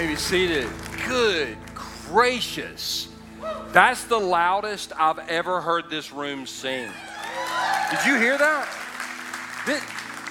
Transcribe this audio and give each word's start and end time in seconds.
Maybe 0.00 0.16
seated. 0.16 0.66
Good 1.06 1.58
gracious. 2.08 3.08
That's 3.68 4.04
the 4.04 4.18
loudest 4.18 4.94
I've 4.98 5.18
ever 5.28 5.60
heard 5.60 5.90
this 5.90 6.10
room 6.10 6.46
sing. 6.46 6.90
Did 7.90 8.06
you 8.06 8.16
hear 8.16 8.38
that? 8.38 8.66
This, 9.66 9.82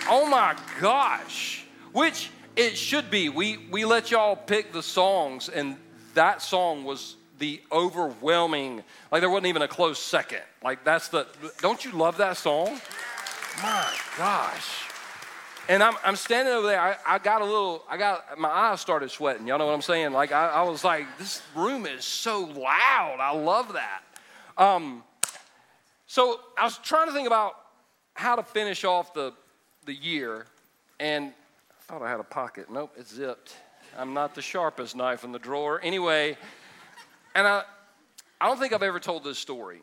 oh 0.10 0.28
my 0.28 0.55
gosh. 0.82 1.66
Which 1.92 2.32
it 2.55 2.76
should 2.78 3.12
be. 3.12 3.29
We, 3.29 3.68
we 3.70 3.86
let 3.86 4.10
y'all 4.10 4.36
pick 4.36 4.74
the 4.74 4.82
songs, 4.82 5.49
and 5.49 5.78
that 6.15 6.42
song 6.42 6.83
was 6.83 7.17
the 7.38 7.62
overwhelming, 7.72 8.83
like 9.12 9.22
there 9.22 9.29
wasn't 9.29 9.46
even 9.46 9.62
a 9.62 9.67
close 9.67 9.99
second. 9.99 10.42
Like 10.63 10.83
that's 10.83 11.10
the, 11.10 11.28
don't 11.62 11.86
you 11.86 11.92
love 11.92 12.17
that 12.17 12.38
song? 12.38 12.81
My 13.62 13.88
gosh. 14.17 14.88
And 15.70 15.83
I'm, 15.83 15.94
I'm 16.04 16.16
standing 16.16 16.52
over 16.52 16.66
there. 16.66 16.81
I, 16.81 16.98
I 17.05 17.20
got 17.20 17.44
a 17.44 17.45
little, 17.45 17.84
I 17.88 17.95
got, 17.95 18.40
my 18.40 18.49
eyes 18.49 18.81
started 18.81 19.12
sweating. 19.12 19.45
Y'all 19.45 19.59
know 19.59 19.67
what 19.67 19.76
I'm 19.76 19.84
saying? 19.84 20.13
Like, 20.13 20.31
I, 20.31 20.48
I 20.48 20.62
was 20.63 20.84
like, 20.84 21.05
this 21.20 21.43
room 21.55 21.85
is 21.85 22.03
so 22.03 22.39
loud. 22.39 23.17
I 23.20 23.31
love 23.35 23.73
that. 23.73 24.02
Um, 24.57 25.03
so 26.07 26.40
I 26.57 26.63
was 26.63 26.79
trying 26.79 27.05
to 27.05 27.13
think 27.13 27.27
about 27.27 27.53
how 28.16 28.35
to 28.35 28.41
finish 28.41 28.84
off 28.84 29.13
the, 29.13 29.31
the 29.85 29.93
year. 29.93 30.48
And 30.99 31.34
I 31.70 31.84
thought 31.84 32.01
I 32.01 32.09
had 32.09 32.20
a 32.20 32.23
pocket. 32.23 32.71
Nope, 32.71 32.95
it's 32.98 33.13
zipped. 33.13 33.55
I'm 33.95 34.15
not 34.15 34.34
the 34.34 34.41
sharpest 34.41 34.95
knife 34.95 35.23
in 35.23 35.31
the 35.31 35.40
drawer. 35.40 35.79
Anyway, 35.84 36.35
and 37.35 37.45
I, 37.45 37.62
I 38.41 38.48
don't 38.48 38.57
think 38.57 38.73
I've 38.73 38.81
ever 38.81 38.99
told 38.99 39.23
this 39.23 39.38
story. 39.38 39.81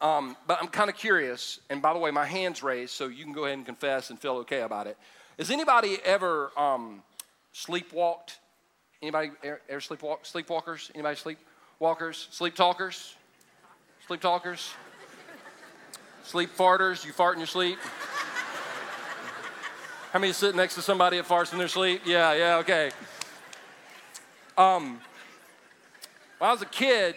Um, 0.00 0.36
but 0.46 0.58
I'm 0.62 0.68
kind 0.68 0.88
of 0.88 0.96
curious, 0.96 1.60
and 1.68 1.82
by 1.82 1.92
the 1.92 1.98
way, 1.98 2.10
my 2.10 2.24
hand's 2.24 2.62
raised, 2.62 2.92
so 2.92 3.08
you 3.08 3.24
can 3.24 3.32
go 3.32 3.44
ahead 3.44 3.58
and 3.58 3.66
confess 3.66 4.10
and 4.10 4.18
feel 4.18 4.36
okay 4.38 4.62
about 4.62 4.86
it. 4.86 4.96
Has 5.38 5.50
anybody 5.50 5.98
ever 6.04 6.52
um, 6.56 7.02
sleepwalked? 7.54 8.36
Anybody 9.02 9.30
ever 9.42 9.80
sleepwalk? 9.80 10.24
Sleepwalkers? 10.24 10.90
Anybody 10.94 11.36
sleepwalkers? 11.80 12.32
Sleep 12.32 12.54
talkers? 12.54 13.14
Sleep 14.06 14.20
talkers? 14.20 14.74
Sleep 16.22 16.50
farters? 16.50 17.04
You 17.04 17.12
fart 17.12 17.34
in 17.34 17.40
your 17.40 17.46
sleep? 17.46 17.78
How 20.12 20.18
many 20.18 20.32
sit 20.32 20.54
next 20.54 20.74
to 20.74 20.82
somebody 20.82 21.16
that 21.18 21.26
farts 21.26 21.52
in 21.52 21.58
their 21.58 21.68
sleep? 21.68 22.02
Yeah, 22.04 22.32
yeah, 22.34 22.56
okay. 22.56 22.90
Um, 24.58 25.00
when 26.38 26.48
I 26.48 26.52
was 26.52 26.62
a 26.62 26.66
kid, 26.66 27.14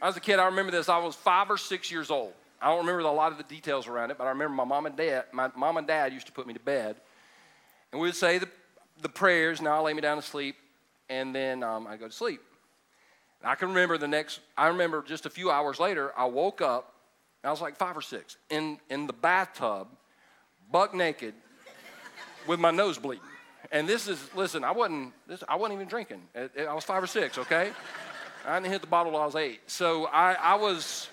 I 0.00 0.06
was 0.06 0.16
a 0.16 0.20
kid, 0.20 0.38
I 0.38 0.46
remember 0.46 0.70
this. 0.70 0.88
I 0.88 0.98
was 0.98 1.16
five 1.16 1.50
or 1.50 1.56
six 1.56 1.90
years 1.90 2.10
old. 2.10 2.32
I 2.60 2.68
don't 2.68 2.78
remember 2.78 3.00
a 3.00 3.12
lot 3.12 3.32
of 3.32 3.38
the 3.38 3.44
details 3.44 3.86
around 3.86 4.10
it, 4.10 4.18
but 4.18 4.24
I 4.24 4.30
remember 4.30 4.54
my 4.54 4.64
mom 4.64 4.86
and 4.86 4.96
dad, 4.96 5.24
my 5.32 5.50
mom 5.56 5.76
and 5.76 5.86
dad 5.86 6.12
used 6.12 6.26
to 6.26 6.32
put 6.32 6.46
me 6.46 6.54
to 6.54 6.60
bed. 6.60 6.96
And 7.92 8.00
we 8.00 8.08
would 8.08 8.16
say 8.16 8.38
the, 8.38 8.48
the 9.00 9.08
prayers, 9.08 9.60
now 9.60 9.76
I 9.76 9.80
lay 9.80 9.94
me 9.94 10.00
down 10.00 10.16
to 10.16 10.22
sleep, 10.22 10.56
and 11.08 11.34
then 11.34 11.62
um, 11.62 11.86
I 11.86 11.96
go 11.96 12.06
to 12.06 12.12
sleep. 12.12 12.40
And 13.40 13.50
I 13.50 13.54
can 13.54 13.68
remember 13.68 13.96
the 13.98 14.08
next, 14.08 14.40
I 14.56 14.68
remember 14.68 15.02
just 15.02 15.26
a 15.26 15.30
few 15.30 15.50
hours 15.50 15.78
later, 15.78 16.12
I 16.16 16.26
woke 16.26 16.60
up, 16.60 16.94
I 17.44 17.50
was 17.50 17.60
like 17.60 17.76
five 17.76 17.96
or 17.96 18.02
six, 18.02 18.36
in, 18.50 18.78
in 18.90 19.06
the 19.06 19.12
bathtub, 19.12 19.88
buck 20.70 20.94
naked, 20.94 21.34
with 22.46 22.58
my 22.58 22.70
nose 22.70 22.98
bleeding. 22.98 23.24
And 23.70 23.88
this 23.88 24.08
is, 24.08 24.18
listen, 24.34 24.64
I 24.64 24.72
wasn't, 24.72 25.12
this, 25.26 25.44
I 25.48 25.56
wasn't 25.56 25.76
even 25.76 25.88
drinking. 25.88 26.22
I 26.34 26.72
was 26.72 26.84
five 26.84 27.02
or 27.02 27.06
six, 27.06 27.38
okay? 27.38 27.70
I 28.48 28.58
didn't 28.58 28.72
hit 28.72 28.80
the 28.80 28.88
bottle 28.88 29.12
till 29.12 29.20
I 29.20 29.26
was 29.26 29.36
eight. 29.36 29.60
So 29.66 30.06
I, 30.06 30.32
I 30.34 30.54
was, 30.54 31.08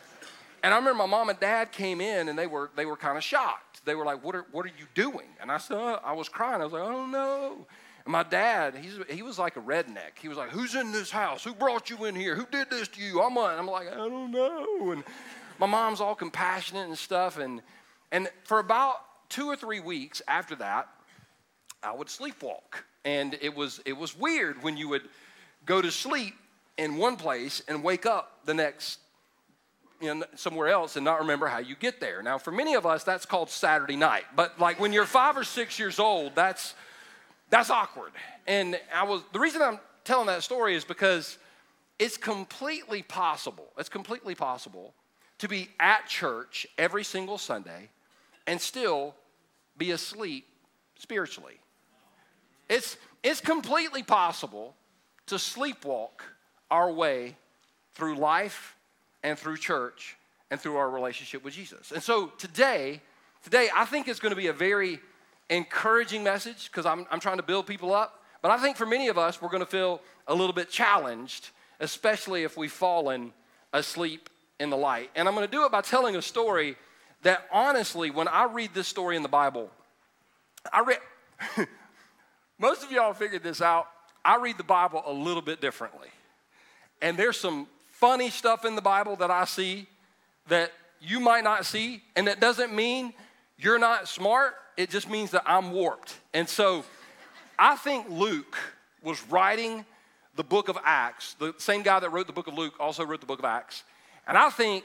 and 0.64 0.73
I 0.73 0.78
remember 0.78 1.00
my 1.00 1.05
mom 1.05 1.30
and 1.30 1.39
dad 1.39 1.72
came 1.72 2.00
in 2.02 2.30
and 2.30 2.39
they 2.39 2.47
were, 2.47 2.72
they 2.75 2.86
were 2.86 2.95
kind 2.95 3.17
of 3.17 3.23
shocked. 3.23 3.86
They 3.86 3.95
were 3.95 4.05
like, 4.05 4.23
what 4.23 4.36
are, 4.36 4.45
what 4.52 4.66
are 4.66 4.72
you 4.80 4.86
doing? 4.94 5.28
And 5.41 5.52
I 5.52 5.58
said, 5.58 5.78
oh, 5.78 6.00
I 6.03 6.13
was 6.13 6.30
crying. 6.30 6.61
I 6.61 6.63
was 6.63 6.73
like, 6.73 6.83
oh 6.83 7.06
no. 7.06 7.67
And 8.06 8.11
my 8.11 8.23
dad, 8.23 8.75
he's, 8.75 9.00
he 9.09 9.22
was 9.22 9.38
like 9.38 9.58
a 9.58 9.61
redneck. 9.61 10.17
He 10.22 10.28
was 10.28 10.38
like, 10.38 10.50
who's 10.50 10.75
in 10.75 10.91
this 10.91 11.11
house? 11.11 11.44
Who 11.44 11.53
brought 11.53 11.89
you 11.89 12.06
in 12.06 12.16
here? 12.16 12.36
Who 12.36 12.45
did 12.45 12.69
this 12.69 12.88
to 12.89 13.02
you? 13.02 13.22
I'm, 13.22 13.38
I'm 13.38 13.67
like, 13.67 13.91
I 13.91 13.95
don't 13.95 14.31
know. 14.31 14.91
And 14.91 15.03
my 15.59 15.66
mom's 15.66 16.02
all 16.02 16.16
compassionate 16.16 16.88
and 16.88 16.97
stuff. 16.97 17.38
And, 17.38 17.62
and 18.12 18.29
for 18.44 18.59
about 18.59 18.95
two 19.29 19.47
or 19.47 19.56
three 19.56 19.79
weeks 19.79 20.22
after 20.28 20.56
that, 20.57 20.88
I 21.84 21.94
would 21.94 22.07
sleepwalk. 22.07 22.84
And 23.03 23.38
it 23.41 23.56
was, 23.56 23.81
it 23.85 23.94
was 23.97 24.18
weird 24.18 24.63
when 24.63 24.78
you 24.78 24.88
would 24.90 25.03
go 25.66 25.81
to 25.81 25.91
sleep 25.91 26.35
in 26.78 26.97
one 26.97 27.16
place 27.16 27.62
and 27.68 27.84
wake 27.84 28.06
up 28.06 28.40
the 28.46 28.53
next 28.53 29.00
in 30.02 30.24
somewhere 30.36 30.68
else 30.68 30.96
and 30.96 31.06
not 31.06 31.19
remember 31.19 31.47
how 31.47 31.59
you 31.59 31.75
get 31.75 32.00
there. 32.00 32.22
Now, 32.22 32.38
for 32.38 32.52
many 32.52 32.75
of 32.75 32.86
us, 32.86 33.03
that's 33.03 33.25
called 33.25 33.50
Saturday 33.50 33.96
night. 33.96 34.25
But 34.36 34.59
like 34.59 34.80
when 34.80 34.91
you're 34.94 35.06
five 35.06 35.38
or 35.38 35.44
six 35.44 35.80
years 35.80 36.00
old, 36.00 36.36
that's 36.36 36.74
that's 37.50 37.69
awkward. 37.69 38.12
And 38.47 38.80
I 38.94 39.03
was 39.03 39.22
the 39.31 39.40
reason 39.40 39.62
I'm 39.62 39.80
telling 40.03 40.28
that 40.28 40.44
story 40.44 40.75
is 40.75 40.84
because 40.84 41.38
it's 41.97 42.18
completely 42.18 43.03
possible. 43.03 43.68
It's 43.78 43.90
completely 43.90 44.36
possible 44.36 44.94
to 45.40 45.47
be 45.47 45.69
at 45.80 46.07
church 46.07 46.68
every 46.78 47.03
single 47.03 47.38
Sunday 47.38 47.90
and 48.47 48.59
still 48.59 49.16
be 49.78 49.92
asleep 49.92 50.46
spiritually. 50.97 51.59
It's 52.69 52.97
it's 53.24 53.42
completely 53.42 54.03
possible 54.03 54.75
to 55.28 55.36
sleepwalk 55.36 56.22
our 56.71 56.91
way 56.91 57.35
through 57.93 58.15
life 58.15 58.75
and 59.23 59.37
through 59.37 59.57
church 59.57 60.17
and 60.51 60.59
through 60.59 60.77
our 60.77 60.89
relationship 60.89 61.43
with 61.43 61.53
Jesus. 61.53 61.91
And 61.91 62.03
so 62.03 62.27
today, 62.37 63.01
today 63.43 63.69
I 63.75 63.85
think 63.85 64.07
it's 64.07 64.19
going 64.19 64.31
to 64.31 64.35
be 64.35 64.47
a 64.47 64.53
very 64.53 64.99
encouraging 65.49 66.23
message 66.23 66.69
because 66.71 66.85
I'm, 66.85 67.05
I'm 67.11 67.19
trying 67.19 67.37
to 67.37 67.43
build 67.43 67.67
people 67.67 67.93
up. 67.93 68.23
But 68.41 68.51
I 68.51 68.57
think 68.57 68.77
for 68.77 68.85
many 68.85 69.07
of 69.07 69.17
us, 69.17 69.41
we're 69.41 69.49
going 69.49 69.63
to 69.63 69.69
feel 69.69 70.01
a 70.27 70.35
little 70.35 70.53
bit 70.53 70.69
challenged, 70.69 71.49
especially 71.79 72.43
if 72.43 72.57
we've 72.57 72.71
fallen 72.71 73.33
asleep 73.73 74.29
in 74.59 74.69
the 74.69 74.77
light. 74.77 75.09
And 75.15 75.27
I'm 75.27 75.33
going 75.33 75.47
to 75.47 75.51
do 75.51 75.65
it 75.65 75.71
by 75.71 75.81
telling 75.81 76.15
a 76.15 76.21
story 76.21 76.75
that 77.23 77.47
honestly, 77.51 78.11
when 78.11 78.27
I 78.27 78.45
read 78.45 78.71
this 78.73 78.87
story 78.87 79.15
in 79.15 79.23
the 79.23 79.29
Bible, 79.29 79.71
I 80.71 80.81
read, 80.81 80.99
most 82.59 82.83
of 82.83 82.91
y'all 82.91 83.13
figured 83.13 83.43
this 83.43 83.61
out. 83.61 83.87
I 84.23 84.37
read 84.37 84.57
the 84.57 84.63
Bible 84.63 85.03
a 85.05 85.13
little 85.13 85.41
bit 85.41 85.59
differently. 85.59 86.09
And 87.05 87.16
there's 87.19 87.38
some 87.38 87.67
funny 87.91 88.31
stuff 88.31 88.66
in 88.66 88.75
the 88.75 88.81
Bible 88.81 89.16
that 89.17 89.29
I 89.29 89.45
see 89.45 89.85
that 90.47 90.71
you 90.99 91.19
might 91.19 91.43
not 91.43 91.63
see. 91.63 92.01
And 92.16 92.25
that 92.25 92.39
doesn't 92.39 92.73
mean 92.73 93.13
you're 93.59 93.77
not 93.77 94.07
smart, 94.07 94.55
it 94.75 94.89
just 94.89 95.07
means 95.07 95.29
that 95.29 95.44
I'm 95.45 95.71
warped. 95.71 96.15
And 96.33 96.49
so 96.49 96.83
I 97.59 97.75
think 97.75 98.09
Luke 98.09 98.57
was 99.03 99.21
writing 99.29 99.85
the 100.35 100.44
book 100.44 100.67
of 100.67 100.79
Acts. 100.83 101.35
The 101.35 101.53
same 101.59 101.83
guy 101.83 101.99
that 101.99 102.09
wrote 102.09 102.25
the 102.25 102.33
book 102.33 102.47
of 102.47 102.55
Luke 102.55 102.73
also 102.79 103.05
wrote 103.05 103.19
the 103.19 103.27
book 103.27 103.38
of 103.38 103.45
Acts. 103.45 103.83
And 104.27 104.35
I 104.35 104.49
think 104.49 104.83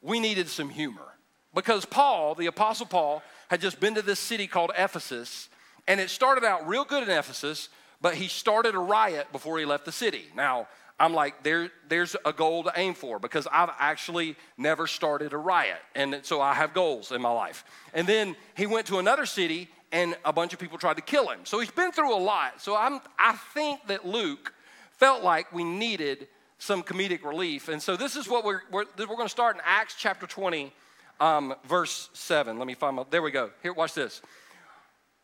we 0.00 0.20
needed 0.20 0.48
some 0.48 0.70
humor 0.70 1.16
because 1.54 1.84
Paul, 1.84 2.34
the 2.34 2.46
Apostle 2.46 2.86
Paul, 2.86 3.22
had 3.50 3.60
just 3.60 3.78
been 3.78 3.94
to 3.96 4.02
this 4.02 4.18
city 4.18 4.46
called 4.46 4.70
Ephesus. 4.74 5.50
And 5.86 6.00
it 6.00 6.08
started 6.08 6.44
out 6.44 6.66
real 6.66 6.84
good 6.84 7.02
in 7.02 7.10
Ephesus, 7.10 7.68
but 8.00 8.14
he 8.14 8.26
started 8.26 8.74
a 8.74 8.78
riot 8.78 9.30
before 9.32 9.58
he 9.58 9.66
left 9.66 9.84
the 9.84 9.92
city. 9.92 10.24
Now, 10.34 10.66
I'm 11.00 11.14
like, 11.14 11.44
there, 11.44 11.70
there's 11.88 12.16
a 12.24 12.32
goal 12.32 12.64
to 12.64 12.72
aim 12.74 12.94
for 12.94 13.18
because 13.18 13.46
I've 13.52 13.70
actually 13.78 14.36
never 14.56 14.86
started 14.86 15.32
a 15.32 15.36
riot. 15.36 15.78
And 15.94 16.20
so 16.22 16.40
I 16.40 16.54
have 16.54 16.74
goals 16.74 17.12
in 17.12 17.22
my 17.22 17.30
life. 17.30 17.64
And 17.94 18.06
then 18.06 18.34
he 18.56 18.66
went 18.66 18.86
to 18.86 18.98
another 18.98 19.24
city 19.24 19.68
and 19.92 20.16
a 20.24 20.32
bunch 20.32 20.52
of 20.52 20.58
people 20.58 20.76
tried 20.76 20.96
to 20.96 21.02
kill 21.02 21.28
him. 21.28 21.40
So 21.44 21.60
he's 21.60 21.70
been 21.70 21.92
through 21.92 22.14
a 22.14 22.18
lot. 22.18 22.60
So 22.60 22.76
I'm, 22.76 23.00
I 23.18 23.32
think 23.54 23.86
that 23.86 24.06
Luke 24.06 24.52
felt 24.90 25.22
like 25.22 25.52
we 25.52 25.62
needed 25.62 26.26
some 26.58 26.82
comedic 26.82 27.24
relief. 27.24 27.68
And 27.68 27.80
so 27.80 27.96
this 27.96 28.16
is 28.16 28.28
what 28.28 28.44
we're, 28.44 28.62
we're, 28.70 28.84
we're 28.98 29.06
going 29.06 29.22
to 29.22 29.28
start 29.28 29.56
in 29.56 29.62
Acts 29.64 29.94
chapter 29.96 30.26
20, 30.26 30.72
um, 31.20 31.54
verse 31.64 32.10
7. 32.12 32.58
Let 32.58 32.66
me 32.66 32.74
find 32.74 32.96
my, 32.96 33.04
there 33.08 33.22
we 33.22 33.30
go. 33.30 33.50
Here, 33.62 33.72
watch 33.72 33.94
this. 33.94 34.20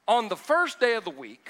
On 0.07 0.29
the 0.29 0.37
first 0.37 0.79
day 0.79 0.95
of 0.95 1.05
the 1.05 1.11
week, 1.11 1.49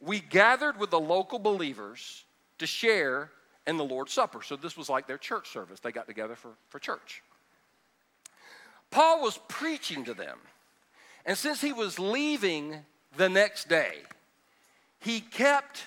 we 0.00 0.20
gathered 0.20 0.78
with 0.78 0.90
the 0.90 1.00
local 1.00 1.40
believers 1.40 2.24
to 2.58 2.66
share 2.66 3.30
and 3.66 3.78
the 3.78 3.84
Lord's 3.84 4.12
Supper. 4.12 4.42
So 4.42 4.56
this 4.56 4.76
was 4.76 4.88
like 4.88 5.06
their 5.06 5.18
church 5.18 5.48
service. 5.48 5.80
They 5.80 5.92
got 5.92 6.06
together 6.06 6.36
for, 6.36 6.50
for 6.68 6.78
church. 6.78 7.22
Paul 8.90 9.22
was 9.22 9.38
preaching 9.48 10.04
to 10.04 10.14
them. 10.14 10.38
And 11.24 11.36
since 11.36 11.60
he 11.60 11.72
was 11.72 11.98
leaving 11.98 12.76
the 13.16 13.28
next 13.28 13.68
day, 13.68 13.94
he 15.00 15.20
kept 15.20 15.86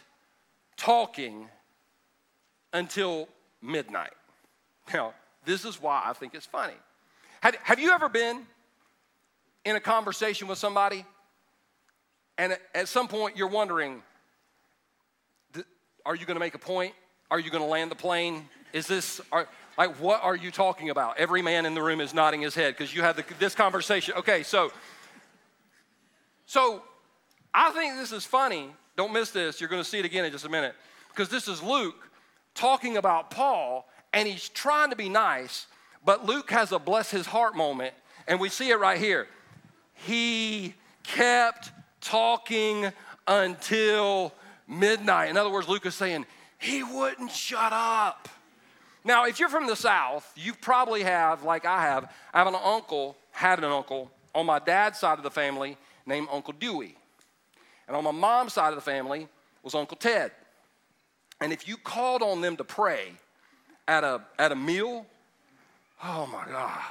talking 0.75 1.47
until 2.73 3.27
midnight. 3.61 4.13
Now, 4.93 5.13
this 5.45 5.65
is 5.65 5.81
why 5.81 6.03
I 6.05 6.13
think 6.13 6.33
it's 6.33 6.45
funny. 6.45 6.73
Have, 7.41 7.55
have 7.63 7.79
you 7.79 7.91
ever 7.91 8.09
been 8.09 8.45
in 9.63 9.75
a 9.75 9.79
conversation 9.79 10.47
with 10.47 10.57
somebody 10.57 11.05
and 12.37 12.57
at 12.73 12.87
some 12.87 13.07
point 13.07 13.37
you're 13.37 13.47
wondering, 13.47 14.01
are 16.05 16.15
you 16.15 16.25
going 16.25 16.35
to 16.35 16.39
make 16.39 16.55
a 16.55 16.59
point? 16.59 16.93
Are 17.31 17.39
you 17.39 17.51
going 17.51 17.63
to 17.63 17.69
land 17.69 17.91
the 17.91 17.95
plane? 17.95 18.49
Is 18.73 18.87
this, 18.87 19.21
are, 19.31 19.47
like, 19.77 19.95
what 19.99 20.23
are 20.23 20.35
you 20.35 20.51
talking 20.51 20.89
about? 20.89 21.17
Every 21.17 21.41
man 21.41 21.65
in 21.65 21.73
the 21.73 21.81
room 21.81 22.01
is 22.01 22.13
nodding 22.13 22.41
his 22.41 22.55
head 22.55 22.75
because 22.75 22.93
you 22.93 23.01
had 23.01 23.15
the, 23.15 23.23
this 23.39 23.55
conversation. 23.55 24.15
Okay, 24.17 24.43
so, 24.43 24.71
so 26.45 26.83
I 27.53 27.71
think 27.71 27.95
this 27.95 28.11
is 28.11 28.25
funny 28.25 28.69
Don't 28.99 29.13
miss 29.13 29.31
this. 29.31 29.61
You're 29.61 29.69
going 29.69 29.81
to 29.81 29.89
see 29.89 29.99
it 29.99 30.03
again 30.03 30.25
in 30.25 30.31
just 30.33 30.43
a 30.43 30.49
minute. 30.49 30.75
Because 31.07 31.29
this 31.29 31.47
is 31.47 31.63
Luke 31.63 32.09
talking 32.53 32.97
about 32.97 33.31
Paul, 33.31 33.87
and 34.11 34.27
he's 34.27 34.49
trying 34.49 34.89
to 34.89 34.97
be 34.97 35.07
nice, 35.07 35.67
but 36.03 36.25
Luke 36.25 36.51
has 36.51 36.73
a 36.73 36.79
bless 36.79 37.09
his 37.09 37.25
heart 37.25 37.55
moment, 37.55 37.93
and 38.27 38.41
we 38.41 38.49
see 38.49 38.69
it 38.71 38.77
right 38.77 38.99
here. 38.99 39.27
He 39.93 40.73
kept 41.03 41.71
talking 42.01 42.91
until 43.25 44.33
midnight. 44.67 45.29
In 45.29 45.37
other 45.37 45.49
words, 45.49 45.69
Luke 45.69 45.85
is 45.85 45.95
saying, 45.95 46.25
he 46.59 46.83
wouldn't 46.83 47.31
shut 47.31 47.73
up. 47.73 48.29
Now, 49.03 49.25
if 49.25 49.39
you're 49.39 49.49
from 49.49 49.65
the 49.65 49.75
South, 49.75 50.31
you 50.35 50.53
probably 50.53 51.03
have, 51.03 51.43
like 51.43 51.65
I 51.65 51.81
have, 51.81 52.13
I 52.33 52.39
have 52.39 52.47
an 52.47 52.55
uncle, 52.61 53.15
had 53.31 53.59
an 53.59 53.65
uncle 53.65 54.11
on 54.35 54.45
my 54.45 54.59
dad's 54.59 54.99
side 54.99 55.17
of 55.17 55.23
the 55.23 55.31
family 55.31 55.77
named 56.05 56.27
Uncle 56.31 56.53
Dewey. 56.53 56.95
And 57.87 57.95
on 57.95 58.03
my 58.03 58.11
mom's 58.11 58.53
side 58.53 58.69
of 58.69 58.75
the 58.75 58.81
family 58.81 59.27
was 59.63 59.73
Uncle 59.73 59.97
Ted. 59.97 60.31
And 61.41 61.53
if 61.53 61.67
you 61.67 61.77
called 61.77 62.21
on 62.21 62.41
them 62.41 62.57
to 62.57 62.63
pray 62.65 63.13
at 63.87 64.03
a, 64.03 64.21
at 64.37 64.51
a 64.51 64.55
meal, 64.55 65.05
oh 66.03 66.27
my 66.27 66.45
God, 66.45 66.81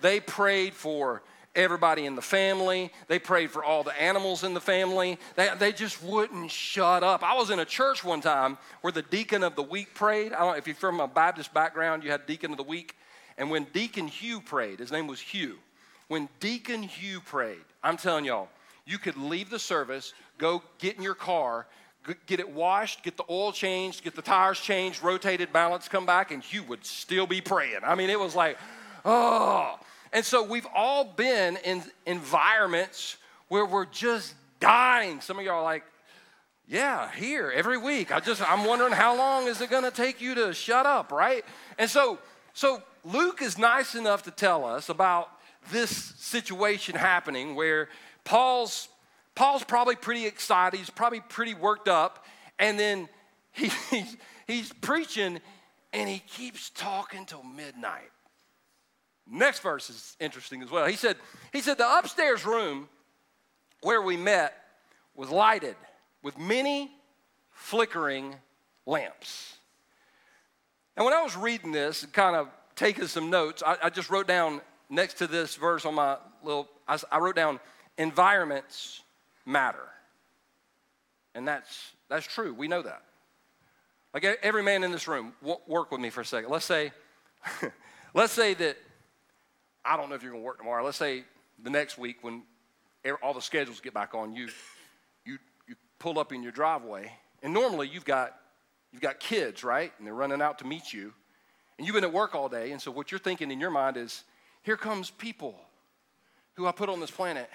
they 0.00 0.20
prayed 0.20 0.72
for 0.72 1.22
everybody 1.54 2.06
in 2.06 2.14
the 2.14 2.22
family. 2.22 2.92
They 3.08 3.18
prayed 3.18 3.50
for 3.50 3.64
all 3.64 3.82
the 3.82 4.00
animals 4.00 4.44
in 4.44 4.54
the 4.54 4.60
family. 4.60 5.18
They, 5.36 5.50
they 5.58 5.72
just 5.72 6.02
wouldn't 6.02 6.50
shut 6.50 7.02
up. 7.02 7.22
I 7.22 7.34
was 7.34 7.50
in 7.50 7.58
a 7.58 7.64
church 7.64 8.02
one 8.04 8.20
time 8.20 8.58
where 8.80 8.92
the 8.92 9.02
deacon 9.02 9.42
of 9.42 9.54
the 9.54 9.62
week 9.62 9.94
prayed. 9.94 10.32
I 10.32 10.40
don't 10.40 10.52
know 10.52 10.56
if 10.56 10.66
you're 10.66 10.76
from 10.76 11.00
a 11.00 11.08
Baptist 11.08 11.52
background, 11.52 12.04
you 12.04 12.10
had 12.10 12.26
deacon 12.26 12.52
of 12.52 12.56
the 12.56 12.62
week. 12.62 12.96
And 13.38 13.50
when 13.50 13.64
Deacon 13.72 14.08
Hugh 14.08 14.40
prayed, 14.40 14.78
his 14.78 14.92
name 14.92 15.06
was 15.06 15.20
Hugh. 15.20 15.58
When 16.08 16.28
Deacon 16.40 16.82
Hugh 16.82 17.20
prayed, 17.20 17.64
I'm 17.82 17.96
telling 17.96 18.24
y'all, 18.24 18.48
you 18.84 18.98
could 18.98 19.16
leave 19.16 19.48
the 19.48 19.58
service, 19.58 20.12
go 20.38 20.62
get 20.78 20.96
in 20.96 21.02
your 21.02 21.14
car, 21.14 21.66
get 22.26 22.40
it 22.40 22.50
washed, 22.50 23.02
get 23.02 23.16
the 23.16 23.24
oil 23.30 23.52
changed, 23.52 24.04
get 24.04 24.14
the 24.14 24.22
tires 24.22 24.60
changed, 24.60 25.02
rotated, 25.02 25.52
balance, 25.52 25.88
come 25.88 26.04
back, 26.04 26.30
and 26.30 26.42
Hugh 26.42 26.64
would 26.64 26.84
still 26.84 27.26
be 27.26 27.40
praying. 27.40 27.80
I 27.84 27.94
mean, 27.94 28.10
it 28.10 28.18
was 28.18 28.34
like, 28.34 28.58
oh. 29.04 29.78
And 30.12 30.24
so 30.24 30.42
we've 30.42 30.66
all 30.74 31.04
been 31.04 31.56
in 31.64 31.82
environments 32.06 33.16
where 33.48 33.64
we're 33.64 33.86
just 33.86 34.34
dying. 34.60 35.20
Some 35.20 35.38
of 35.38 35.44
y'all 35.44 35.56
are 35.56 35.62
like, 35.62 35.84
yeah, 36.68 37.10
here 37.12 37.52
every 37.54 37.78
week. 37.78 38.12
I 38.12 38.20
just 38.20 38.42
I'm 38.48 38.64
wondering 38.64 38.92
how 38.92 39.16
long 39.16 39.46
is 39.46 39.60
it 39.60 39.70
going 39.70 39.84
to 39.84 39.90
take 39.90 40.20
you 40.20 40.34
to 40.36 40.54
shut 40.54 40.86
up, 40.86 41.12
right? 41.12 41.44
And 41.78 41.88
so 41.88 42.18
so 42.54 42.82
Luke 43.04 43.42
is 43.42 43.58
nice 43.58 43.94
enough 43.94 44.22
to 44.24 44.30
tell 44.30 44.64
us 44.64 44.88
about 44.88 45.30
this 45.70 45.90
situation 45.90 46.94
happening 46.94 47.54
where 47.54 47.88
Paul's 48.24 48.88
Paul's 49.34 49.64
probably 49.64 49.96
pretty 49.96 50.26
excited, 50.26 50.76
he's 50.76 50.90
probably 50.90 51.20
pretty 51.20 51.54
worked 51.54 51.88
up, 51.88 52.24
and 52.58 52.78
then 52.78 53.08
he, 53.52 53.70
he's, 53.90 54.16
he's 54.46 54.72
preaching 54.74 55.40
and 55.92 56.08
he 56.08 56.18
keeps 56.20 56.70
talking 56.70 57.24
till 57.24 57.42
midnight. 57.42 58.10
Next 59.34 59.60
verse 59.60 59.88
is 59.88 60.14
interesting 60.20 60.62
as 60.62 60.70
well. 60.70 60.84
He 60.84 60.94
said, 60.94 61.16
he 61.54 61.62
said, 61.62 61.78
the 61.78 61.98
upstairs 61.98 62.44
room 62.44 62.86
where 63.80 64.02
we 64.02 64.14
met 64.14 64.54
was 65.14 65.30
lighted 65.30 65.74
with 66.22 66.38
many 66.38 66.90
flickering 67.50 68.36
lamps. 68.84 69.56
And 70.98 71.06
when 71.06 71.14
I 71.14 71.22
was 71.22 71.34
reading 71.34 71.72
this 71.72 72.02
and 72.02 72.12
kind 72.12 72.36
of 72.36 72.48
taking 72.76 73.06
some 73.06 73.30
notes, 73.30 73.62
I, 73.66 73.78
I 73.84 73.90
just 73.90 74.10
wrote 74.10 74.28
down 74.28 74.60
next 74.90 75.14
to 75.14 75.26
this 75.26 75.56
verse 75.56 75.86
on 75.86 75.94
my 75.94 76.18
little, 76.44 76.68
I, 76.86 76.98
I 77.10 77.18
wrote 77.18 77.34
down 77.34 77.58
environments 77.96 79.00
matter. 79.46 79.88
And 81.34 81.48
that's, 81.48 81.92
that's 82.10 82.26
true. 82.26 82.52
We 82.52 82.68
know 82.68 82.82
that. 82.82 83.02
Like 84.12 84.24
every 84.42 84.62
man 84.62 84.84
in 84.84 84.92
this 84.92 85.08
room, 85.08 85.32
work 85.66 85.90
with 85.90 86.02
me 86.02 86.10
for 86.10 86.20
a 86.20 86.24
second. 86.24 86.50
Let's 86.50 86.66
say, 86.66 86.92
let's 88.14 88.34
say 88.34 88.52
that 88.52 88.76
I 89.84 89.96
don't 89.96 90.08
know 90.08 90.14
if 90.14 90.22
you're 90.22 90.32
going 90.32 90.42
to 90.42 90.46
work 90.46 90.58
tomorrow. 90.58 90.84
Let's 90.84 90.98
say 90.98 91.24
the 91.62 91.70
next 91.70 91.98
week 91.98 92.18
when 92.22 92.42
all 93.22 93.34
the 93.34 93.42
schedules 93.42 93.80
get 93.80 93.94
back 93.94 94.14
on, 94.14 94.32
you, 94.34 94.48
you, 95.24 95.38
you 95.68 95.74
pull 95.98 96.18
up 96.18 96.32
in 96.32 96.42
your 96.42 96.52
driveway, 96.52 97.10
and 97.42 97.52
normally 97.52 97.88
you've 97.88 98.04
got, 98.04 98.36
you've 98.92 99.02
got 99.02 99.18
kids, 99.18 99.64
right? 99.64 99.92
And 99.98 100.06
they're 100.06 100.14
running 100.14 100.40
out 100.40 100.58
to 100.60 100.66
meet 100.66 100.92
you. 100.92 101.12
And 101.78 101.86
you've 101.86 101.94
been 101.94 102.04
at 102.04 102.12
work 102.12 102.34
all 102.34 102.48
day, 102.48 102.70
and 102.70 102.80
so 102.80 102.90
what 102.90 103.10
you're 103.10 103.18
thinking 103.18 103.50
in 103.50 103.58
your 103.58 103.70
mind 103.70 103.96
is, 103.96 104.24
here 104.62 104.76
comes 104.76 105.10
people 105.10 105.56
who 106.54 106.66
I 106.66 106.72
put 106.72 106.88
on 106.88 107.00
this 107.00 107.10
planet, 107.10 107.48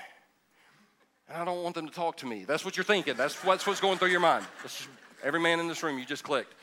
and 1.29 1.41
I 1.41 1.45
don't 1.45 1.63
want 1.63 1.75
them 1.75 1.87
to 1.87 1.93
talk 1.93 2.17
to 2.17 2.25
me. 2.25 2.43
That's 2.43 2.65
what 2.65 2.75
you're 2.75 2.83
thinking. 2.83 3.15
That's 3.15 3.41
what's, 3.45 3.65
what's 3.65 3.79
going 3.79 3.97
through 3.97 4.09
your 4.09 4.19
mind. 4.19 4.45
Just, 4.63 4.89
every 5.23 5.39
man 5.39 5.61
in 5.61 5.67
this 5.67 5.83
room, 5.83 5.97
you 5.97 6.05
just 6.05 6.23
clicked. 6.23 6.53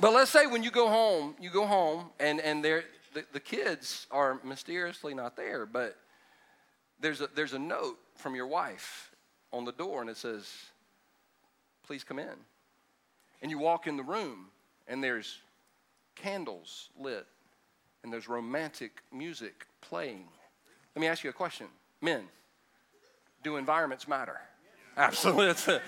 But 0.00 0.12
let's 0.12 0.30
say 0.30 0.46
when 0.46 0.62
you 0.62 0.70
go 0.70 0.88
home, 0.88 1.36
you 1.40 1.48
go 1.48 1.64
home, 1.64 2.10
and, 2.18 2.40
and 2.40 2.62
they're, 2.62 2.84
the, 3.14 3.24
the 3.32 3.40
kids 3.40 4.06
are 4.10 4.40
mysteriously 4.44 5.14
not 5.14 5.36
there, 5.36 5.64
but 5.64 5.96
there's 7.00 7.20
a, 7.20 7.28
there's 7.34 7.54
a 7.54 7.58
note 7.58 7.98
from 8.16 8.34
your 8.34 8.46
wife 8.46 9.10
on 9.52 9.64
the 9.64 9.72
door 9.72 10.00
and 10.00 10.10
it 10.10 10.16
says, 10.16 10.50
Please 11.86 12.02
come 12.02 12.18
in. 12.18 12.34
And 13.42 13.50
you 13.50 13.58
walk 13.58 13.86
in 13.86 13.96
the 13.96 14.02
room 14.02 14.46
and 14.88 15.04
there's 15.04 15.38
candles 16.14 16.88
lit 16.98 17.26
and 18.02 18.12
there's 18.12 18.28
romantic 18.28 19.02
music 19.12 19.66
playing. 19.80 20.28
Let 20.94 21.00
me 21.00 21.06
ask 21.08 21.24
you 21.24 21.30
a 21.30 21.34
question. 21.34 21.66
Men, 22.00 22.22
do 23.42 23.56
environments 23.56 24.08
matter? 24.08 24.40
Absolutely. 24.96 25.80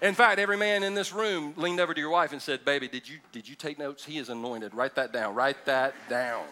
In 0.00 0.14
fact, 0.14 0.38
every 0.38 0.56
man 0.56 0.84
in 0.84 0.94
this 0.94 1.12
room 1.12 1.54
leaned 1.56 1.80
over 1.80 1.92
to 1.92 2.00
your 2.00 2.10
wife 2.10 2.32
and 2.32 2.40
said, 2.40 2.64
Baby, 2.64 2.86
did 2.86 3.08
you, 3.08 3.18
did 3.32 3.48
you 3.48 3.56
take 3.56 3.78
notes? 3.78 4.04
He 4.04 4.18
is 4.18 4.28
anointed. 4.28 4.74
Write 4.74 4.94
that 4.94 5.12
down. 5.12 5.34
Write 5.34 5.64
that 5.66 5.94
down. 6.08 6.44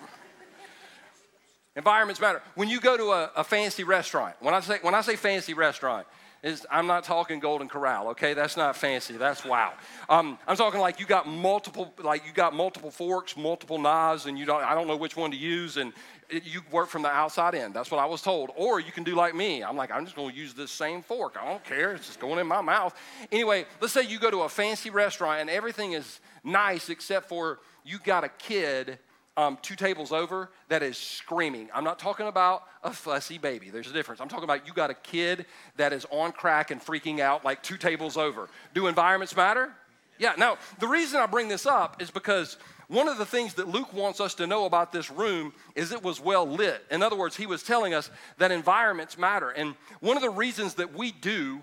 Environments 1.76 2.20
matter. 2.20 2.42
When 2.54 2.68
you 2.68 2.80
go 2.80 2.96
to 2.96 3.04
a, 3.12 3.30
a, 3.36 3.44
fancy 3.44 3.84
restaurant, 3.84 4.34
when 4.40 4.54
I 4.54 4.60
say, 4.60 4.78
when 4.80 4.94
I 4.94 5.02
say 5.02 5.14
fancy 5.14 5.52
restaurant, 5.52 6.06
is 6.42 6.66
I'm 6.70 6.86
not 6.86 7.04
talking 7.04 7.40
Golden 7.40 7.68
Corral, 7.68 8.08
okay? 8.08 8.34
That's 8.34 8.56
not 8.56 8.76
fancy. 8.76 9.16
That's 9.16 9.44
wow. 9.44 9.72
Um, 10.08 10.38
I'm 10.46 10.56
talking 10.56 10.80
like 10.80 11.00
you 11.00 11.06
got 11.06 11.26
multiple, 11.26 11.92
like 12.02 12.26
you 12.26 12.32
got 12.32 12.54
multiple 12.54 12.90
forks, 12.90 13.36
multiple 13.36 13.78
knives, 13.78 14.26
and 14.26 14.38
you 14.38 14.44
don't. 14.44 14.62
I 14.62 14.74
don't 14.74 14.86
know 14.86 14.96
which 14.96 15.16
one 15.16 15.30
to 15.30 15.36
use, 15.36 15.76
and 15.76 15.92
it, 16.28 16.44
you 16.44 16.60
work 16.70 16.88
from 16.88 17.02
the 17.02 17.08
outside 17.08 17.54
in. 17.54 17.72
That's 17.72 17.90
what 17.90 17.98
I 17.98 18.06
was 18.06 18.22
told. 18.22 18.50
Or 18.56 18.80
you 18.80 18.92
can 18.92 19.04
do 19.04 19.14
like 19.14 19.34
me. 19.34 19.62
I'm 19.62 19.76
like, 19.76 19.90
I'm 19.90 20.04
just 20.04 20.16
going 20.16 20.30
to 20.30 20.36
use 20.36 20.54
this 20.54 20.70
same 20.70 21.02
fork. 21.02 21.36
I 21.40 21.48
don't 21.48 21.64
care. 21.64 21.92
It's 21.92 22.06
just 22.06 22.20
going 22.20 22.38
in 22.38 22.46
my 22.46 22.60
mouth. 22.60 22.94
Anyway, 23.30 23.66
let's 23.80 23.92
say 23.92 24.02
you 24.02 24.18
go 24.18 24.30
to 24.30 24.42
a 24.42 24.48
fancy 24.48 24.90
restaurant 24.90 25.40
and 25.40 25.50
everything 25.50 25.92
is 25.92 26.20
nice 26.44 26.88
except 26.88 27.28
for 27.28 27.60
you 27.84 27.98
got 27.98 28.24
a 28.24 28.28
kid 28.28 28.98
um, 29.36 29.58
two 29.62 29.76
tables 29.76 30.12
over 30.12 30.50
that 30.68 30.82
is 30.82 30.96
screaming. 30.96 31.68
I'm 31.74 31.84
not 31.84 31.98
talking 31.98 32.26
about 32.26 32.64
a 32.82 32.92
fussy 32.92 33.38
baby. 33.38 33.70
There's 33.70 33.90
a 33.90 33.92
difference. 33.92 34.20
I'm 34.20 34.28
talking 34.28 34.44
about 34.44 34.66
you 34.66 34.72
got 34.72 34.90
a 34.90 34.94
kid 34.94 35.46
that 35.76 35.92
is 35.92 36.06
on 36.10 36.32
crack 36.32 36.70
and 36.70 36.80
freaking 36.80 37.20
out 37.20 37.44
like 37.44 37.62
two 37.62 37.76
tables 37.76 38.16
over. 38.16 38.48
Do 38.74 38.86
environments 38.86 39.36
matter? 39.36 39.72
Yeah. 40.18 40.34
Now, 40.38 40.56
the 40.78 40.88
reason 40.88 41.20
I 41.20 41.26
bring 41.26 41.48
this 41.48 41.66
up 41.66 42.00
is 42.00 42.10
because 42.10 42.56
one 42.88 43.08
of 43.08 43.18
the 43.18 43.26
things 43.26 43.54
that 43.54 43.68
Luke 43.68 43.92
wants 43.92 44.20
us 44.20 44.34
to 44.36 44.46
know 44.46 44.64
about 44.64 44.92
this 44.92 45.10
room 45.10 45.52
is 45.74 45.92
it 45.92 46.02
was 46.02 46.20
well 46.20 46.48
lit. 46.48 46.84
In 46.90 47.02
other 47.02 47.16
words, 47.16 47.36
he 47.36 47.46
was 47.46 47.62
telling 47.62 47.92
us 47.92 48.10
that 48.38 48.50
environments 48.50 49.18
matter. 49.18 49.50
And 49.50 49.74
one 50.00 50.16
of 50.16 50.22
the 50.22 50.30
reasons 50.30 50.74
that 50.74 50.94
we 50.94 51.12
do 51.12 51.62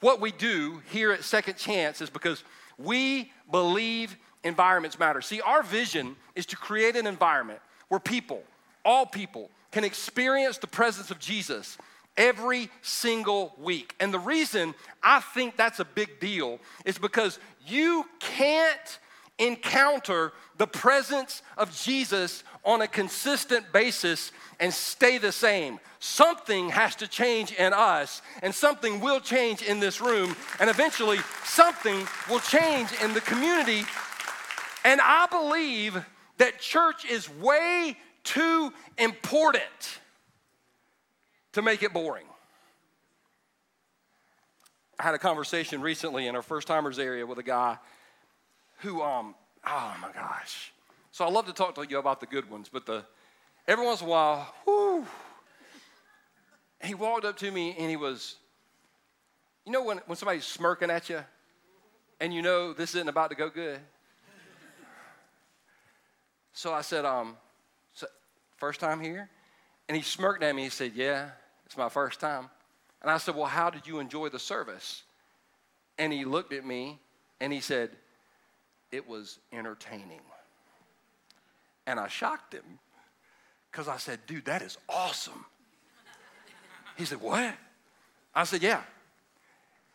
what 0.00 0.20
we 0.20 0.30
do 0.30 0.82
here 0.90 1.12
at 1.12 1.24
Second 1.24 1.56
Chance 1.56 2.02
is 2.02 2.10
because 2.10 2.44
we 2.78 3.32
believe 3.50 4.16
environments 4.46 4.98
matter. 4.98 5.20
See, 5.20 5.40
our 5.40 5.62
vision 5.62 6.16
is 6.34 6.46
to 6.46 6.56
create 6.56 6.96
an 6.96 7.06
environment 7.06 7.60
where 7.88 8.00
people, 8.00 8.42
all 8.84 9.06
people, 9.06 9.50
can 9.72 9.84
experience 9.84 10.58
the 10.58 10.66
presence 10.66 11.10
of 11.10 11.18
Jesus 11.18 11.76
every 12.16 12.70
single 12.82 13.54
week. 13.58 13.94
And 14.00 14.12
the 14.12 14.18
reason 14.18 14.74
I 15.02 15.20
think 15.20 15.56
that's 15.56 15.80
a 15.80 15.84
big 15.84 16.18
deal 16.20 16.58
is 16.84 16.98
because 16.98 17.38
you 17.66 18.06
can't 18.18 18.98
encounter 19.38 20.32
the 20.56 20.66
presence 20.66 21.42
of 21.58 21.76
Jesus 21.76 22.42
on 22.64 22.80
a 22.80 22.88
consistent 22.88 23.70
basis 23.72 24.32
and 24.58 24.72
stay 24.72 25.18
the 25.18 25.32
same. 25.32 25.78
Something 25.98 26.70
has 26.70 26.96
to 26.96 27.08
change 27.08 27.52
in 27.52 27.72
us, 27.74 28.22
and 28.42 28.54
something 28.54 29.00
will 29.00 29.20
change 29.20 29.62
in 29.62 29.80
this 29.80 30.00
room, 30.00 30.34
and 30.58 30.70
eventually 30.70 31.18
something 31.44 32.06
will 32.30 32.40
change 32.40 32.88
in 33.02 33.12
the 33.12 33.20
community. 33.20 33.84
And 34.86 35.00
I 35.00 35.26
believe 35.26 36.00
that 36.38 36.60
church 36.60 37.04
is 37.04 37.28
way 37.28 37.96
too 38.22 38.72
important 38.96 39.98
to 41.54 41.60
make 41.60 41.82
it 41.82 41.92
boring. 41.92 42.26
I 44.96 45.02
had 45.02 45.14
a 45.14 45.18
conversation 45.18 45.80
recently 45.80 46.28
in 46.28 46.36
our 46.36 46.42
first 46.42 46.68
timers 46.68 47.00
area 47.00 47.26
with 47.26 47.38
a 47.38 47.42
guy 47.42 47.78
who, 48.78 49.02
um, 49.02 49.34
oh 49.66 49.96
my 50.00 50.12
gosh. 50.12 50.72
So 51.10 51.24
I 51.24 51.30
love 51.30 51.46
to 51.46 51.52
talk 51.52 51.74
to 51.74 51.84
you 51.88 51.98
about 51.98 52.20
the 52.20 52.26
good 52.26 52.48
ones, 52.48 52.70
but 52.72 52.86
the 52.86 53.04
every 53.66 53.84
once 53.84 54.02
in 54.02 54.06
a 54.06 54.10
while, 54.10 54.54
he 56.80 56.94
walked 56.94 57.24
up 57.24 57.36
to 57.38 57.50
me 57.50 57.74
and 57.76 57.90
he 57.90 57.96
was 57.96 58.36
you 59.64 59.72
know 59.72 59.82
when, 59.82 59.98
when 60.06 60.14
somebody's 60.14 60.44
smirking 60.44 60.90
at 60.90 61.08
you 61.10 61.24
and 62.20 62.32
you 62.32 62.40
know 62.40 62.72
this 62.72 62.94
isn't 62.94 63.08
about 63.08 63.30
to 63.30 63.36
go 63.36 63.50
good? 63.50 63.80
So 66.56 66.72
I 66.72 66.80
said, 66.80 67.04
um, 67.04 67.36
so 67.92 68.06
first 68.56 68.80
time 68.80 68.98
here? 68.98 69.28
And 69.90 69.96
he 69.96 70.02
smirked 70.02 70.42
at 70.42 70.54
me. 70.54 70.62
He 70.62 70.70
said, 70.70 70.92
Yeah, 70.94 71.28
it's 71.66 71.76
my 71.76 71.90
first 71.90 72.18
time. 72.18 72.48
And 73.02 73.10
I 73.10 73.18
said, 73.18 73.36
Well, 73.36 73.44
how 73.44 73.68
did 73.68 73.86
you 73.86 73.98
enjoy 73.98 74.30
the 74.30 74.38
service? 74.38 75.02
And 75.98 76.10
he 76.10 76.24
looked 76.24 76.54
at 76.54 76.64
me 76.64 76.98
and 77.42 77.52
he 77.52 77.60
said, 77.60 77.90
It 78.90 79.06
was 79.06 79.38
entertaining. 79.52 80.22
And 81.86 82.00
I 82.00 82.08
shocked 82.08 82.54
him 82.54 82.78
because 83.70 83.86
I 83.86 83.98
said, 83.98 84.20
Dude, 84.26 84.46
that 84.46 84.62
is 84.62 84.78
awesome. 84.88 85.44
He 86.96 87.04
said, 87.04 87.20
What? 87.20 87.54
I 88.34 88.44
said, 88.44 88.62
Yeah. 88.62 88.80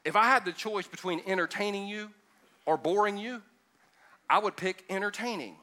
If 0.05 0.15
I 0.15 0.25
had 0.25 0.45
the 0.45 0.53
choice 0.53 0.85
between 0.85 1.23
entertaining 1.25 1.87
you 1.87 2.11
or 2.67 2.77
boring 2.77 3.17
you, 3.17 3.41
I 4.29 4.37
would 4.37 4.55
pick 4.55 4.85
entertaining. 4.91 5.55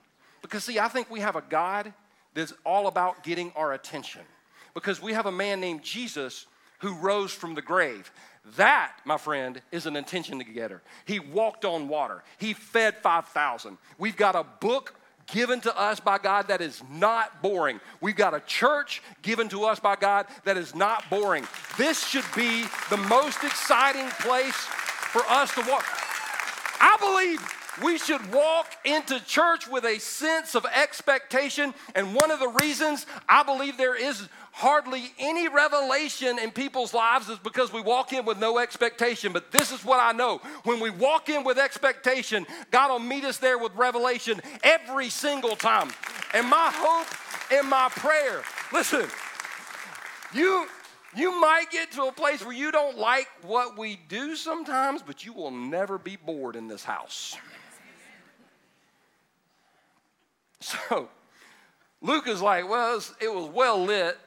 Because, 0.42 0.64
see, 0.64 0.78
I 0.78 0.88
think 0.88 1.11
we 1.11 1.21
have 1.21 1.37
a 1.37 1.42
God 1.42 1.92
that's 2.35 2.52
all 2.64 2.87
about 2.87 3.23
getting 3.23 3.52
our 3.57 3.73
attention. 3.73 4.23
Because 4.75 5.02
we 5.02 5.12
have 5.12 5.26
a 5.26 5.33
man 5.33 5.61
named 5.61 5.83
Jesus 5.83 6.47
who 6.78 6.95
rose 6.95 7.33
from 7.33 7.54
the 7.54 7.62
grave. 7.62 8.12
That, 8.57 8.92
my 9.04 9.18
friend, 9.18 9.61
is 9.73 9.87
an 9.87 9.97
attention 9.97 10.42
getter. 10.54 10.83
He 11.04 11.18
walked 11.18 11.64
on 11.64 11.88
water, 11.88 12.23
he 12.38 12.52
fed 12.52 12.97
5,000. 12.99 13.76
We've 13.99 14.16
got 14.16 14.37
a 14.37 14.45
book 14.61 14.95
given 15.26 15.61
to 15.61 15.78
us 15.78 16.00
by 16.00 16.18
God 16.18 16.49
that 16.49 16.61
is 16.61 16.83
not 16.90 17.42
boring. 17.42 17.80
We've 18.00 18.16
got 18.16 18.35
a 18.35 18.40
church 18.40 19.02
given 19.21 19.49
to 19.50 19.64
us 19.64 19.78
by 19.78 19.97
God 19.97 20.26
that 20.45 20.57
is 20.57 20.75
not 20.75 21.09
boring. 21.11 21.47
This 21.76 22.07
should 22.07 22.25
be 22.35 22.64
the 22.90 22.97
most 22.97 23.45
exciting 23.45 24.09
place 24.21 24.54
for 24.54 25.23
us 25.28 25.54
to 25.54 25.61
walk. 25.68 25.85
I 26.80 26.97
believe 26.99 27.57
we 27.82 27.99
should 27.99 28.32
walk 28.32 28.66
into 28.85 29.25
church 29.25 29.68
with 29.68 29.85
a 29.85 29.99
sense 29.99 30.54
of 30.54 30.66
expectation. 30.66 31.75
And 31.94 32.14
one 32.14 32.30
of 32.30 32.40
the 32.40 32.49
reasons 32.49 33.06
I 33.28 33.42
believe 33.42 33.76
there 33.76 33.94
is 33.94 34.28
hardly 34.52 35.12
any 35.18 35.49
revelation 35.49 36.38
in 36.38 36.50
people's 36.50 36.92
lives 36.92 37.28
is 37.28 37.38
because 37.38 37.73
we 37.73 37.80
walk 37.80 38.12
in 38.12 38.25
with 38.25 38.38
no 38.38 38.58
expectation. 38.58 39.32
But 39.32 39.52
this 39.52 39.70
is 39.70 39.85
what 39.85 40.00
I 40.00 40.12
know 40.12 40.38
when 40.64 40.80
we 40.80 40.90
walk 40.90 41.28
in 41.28 41.44
with 41.44 41.58
expectation, 41.58 42.47
God 42.70 42.90
will 42.90 42.99
meet 42.99 43.25
us 43.25 43.38
there 43.38 43.58
with 43.58 43.75
revelation 43.76 44.40
every 44.62 45.11
single 45.11 45.54
time. 45.54 45.90
And 46.35 46.49
my 46.49 46.70
hope 46.75 47.06
and 47.52 47.68
my 47.68 47.88
prayer, 47.90 48.42
listen, 48.73 49.06
you. 50.32 50.66
You 51.16 51.40
might 51.40 51.70
get 51.70 51.90
to 51.92 52.02
a 52.02 52.12
place 52.12 52.44
where 52.44 52.54
you 52.54 52.70
don't 52.70 52.99
like 52.99 53.28
what 53.40 53.78
we 53.78 53.99
do 54.08 54.37
sometimes, 54.37 55.02
but 55.02 55.25
you 55.25 55.32
will 55.32 55.50
never 55.50 55.97
be 55.97 56.16
bored 56.16 56.54
in 56.54 56.68
this 56.68 56.85
house. 56.85 57.35
So 60.60 61.08
Luke 62.00 62.28
is 62.28 62.42
like, 62.42 62.68
well, 62.68 62.92
it 62.92 62.94
was, 62.96 63.14
it 63.20 63.34
was 63.34 63.50
well 63.52 63.82
lit. 63.82 64.18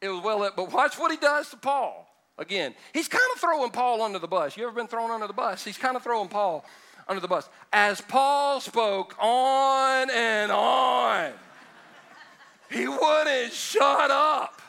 It 0.00 0.08
was 0.08 0.22
well 0.22 0.40
lit, 0.40 0.52
but 0.56 0.72
watch 0.72 0.98
what 0.98 1.10
he 1.10 1.16
does 1.16 1.48
to 1.50 1.56
Paul. 1.56 2.08
Again, 2.38 2.74
he's 2.92 3.08
kind 3.08 3.24
of 3.34 3.40
throwing 3.40 3.70
Paul 3.70 4.02
under 4.02 4.18
the 4.18 4.28
bus. 4.28 4.56
You 4.56 4.66
ever 4.66 4.74
been 4.74 4.88
thrown 4.88 5.10
under 5.10 5.26
the 5.26 5.32
bus? 5.32 5.64
He's 5.64 5.78
kind 5.78 5.96
of 5.96 6.02
throwing 6.02 6.28
Paul 6.28 6.66
under 7.08 7.20
the 7.20 7.28
bus. 7.28 7.48
As 7.72 8.00
Paul 8.00 8.60
spoke 8.60 9.14
on 9.18 10.10
and 10.10 10.52
on, 10.52 11.32
he 12.70 12.86
wouldn't 12.86 13.52
shut 13.52 14.10
up. 14.10 14.60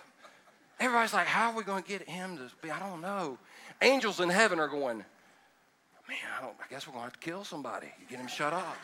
Everybody's 0.79 1.13
like, 1.13 1.27
how 1.27 1.50
are 1.51 1.58
we 1.58 1.63
going 1.63 1.84
to 1.84 1.89
get 1.89 2.08
him 2.08 2.38
to 2.38 2.44
be? 2.62 2.72
I 2.72 2.79
don't 2.79 3.01
know. 3.01 3.38
Angels 3.82 4.20
in 4.20 4.29
heaven 4.29 4.60
are 4.60 4.67
going, 4.67 4.98
man, 4.98 6.17
I, 6.38 6.41
don't, 6.41 6.56
I 6.63 6.70
guess 6.70 6.88
we're 6.88 6.94
going 6.94 7.01
to 7.01 7.12
have 7.12 7.20
to 7.20 7.20
kill 7.20 7.44
somebody. 7.44 7.88
Get 8.10 8.20
him 8.20 8.27
shut 8.27 8.53
up. 8.53 8.77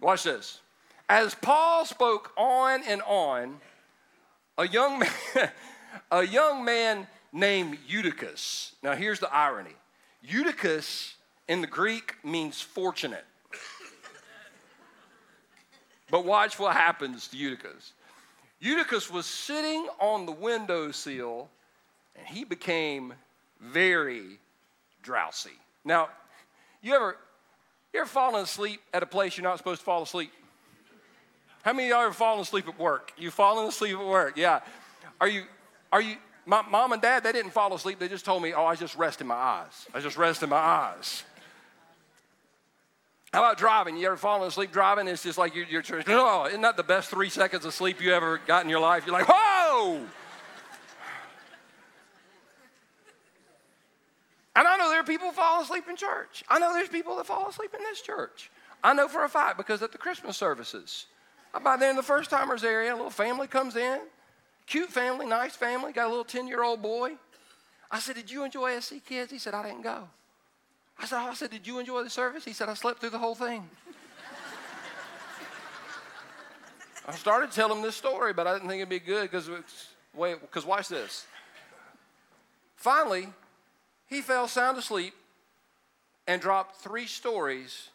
Watch 0.00 0.24
this. 0.24 0.60
As 1.08 1.34
Paul 1.34 1.84
spoke 1.84 2.32
on 2.36 2.82
and 2.86 3.00
on, 3.02 3.58
a 4.58 4.66
young 4.66 4.98
man, 5.34 5.50
a 6.10 6.26
young 6.26 6.64
man 6.64 7.06
named 7.32 7.78
Eutychus. 7.86 8.72
Now 8.82 8.94
here's 8.94 9.20
the 9.20 9.32
irony. 9.32 9.74
Eutychus 10.22 11.14
in 11.48 11.60
the 11.60 11.66
Greek 11.66 12.16
means 12.24 12.60
fortunate. 12.60 13.24
but 16.10 16.24
watch 16.24 16.58
what 16.58 16.74
happens 16.74 17.28
to 17.28 17.36
Eutychus. 17.36 17.92
Eutychus 18.60 19.10
was 19.10 19.26
sitting 19.26 19.86
on 20.00 20.26
the 20.26 20.32
windowsill 20.32 21.48
and 22.16 22.26
he 22.26 22.44
became 22.44 23.12
very 23.60 24.38
drowsy. 25.02 25.50
Now, 25.84 26.08
you 26.82 26.94
ever 26.94 27.16
you 27.96 28.02
ever 28.02 28.08
fallen 28.08 28.42
asleep 28.42 28.80
at 28.92 29.02
a 29.02 29.06
place 29.06 29.36
you're 29.36 29.44
not 29.44 29.56
supposed 29.56 29.80
to 29.80 29.84
fall 29.84 30.02
asleep? 30.02 30.30
How 31.62 31.72
many 31.72 31.88
of 31.88 31.90
y'all 31.90 32.04
ever 32.04 32.12
fallen 32.12 32.40
asleep 32.40 32.68
at 32.68 32.78
work? 32.78 33.12
You 33.16 33.30
fallen 33.30 33.66
asleep 33.66 33.96
at 33.96 34.06
work? 34.06 34.36
Yeah. 34.36 34.60
Are 35.20 35.28
you, 35.28 35.44
are 35.90 36.02
you, 36.02 36.16
my 36.44 36.62
mom 36.62 36.92
and 36.92 37.00
dad, 37.00 37.24
they 37.24 37.32
didn't 37.32 37.52
fall 37.52 37.74
asleep. 37.74 37.98
They 37.98 38.08
just 38.08 38.24
told 38.24 38.42
me, 38.42 38.52
oh, 38.52 38.66
I 38.66 38.76
just 38.76 38.96
rest 38.96 39.20
in 39.20 39.26
my 39.26 39.34
eyes. 39.34 39.86
I 39.94 40.00
just 40.00 40.18
rest 40.18 40.42
in 40.42 40.50
my 40.50 40.56
eyes. 40.56 41.24
How 43.32 43.40
about 43.40 43.56
driving? 43.56 43.96
You 43.96 44.08
ever 44.08 44.16
fallen 44.16 44.46
asleep 44.46 44.72
driving? 44.72 45.08
It's 45.08 45.22
just 45.22 45.38
like 45.38 45.54
you're, 45.54 45.66
you're 45.66 45.82
oh, 46.08 46.46
isn't 46.46 46.60
that 46.60 46.76
the 46.76 46.82
best 46.82 47.08
three 47.08 47.30
seconds 47.30 47.64
of 47.64 47.72
sleep 47.72 48.00
you 48.00 48.12
ever 48.12 48.40
got 48.46 48.62
in 48.62 48.70
your 48.70 48.80
life? 48.80 49.04
You're 49.06 49.14
like, 49.14 49.26
whoa! 49.28 50.00
And 54.56 54.66
I 54.66 54.78
know 54.78 54.88
there 54.88 55.00
are 55.00 55.04
people 55.04 55.28
who 55.28 55.34
fall 55.34 55.60
asleep 55.60 55.84
in 55.88 55.96
church. 55.96 56.42
I 56.48 56.58
know 56.58 56.72
there's 56.72 56.88
people 56.88 57.16
that 57.16 57.26
fall 57.26 57.46
asleep 57.48 57.74
in 57.74 57.80
this 57.84 58.00
church. 58.00 58.50
I 58.82 58.94
know 58.94 59.06
for 59.06 59.24
a 59.24 59.28
fact 59.28 59.58
because 59.58 59.82
at 59.82 59.92
the 59.92 59.98
Christmas 59.98 60.38
services, 60.38 61.06
I'm 61.52 61.62
by 61.62 61.76
there 61.76 61.90
in 61.90 61.96
the 61.96 62.02
first 62.02 62.30
timers 62.30 62.64
area, 62.64 62.92
a 62.92 62.96
little 62.96 63.10
family 63.10 63.48
comes 63.48 63.76
in, 63.76 64.00
cute 64.66 64.88
family, 64.88 65.26
nice 65.26 65.54
family, 65.54 65.92
got 65.92 66.06
a 66.06 66.08
little 66.08 66.24
10 66.24 66.48
year 66.48 66.64
old 66.64 66.80
boy. 66.80 67.16
I 67.90 68.00
said, 68.00 68.16
Did 68.16 68.30
you 68.30 68.44
enjoy 68.44 68.80
SC 68.80 69.04
Kids? 69.04 69.30
He 69.30 69.38
said, 69.38 69.52
I 69.52 69.62
didn't 69.62 69.82
go. 69.82 70.08
I 70.98 71.04
said, 71.04 71.18
oh, 71.18 71.28
I 71.28 71.34
said, 71.34 71.50
Did 71.50 71.66
you 71.66 71.78
enjoy 71.78 72.02
the 72.02 72.10
service? 72.10 72.44
He 72.44 72.54
said, 72.54 72.70
I 72.70 72.74
slept 72.74 73.00
through 73.00 73.10
the 73.10 73.18
whole 73.18 73.34
thing. 73.34 73.68
I 77.06 77.14
started 77.14 77.52
telling 77.52 77.76
him 77.76 77.82
this 77.82 77.94
story, 77.94 78.32
but 78.32 78.46
I 78.46 78.54
didn't 78.54 78.68
think 78.68 78.80
it'd 78.80 78.88
be 78.88 78.98
good 78.98 79.30
because 79.30 79.48
wait, 80.14 80.40
because 80.40 80.64
watch 80.64 80.88
this. 80.88 81.26
Finally, 82.74 83.28
he 84.06 84.20
fell 84.20 84.48
sound 84.48 84.78
asleep 84.78 85.14
and 86.26 86.40
dropped 86.40 86.76
three 86.76 87.06
stories 87.06 87.90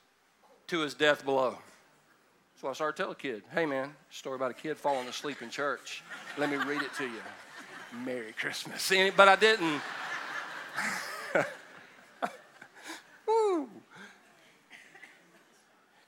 to 0.67 0.79
his 0.79 0.93
death 0.93 1.25
below. 1.25 1.57
So 2.59 2.67
I 2.67 2.73
started 2.73 2.95
telling 2.95 3.13
a 3.13 3.15
kid, 3.15 3.43
hey 3.53 3.65
man, 3.65 3.93
story 4.09 4.35
about 4.35 4.51
a 4.51 4.55
kid 4.55 4.77
falling 4.77 5.07
asleep 5.07 5.41
in 5.41 5.49
church. 5.49 6.03
Let 6.37 6.49
me 6.49 6.57
read 6.57 6.81
it 6.81 6.93
to 6.95 7.03
you. 7.05 7.21
Merry 8.05 8.33
Christmas. 8.33 8.91
But 9.17 9.27
I 9.27 9.35
didn't. 9.35 9.81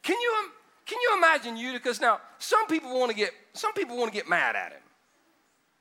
Can 0.04 0.18
you, 0.20 0.50
can 0.86 0.98
you 1.02 1.18
imagine 1.18 1.56
Eutychus? 1.56 2.02
Now, 2.02 2.20
some 2.38 2.68
people 2.68 3.00
want 3.00 3.10
to 3.10 3.16
get 3.16 3.32
some 3.54 3.72
people 3.74 3.98
want 3.98 4.12
to 4.12 4.14
get 4.14 4.28
mad 4.28 4.56
at 4.56 4.74
him. 4.74 4.82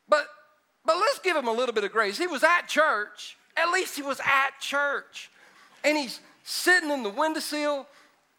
But 0.08 0.26
but 0.86 0.96
let's 0.96 1.18
give 1.18 1.36
him 1.36 1.48
a 1.48 1.52
little 1.52 1.74
bit 1.74 1.82
of 1.84 1.90
grace. 1.92 2.18
He 2.18 2.28
was 2.28 2.44
at 2.44 2.68
church 2.68 3.36
at 3.56 3.70
least 3.70 3.96
he 3.96 4.02
was 4.02 4.20
at 4.20 4.58
church. 4.60 5.30
And 5.84 5.96
he's 5.96 6.20
sitting 6.44 6.90
in 6.90 7.02
the 7.02 7.10
windowsill 7.10 7.86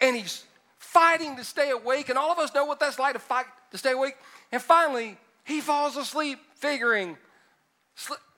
and 0.02 0.16
he's 0.16 0.46
fighting 0.78 1.36
to 1.38 1.44
stay 1.44 1.72
awake. 1.72 2.10
And 2.10 2.18
all 2.18 2.32
of 2.32 2.40
us 2.40 2.54
know 2.54 2.66
what 2.66 2.80
that's 2.80 3.00
like 3.00 3.14
to 3.14 3.20
fight 3.20 3.46
to 3.72 3.78
stay 3.78 3.92
awake. 3.92 4.16
And 4.52 4.62
finally, 4.62 5.18
he 5.44 5.62
falls 5.62 5.98
asleep, 5.98 6.40
figuring, 6.56 7.18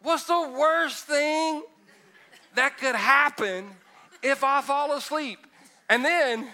what's 0.01 0.25
the 0.25 0.53
worst 0.57 1.05
thing 1.05 1.63
that 2.55 2.77
could 2.77 2.95
happen 2.95 3.65
if 4.23 4.43
I 4.43 4.61
fall 4.61 4.93
asleep? 4.93 5.39
And 5.89 6.03
then 6.03 6.47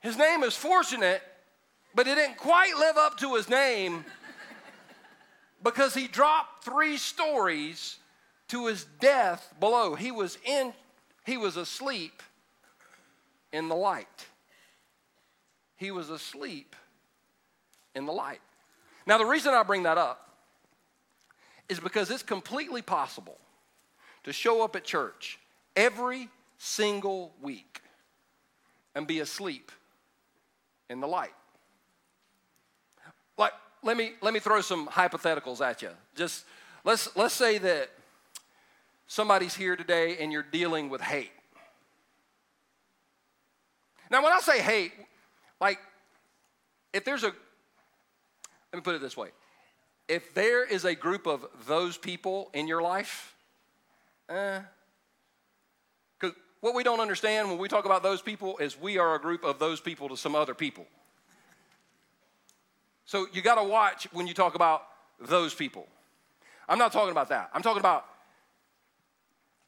his 0.00 0.16
name 0.16 0.42
is 0.42 0.54
Fortunate, 0.54 1.22
but 1.94 2.06
it 2.06 2.14
didn't 2.14 2.36
quite 2.36 2.76
live 2.78 2.96
up 2.96 3.18
to 3.18 3.34
his 3.34 3.48
name 3.48 4.04
because 5.62 5.94
he 5.94 6.06
dropped 6.06 6.64
three 6.64 6.96
stories 6.96 7.98
to 8.50 8.66
his 8.66 8.84
death 9.00 9.54
below. 9.58 9.94
He 9.94 10.10
was 10.10 10.36
in 10.44 10.72
he 11.24 11.36
was 11.36 11.56
asleep 11.56 12.22
in 13.52 13.68
the 13.68 13.76
light. 13.76 14.26
He 15.76 15.90
was 15.90 16.10
asleep 16.10 16.74
in 17.94 18.06
the 18.06 18.12
light. 18.12 18.40
Now 19.06 19.18
the 19.18 19.24
reason 19.24 19.54
I 19.54 19.62
bring 19.62 19.84
that 19.84 19.98
up 19.98 20.34
is 21.68 21.78
because 21.78 22.10
it's 22.10 22.24
completely 22.24 22.82
possible 22.82 23.38
to 24.24 24.32
show 24.32 24.64
up 24.64 24.74
at 24.74 24.84
church 24.84 25.38
every 25.76 26.28
single 26.58 27.32
week 27.40 27.80
and 28.96 29.06
be 29.06 29.20
asleep 29.20 29.70
in 30.88 31.00
the 31.00 31.06
light. 31.06 31.34
Like 33.38 33.52
let 33.84 33.96
me 33.96 34.14
let 34.20 34.34
me 34.34 34.40
throw 34.40 34.60
some 34.60 34.88
hypotheticals 34.88 35.60
at 35.60 35.82
you. 35.82 35.90
Just 36.16 36.44
let's 36.84 37.14
let's 37.14 37.34
say 37.34 37.58
that 37.58 37.90
somebody's 39.10 39.56
here 39.56 39.74
today 39.74 40.18
and 40.20 40.30
you're 40.30 40.44
dealing 40.44 40.88
with 40.88 41.00
hate. 41.00 41.32
Now, 44.08 44.22
when 44.22 44.32
I 44.32 44.38
say 44.38 44.60
hate, 44.60 44.92
like, 45.60 45.80
if 46.92 47.04
there's 47.04 47.24
a, 47.24 47.26
let 47.26 48.74
me 48.74 48.80
put 48.80 48.94
it 48.94 49.00
this 49.00 49.16
way 49.16 49.30
if 50.08 50.34
there 50.34 50.64
is 50.64 50.84
a 50.84 50.94
group 50.94 51.26
of 51.26 51.46
those 51.66 51.96
people 51.96 52.50
in 52.52 52.66
your 52.66 52.82
life, 52.82 53.34
eh, 54.28 54.60
because 56.18 56.36
what 56.60 56.74
we 56.74 56.82
don't 56.82 56.98
understand 56.98 57.48
when 57.48 57.58
we 57.58 57.68
talk 57.68 57.84
about 57.84 58.02
those 58.02 58.20
people 58.20 58.58
is 58.58 58.80
we 58.80 58.98
are 58.98 59.14
a 59.14 59.20
group 59.20 59.44
of 59.44 59.60
those 59.60 59.80
people 59.80 60.08
to 60.08 60.16
some 60.16 60.34
other 60.34 60.54
people. 60.54 60.84
So 63.04 63.26
you 63.32 63.40
got 63.40 63.56
to 63.56 63.64
watch 63.64 64.08
when 64.12 64.26
you 64.26 64.34
talk 64.34 64.56
about 64.56 64.82
those 65.20 65.54
people. 65.54 65.86
I'm 66.68 66.78
not 66.78 66.92
talking 66.92 67.12
about 67.12 67.28
that. 67.28 67.50
I'm 67.54 67.62
talking 67.62 67.80
about 67.80 68.04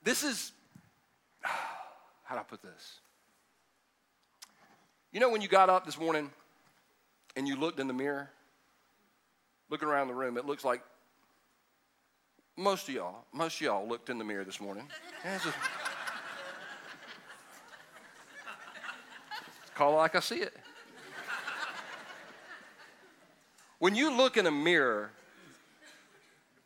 this 0.03 0.23
is, 0.23 0.53
how 1.43 2.35
do 2.35 2.41
I 2.41 2.45
put 2.45 2.63
this? 2.63 3.01
You 5.13 5.21
know, 5.21 5.31
when 5.31 5.43
you 5.43 5.49
got 5.49 5.69
up 5.69 5.85
this 5.85 5.99
morning 5.99 6.31
and 7.37 7.47
you 7.47 7.57
looked 7.57 7.79
in 7.79 7.87
the 7.87 7.93
mirror, 7.93 8.31
looking 9.69 9.89
around 9.89 10.09
the 10.09 10.15
room, 10.15 10.37
it 10.39 10.47
looks 10.47 10.65
like 10.65 10.83
most 12.57 12.89
of 12.89 12.95
y'all, 12.95 13.25
most 13.33 13.57
of 13.57 13.61
y'all 13.63 13.87
looked 13.87 14.11
in 14.11 14.19
the 14.19 14.25
mirror 14.25 14.45
this 14.45 14.61
morning. 14.61 14.85
Yeah, 15.25 15.39
call 19.75 19.93
it 19.93 19.97
like 19.97 20.15
I 20.15 20.21
see 20.21 20.37
it. 20.37 20.55
When 23.79 23.95
you 23.95 24.17
look 24.17 24.37
in 24.37 24.47
a 24.47 24.51
mirror, 24.51 25.11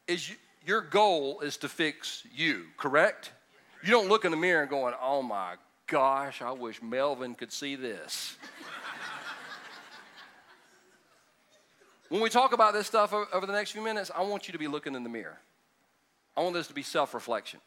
is 0.07 0.29
you, 0.29 0.37
your 0.67 0.83
goal 0.83 1.41
is 1.41 1.57
to 1.59 1.69
fix 1.69 2.25
you, 2.35 2.65
correct? 2.77 3.33
You 3.83 3.91
don't 3.91 4.09
look 4.09 4.25
in 4.25 4.33
the 4.33 4.37
mirror 4.37 4.63
and 4.63 4.71
going, 4.71 4.95
"Oh 5.01 5.23
my 5.23 5.55
gosh, 5.87 6.43
I 6.43 6.51
wish 6.51 6.83
Melvin 6.83 7.35
could 7.35 7.53
see 7.53 7.77
this." 7.77 8.37
When 12.09 12.21
we 12.21 12.29
talk 12.29 12.53
about 12.53 12.73
this 12.73 12.87
stuff 12.87 13.13
over 13.13 13.47
the 13.47 13.53
next 13.53 13.73
few 13.73 13.83
minutes, 13.83 14.13
I 14.15 14.23
want 14.23 14.47
you 14.47 14.53
to 14.53 14.59
be 14.59 14.69
looking 14.69 14.95
in 14.95 15.03
the 15.03 15.09
mirror. 15.09 15.41
I 16.37 16.43
want 16.43 16.55
this 16.55 16.69
to 16.69 16.73
be 16.73 16.85
self 16.85 17.15
reflection. 17.15 17.59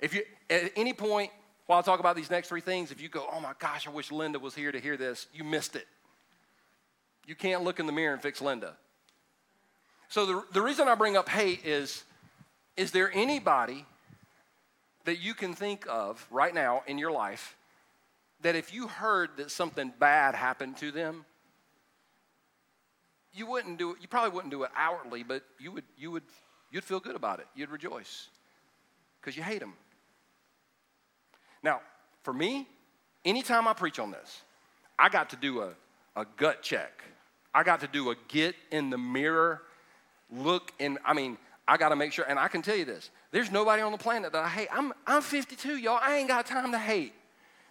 If 0.00 0.14
you, 0.14 0.22
at 0.48 0.70
any 0.76 0.92
point 0.92 1.32
while 1.66 1.78
I 1.78 1.82
talk 1.82 2.00
about 2.00 2.16
these 2.16 2.30
next 2.30 2.48
three 2.48 2.60
things, 2.60 2.90
if 2.92 3.00
you 3.00 3.08
go, 3.08 3.26
oh 3.30 3.40
my 3.40 3.52
gosh, 3.58 3.86
I 3.86 3.90
wish 3.90 4.12
Linda 4.12 4.38
was 4.38 4.54
here 4.54 4.72
to 4.72 4.78
hear 4.80 4.96
this, 4.96 5.26
you 5.34 5.44
missed 5.44 5.76
it. 5.76 5.86
You 7.26 7.34
can't 7.34 7.62
look 7.62 7.78
in 7.78 7.86
the 7.86 7.92
mirror 7.92 8.14
and 8.14 8.22
fix 8.22 8.40
Linda. 8.40 8.74
So 10.08 10.24
the, 10.24 10.44
the 10.54 10.62
reason 10.62 10.88
I 10.88 10.94
bring 10.94 11.16
up 11.16 11.28
hate 11.28 11.66
is 11.66 12.04
is 12.78 12.92
there 12.92 13.10
anybody 13.12 13.84
that 15.04 15.18
you 15.18 15.34
can 15.34 15.52
think 15.52 15.84
of 15.88 16.24
right 16.30 16.54
now 16.54 16.82
in 16.86 16.96
your 16.96 17.10
life 17.10 17.56
that 18.42 18.54
if 18.54 18.72
you 18.72 18.86
heard 18.86 19.30
that 19.36 19.50
something 19.50 19.92
bad 19.98 20.36
happened 20.36 20.76
to 20.76 20.92
them, 20.92 21.24
you 23.32 23.46
wouldn't 23.46 23.78
do 23.78 23.90
it, 23.90 23.96
you 24.00 24.06
probably 24.06 24.30
wouldn't 24.30 24.52
do 24.52 24.62
it 24.62 24.70
outwardly, 24.76 25.24
but 25.24 25.42
you 25.58 25.72
would, 25.72 25.82
you 25.98 26.12
would, 26.12 26.22
you'd 26.70 26.84
feel 26.84 27.00
good 27.00 27.16
about 27.16 27.40
it. 27.40 27.46
You'd 27.56 27.70
rejoice 27.70 28.28
because 29.20 29.36
you 29.36 29.42
hate 29.42 29.58
them. 29.58 29.74
Now, 31.64 31.80
for 32.22 32.32
me, 32.32 32.68
anytime 33.24 33.66
I 33.66 33.72
preach 33.72 33.98
on 33.98 34.12
this, 34.12 34.42
I 34.96 35.08
got 35.08 35.30
to 35.30 35.36
do 35.36 35.62
a, 35.62 35.70
a 36.14 36.26
gut 36.36 36.62
check. 36.62 37.02
I 37.52 37.64
got 37.64 37.80
to 37.80 37.88
do 37.88 38.10
a 38.10 38.14
get 38.28 38.54
in 38.70 38.90
the 38.90 38.98
mirror, 38.98 39.62
look 40.30 40.72
in, 40.78 40.98
I 41.04 41.12
mean, 41.12 41.38
I 41.68 41.76
got 41.76 41.90
to 41.90 41.96
make 41.96 42.12
sure, 42.14 42.24
and 42.26 42.38
I 42.38 42.48
can 42.48 42.62
tell 42.62 42.74
you 42.74 42.86
this 42.86 43.10
there's 43.30 43.52
nobody 43.52 43.82
on 43.82 43.92
the 43.92 43.98
planet 43.98 44.32
that 44.32 44.42
I 44.42 44.48
hate. 44.48 44.68
I'm, 44.72 44.94
I'm 45.06 45.20
52, 45.20 45.76
y'all. 45.76 46.00
I 46.02 46.16
ain't 46.16 46.28
got 46.28 46.46
time 46.46 46.72
to 46.72 46.78
hate. 46.78 47.12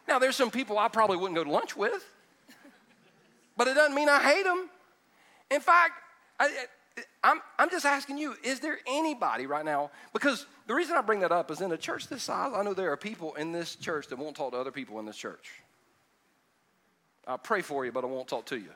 Now, 0.07 0.19
there's 0.19 0.35
some 0.35 0.51
people 0.51 0.77
I 0.77 0.87
probably 0.87 1.17
wouldn't 1.17 1.35
go 1.35 1.43
to 1.43 1.51
lunch 1.51 1.75
with, 1.75 2.05
but 3.57 3.67
it 3.67 3.73
doesn't 3.73 3.95
mean 3.95 4.07
I 4.07 4.21
hate 4.21 4.43
them. 4.43 4.69
In 5.49 5.59
fact, 5.59 5.93
I, 6.39 6.65
I'm, 7.23 7.41
I'm 7.57 7.69
just 7.71 7.85
asking 7.85 8.19
you, 8.19 8.35
is 8.43 8.59
there 8.59 8.77
anybody 8.85 9.47
right 9.47 9.65
now? 9.65 9.89
Because 10.13 10.45
the 10.67 10.75
reason 10.75 10.95
I 10.95 11.01
bring 11.01 11.21
that 11.21 11.31
up 11.31 11.49
is 11.49 11.59
in 11.59 11.71
a 11.71 11.77
church 11.77 12.07
this 12.07 12.23
size, 12.23 12.53
I 12.55 12.61
know 12.63 12.75
there 12.75 12.91
are 12.91 12.97
people 12.97 13.33
in 13.33 13.51
this 13.51 13.75
church 13.75 14.07
that 14.07 14.19
won't 14.19 14.35
talk 14.35 14.51
to 14.51 14.57
other 14.57 14.71
people 14.71 14.99
in 14.99 15.05
this 15.05 15.17
church. 15.17 15.51
I'll 17.27 17.37
pray 17.39 17.61
for 17.61 17.83
you, 17.83 17.91
but 17.91 18.03
I 18.03 18.07
won't 18.07 18.27
talk 18.27 18.45
to 18.47 18.57
you. 18.57 18.69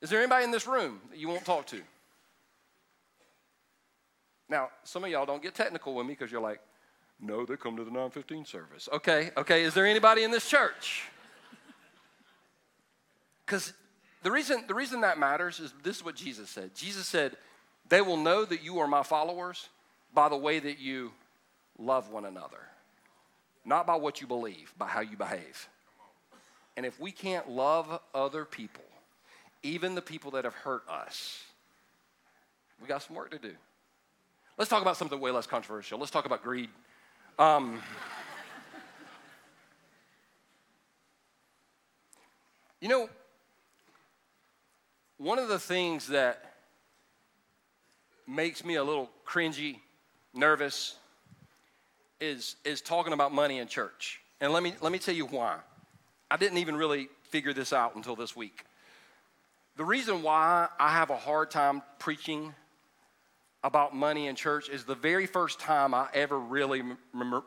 Is 0.00 0.10
there 0.10 0.20
anybody 0.20 0.44
in 0.44 0.50
this 0.50 0.66
room 0.66 1.00
that 1.10 1.18
you 1.18 1.28
won't 1.28 1.44
talk 1.44 1.66
to? 1.68 1.80
Now, 4.48 4.70
some 4.84 5.04
of 5.04 5.10
y'all 5.10 5.26
don't 5.26 5.42
get 5.42 5.54
technical 5.54 5.94
with 5.94 6.06
me 6.06 6.12
because 6.14 6.32
you're 6.32 6.40
like, 6.40 6.60
no, 7.20 7.44
they 7.44 7.56
come 7.56 7.76
to 7.76 7.84
the 7.84 7.90
915 7.90 8.44
service. 8.44 8.88
Okay, 8.92 9.30
okay. 9.36 9.64
Is 9.64 9.74
there 9.74 9.86
anybody 9.86 10.22
in 10.22 10.30
this 10.30 10.48
church? 10.48 11.04
Because 13.44 13.72
the 14.22 14.30
reason, 14.30 14.64
the 14.68 14.74
reason 14.74 15.00
that 15.00 15.18
matters 15.18 15.58
is 15.58 15.72
this 15.82 15.96
is 15.96 16.04
what 16.04 16.14
Jesus 16.14 16.48
said. 16.48 16.74
Jesus 16.74 17.06
said, 17.06 17.36
They 17.88 18.00
will 18.00 18.16
know 18.16 18.44
that 18.44 18.62
you 18.62 18.78
are 18.78 18.86
my 18.86 19.02
followers 19.02 19.68
by 20.14 20.28
the 20.28 20.36
way 20.36 20.58
that 20.58 20.78
you 20.78 21.12
love 21.78 22.10
one 22.10 22.24
another, 22.24 22.60
not 23.64 23.86
by 23.86 23.96
what 23.96 24.20
you 24.20 24.26
believe, 24.26 24.72
by 24.78 24.86
how 24.86 25.00
you 25.00 25.16
behave. 25.16 25.68
And 26.76 26.86
if 26.86 27.00
we 27.00 27.10
can't 27.10 27.50
love 27.50 28.00
other 28.14 28.44
people, 28.44 28.84
even 29.62 29.96
the 29.96 30.02
people 30.02 30.30
that 30.32 30.44
have 30.44 30.54
hurt 30.54 30.82
us, 30.88 31.42
we 32.80 32.86
got 32.86 33.02
some 33.02 33.16
work 33.16 33.32
to 33.32 33.38
do. 33.38 33.54
Let's 34.58 34.68
talk 34.68 34.82
about 34.82 34.96
something 34.96 35.20
way 35.20 35.30
less 35.30 35.46
controversial. 35.46 36.00
Let's 36.00 36.10
talk 36.10 36.26
about 36.26 36.42
greed. 36.42 36.68
Um, 37.38 37.80
you 42.80 42.88
know, 42.88 43.08
one 45.16 45.38
of 45.38 45.48
the 45.48 45.60
things 45.60 46.08
that 46.08 46.54
makes 48.26 48.64
me 48.64 48.74
a 48.74 48.82
little 48.82 49.08
cringy, 49.24 49.78
nervous, 50.34 50.96
is, 52.20 52.56
is 52.64 52.80
talking 52.80 53.12
about 53.12 53.32
money 53.32 53.60
in 53.60 53.68
church. 53.68 54.20
And 54.40 54.52
let 54.52 54.64
me, 54.64 54.74
let 54.80 54.90
me 54.90 54.98
tell 54.98 55.14
you 55.14 55.26
why. 55.26 55.58
I 56.32 56.36
didn't 56.36 56.58
even 56.58 56.76
really 56.76 57.08
figure 57.22 57.52
this 57.52 57.72
out 57.72 57.94
until 57.94 58.16
this 58.16 58.34
week. 58.34 58.64
The 59.76 59.84
reason 59.84 60.24
why 60.24 60.66
I 60.80 60.90
have 60.90 61.10
a 61.10 61.16
hard 61.16 61.52
time 61.52 61.80
preaching 62.00 62.54
about 63.68 63.94
money 63.94 64.28
in 64.28 64.34
church 64.34 64.70
is 64.70 64.84
the 64.84 64.94
very 64.94 65.26
first 65.26 65.60
time 65.60 65.92
I 65.92 66.08
ever 66.14 66.38
really 66.38 66.82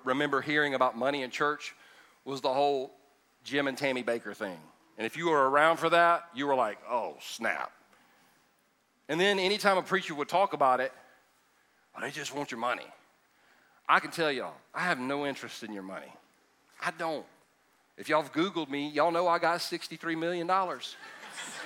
remember 0.06 0.40
hearing 0.40 0.76
about 0.76 0.96
money 0.96 1.24
in 1.24 1.32
church 1.32 1.74
was 2.26 2.42
the 2.42 2.54
whole 2.54 2.92
Jim 3.44 3.68
and 3.68 3.76
Tammy 3.76 4.04
Bakker 4.04 4.36
thing. 4.36 4.60
And 5.00 5.08
if 5.08 5.18
you 5.18 5.30
were 5.30 5.50
around 5.50 5.78
for 5.78 5.90
that, 5.90 6.26
you 6.36 6.46
were 6.46 6.54
like, 6.54 6.78
oh, 6.88 7.16
snap. 7.22 7.72
And 9.10 9.20
then 9.20 9.40
anytime 9.40 9.80
a 9.80 9.82
preacher 9.82 10.14
would 10.14 10.30
talk 10.30 10.54
about 10.54 10.80
it, 10.80 10.94
well, 11.96 12.06
they 12.06 12.12
just 12.12 12.36
want 12.36 12.52
your 12.52 12.60
money. 12.60 12.86
I 13.90 14.00
can 14.00 14.12
tell 14.12 14.32
y'all, 14.32 14.54
I 14.76 14.82
have 14.82 15.00
no 15.00 15.26
interest 15.26 15.64
in 15.64 15.74
your 15.74 15.82
money. 15.82 16.14
I 16.86 16.92
don't. 16.92 17.26
If 17.98 18.10
y'all 18.10 18.22
have 18.22 18.32
Googled 18.32 18.70
me, 18.70 18.90
y'all 18.90 19.10
know 19.10 19.28
I 19.28 19.40
got 19.40 19.60
$63 19.60 20.16
million 20.20 20.48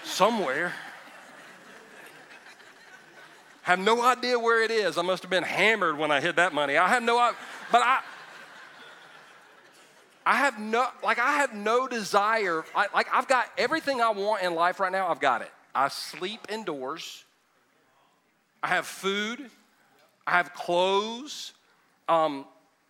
somewhere. 0.05 0.73
Have 3.65 3.79
no 3.79 3.99
idea 4.03 4.37
where 4.37 4.61
it 4.61 4.69
is. 4.69 4.95
I 4.95 5.01
must 5.01 5.23
have 5.23 5.31
been 5.31 5.41
hammered 5.41 5.97
when 5.97 6.11
I 6.11 6.21
hid 6.21 6.35
that 6.35 6.53
money. 6.53 6.77
I 6.77 6.87
have 6.87 7.01
no. 7.01 7.15
But 7.71 7.81
I, 7.81 8.01
I 10.23 10.35
have 10.35 10.59
no, 10.59 10.85
like, 11.03 11.17
I 11.17 11.37
have 11.37 11.51
no 11.55 11.87
desire. 11.87 12.63
I, 12.75 12.85
like, 12.93 13.07
I've 13.11 13.27
got 13.27 13.47
everything 13.57 14.01
I 14.01 14.11
want 14.11 14.43
in 14.43 14.53
life 14.53 14.79
right 14.79 14.91
now, 14.91 15.07
I've 15.07 15.19
got 15.19 15.41
it. 15.41 15.51
I 15.73 15.87
sleep 15.87 16.41
indoors. 16.47 17.23
I 18.61 18.67
have 18.67 18.85
food. 18.85 19.49
I 20.27 20.33
have 20.33 20.53
clothes. 20.53 21.53
Um, 22.07 22.45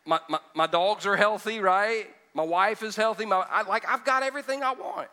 my, 0.05 0.19
my, 0.27 0.39
my 0.53 0.67
dogs 0.67 1.05
are 1.05 1.15
healthy, 1.15 1.61
right? 1.61 2.05
My 2.33 2.43
wife 2.43 2.83
is 2.83 2.97
healthy. 2.97 3.25
My, 3.25 3.45
I, 3.49 3.61
like, 3.61 3.87
I've 3.87 4.03
got 4.03 4.23
everything 4.23 4.61
I 4.61 4.73
want. 4.73 5.07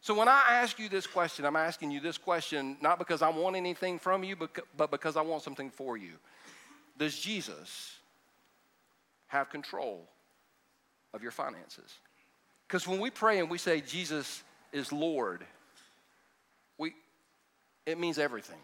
So 0.00 0.14
when 0.14 0.28
I 0.28 0.42
ask 0.48 0.78
you 0.78 0.88
this 0.88 1.06
question, 1.06 1.44
I'm 1.44 1.56
asking 1.56 1.90
you 1.90 2.00
this 2.00 2.16
question 2.16 2.76
not 2.80 2.98
because 2.98 3.20
I 3.22 3.28
want 3.28 3.56
anything 3.56 3.98
from 3.98 4.24
you, 4.24 4.36
but, 4.36 4.90
because 4.90 5.16
I 5.16 5.22
want 5.22 5.42
something 5.42 5.70
for 5.70 5.96
you. 5.96 6.12
Does 6.98 7.18
Jesus 7.18 7.98
have 9.30 9.48
control 9.48 10.08
of 11.14 11.22
your 11.22 11.32
finances. 11.32 11.98
Because 12.66 12.86
when 12.86 13.00
we 13.00 13.10
pray 13.10 13.38
and 13.38 13.48
we 13.48 13.58
say 13.58 13.80
Jesus 13.80 14.42
is 14.72 14.92
Lord, 14.92 15.44
we, 16.78 16.94
it 17.86 17.98
means 17.98 18.18
everything. 18.18 18.58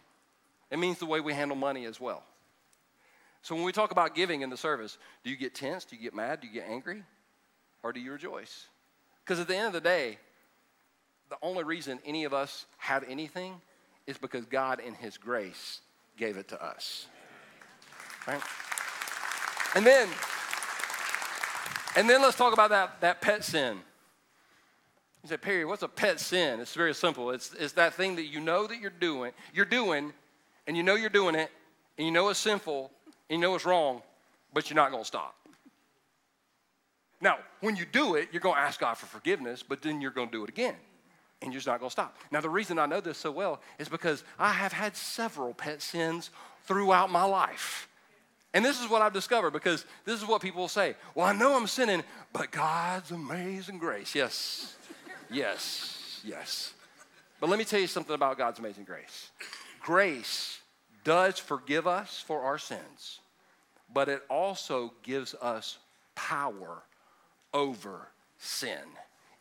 It 0.70 0.78
means 0.78 0.98
the 0.98 1.06
way 1.06 1.20
we 1.20 1.32
handle 1.32 1.56
money 1.56 1.86
as 1.86 2.00
well. 2.00 2.24
So 3.42 3.54
when 3.54 3.62
we 3.64 3.70
talk 3.70 3.92
about 3.92 4.16
giving 4.16 4.42
in 4.42 4.50
the 4.50 4.56
service, 4.56 4.98
do 5.22 5.30
you 5.30 5.36
get 5.36 5.54
tense? 5.54 5.84
Do 5.84 5.94
you 5.94 6.02
get 6.02 6.14
mad? 6.14 6.40
Do 6.40 6.48
you 6.48 6.52
get 6.52 6.68
angry? 6.68 7.04
Or 7.84 7.92
do 7.92 8.00
you 8.00 8.10
rejoice? 8.10 8.66
Because 9.24 9.38
at 9.38 9.46
the 9.46 9.56
end 9.56 9.68
of 9.68 9.72
the 9.72 9.80
day, 9.80 10.18
the 11.28 11.36
only 11.42 11.64
reason 11.64 11.98
any 12.04 12.24
of 12.24 12.32
us 12.32 12.66
have 12.78 13.04
anything 13.08 13.60
is 14.06 14.18
because 14.18 14.46
God, 14.46 14.80
in 14.80 14.94
His 14.94 15.18
grace, 15.18 15.80
gave 16.16 16.36
it 16.36 16.48
to 16.48 16.64
us. 16.64 17.06
Right? 18.26 18.40
And 19.74 19.84
then, 19.84 20.08
and 21.96 22.08
then 22.08 22.22
let's 22.22 22.36
talk 22.36 22.52
about 22.52 22.70
that, 22.70 23.00
that 23.00 23.20
pet 23.20 23.44
sin. 23.44 23.78
You 25.22 25.28
say, 25.28 25.36
Perry, 25.36 25.64
what's 25.64 25.82
a 25.82 25.88
pet 25.88 26.20
sin? 26.20 26.60
It's 26.60 26.74
very 26.74 26.94
simple. 26.94 27.30
It's, 27.30 27.52
it's 27.54 27.72
that 27.72 27.94
thing 27.94 28.16
that 28.16 28.26
you 28.26 28.40
know 28.40 28.66
that 28.66 28.80
you're 28.80 28.90
doing, 28.90 29.32
you're 29.52 29.64
doing, 29.64 30.12
and 30.66 30.76
you 30.76 30.82
know 30.82 30.94
you're 30.94 31.10
doing 31.10 31.34
it, 31.34 31.50
and 31.98 32.06
you 32.06 32.12
know 32.12 32.28
it's 32.28 32.38
sinful, 32.38 32.90
and 33.28 33.40
you 33.40 33.42
know 33.42 33.54
it's 33.54 33.64
wrong, 33.64 34.02
but 34.54 34.70
you're 34.70 34.76
not 34.76 34.90
going 34.90 35.02
to 35.02 35.06
stop. 35.06 35.34
Now, 37.20 37.38
when 37.60 37.76
you 37.76 37.86
do 37.86 38.14
it, 38.14 38.28
you're 38.30 38.40
going 38.40 38.56
to 38.56 38.60
ask 38.60 38.78
God 38.78 38.94
for 38.94 39.06
forgiveness, 39.06 39.62
but 39.62 39.82
then 39.82 40.00
you're 40.00 40.10
going 40.10 40.28
to 40.28 40.32
do 40.32 40.44
it 40.44 40.48
again, 40.48 40.76
and 41.42 41.52
you're 41.52 41.58
just 41.58 41.66
not 41.66 41.80
going 41.80 41.90
to 41.90 41.92
stop. 41.92 42.16
Now, 42.30 42.40
the 42.40 42.50
reason 42.50 42.78
I 42.78 42.86
know 42.86 43.00
this 43.00 43.18
so 43.18 43.30
well 43.30 43.60
is 43.78 43.88
because 43.88 44.24
I 44.38 44.52
have 44.52 44.72
had 44.72 44.96
several 44.96 45.54
pet 45.54 45.82
sins 45.82 46.30
throughout 46.64 47.10
my 47.10 47.24
life. 47.24 47.88
And 48.54 48.64
this 48.64 48.80
is 48.82 48.88
what 48.88 49.02
I've 49.02 49.12
discovered 49.12 49.50
because 49.50 49.84
this 50.04 50.20
is 50.20 50.26
what 50.26 50.40
people 50.40 50.62
will 50.62 50.68
say. 50.68 50.94
Well, 51.14 51.26
I 51.26 51.32
know 51.32 51.56
I'm 51.56 51.66
sinning, 51.66 52.02
but 52.32 52.50
God's 52.50 53.10
amazing 53.10 53.78
grace. 53.78 54.14
Yes, 54.14 54.76
yes, 55.30 56.22
yes. 56.24 56.72
But 57.38 57.50
let 57.50 57.58
me 57.58 57.66
tell 57.66 57.80
you 57.80 57.86
something 57.86 58.14
about 58.14 58.38
God's 58.38 58.58
amazing 58.58 58.84
grace. 58.84 59.30
Grace 59.80 60.58
does 61.04 61.38
forgive 61.38 61.86
us 61.86 62.24
for 62.26 62.40
our 62.42 62.58
sins, 62.58 63.20
but 63.92 64.08
it 64.08 64.22
also 64.30 64.92
gives 65.02 65.34
us 65.34 65.76
power 66.14 66.82
over 67.52 68.08
sin. 68.38 68.78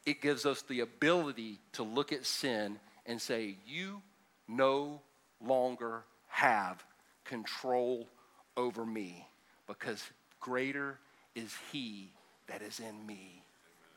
It 0.06 0.22
gives 0.22 0.46
us 0.46 0.62
the 0.62 0.82
ability 0.82 1.60
to 1.74 1.84
look 1.84 2.12
at 2.14 2.26
sin 2.26 2.80
and 3.06 3.22
say, 3.22 3.58
You 3.66 4.02
no 4.48 5.02
longer 5.44 6.04
have 6.28 6.84
control 7.24 8.08
over 8.56 8.86
me 8.86 9.28
because 9.68 10.04
greater 10.40 11.00
is 11.34 11.54
he 11.72 12.12
that 12.48 12.62
is 12.62 12.80
in 12.80 13.06
me 13.06 13.44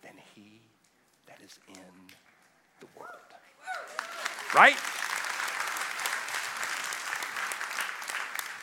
than 0.02 0.12
he 0.34 0.60
that 1.26 1.38
is 1.44 1.58
in 1.68 2.14
the 2.80 2.86
world. 2.98 3.10
Right? 4.54 4.76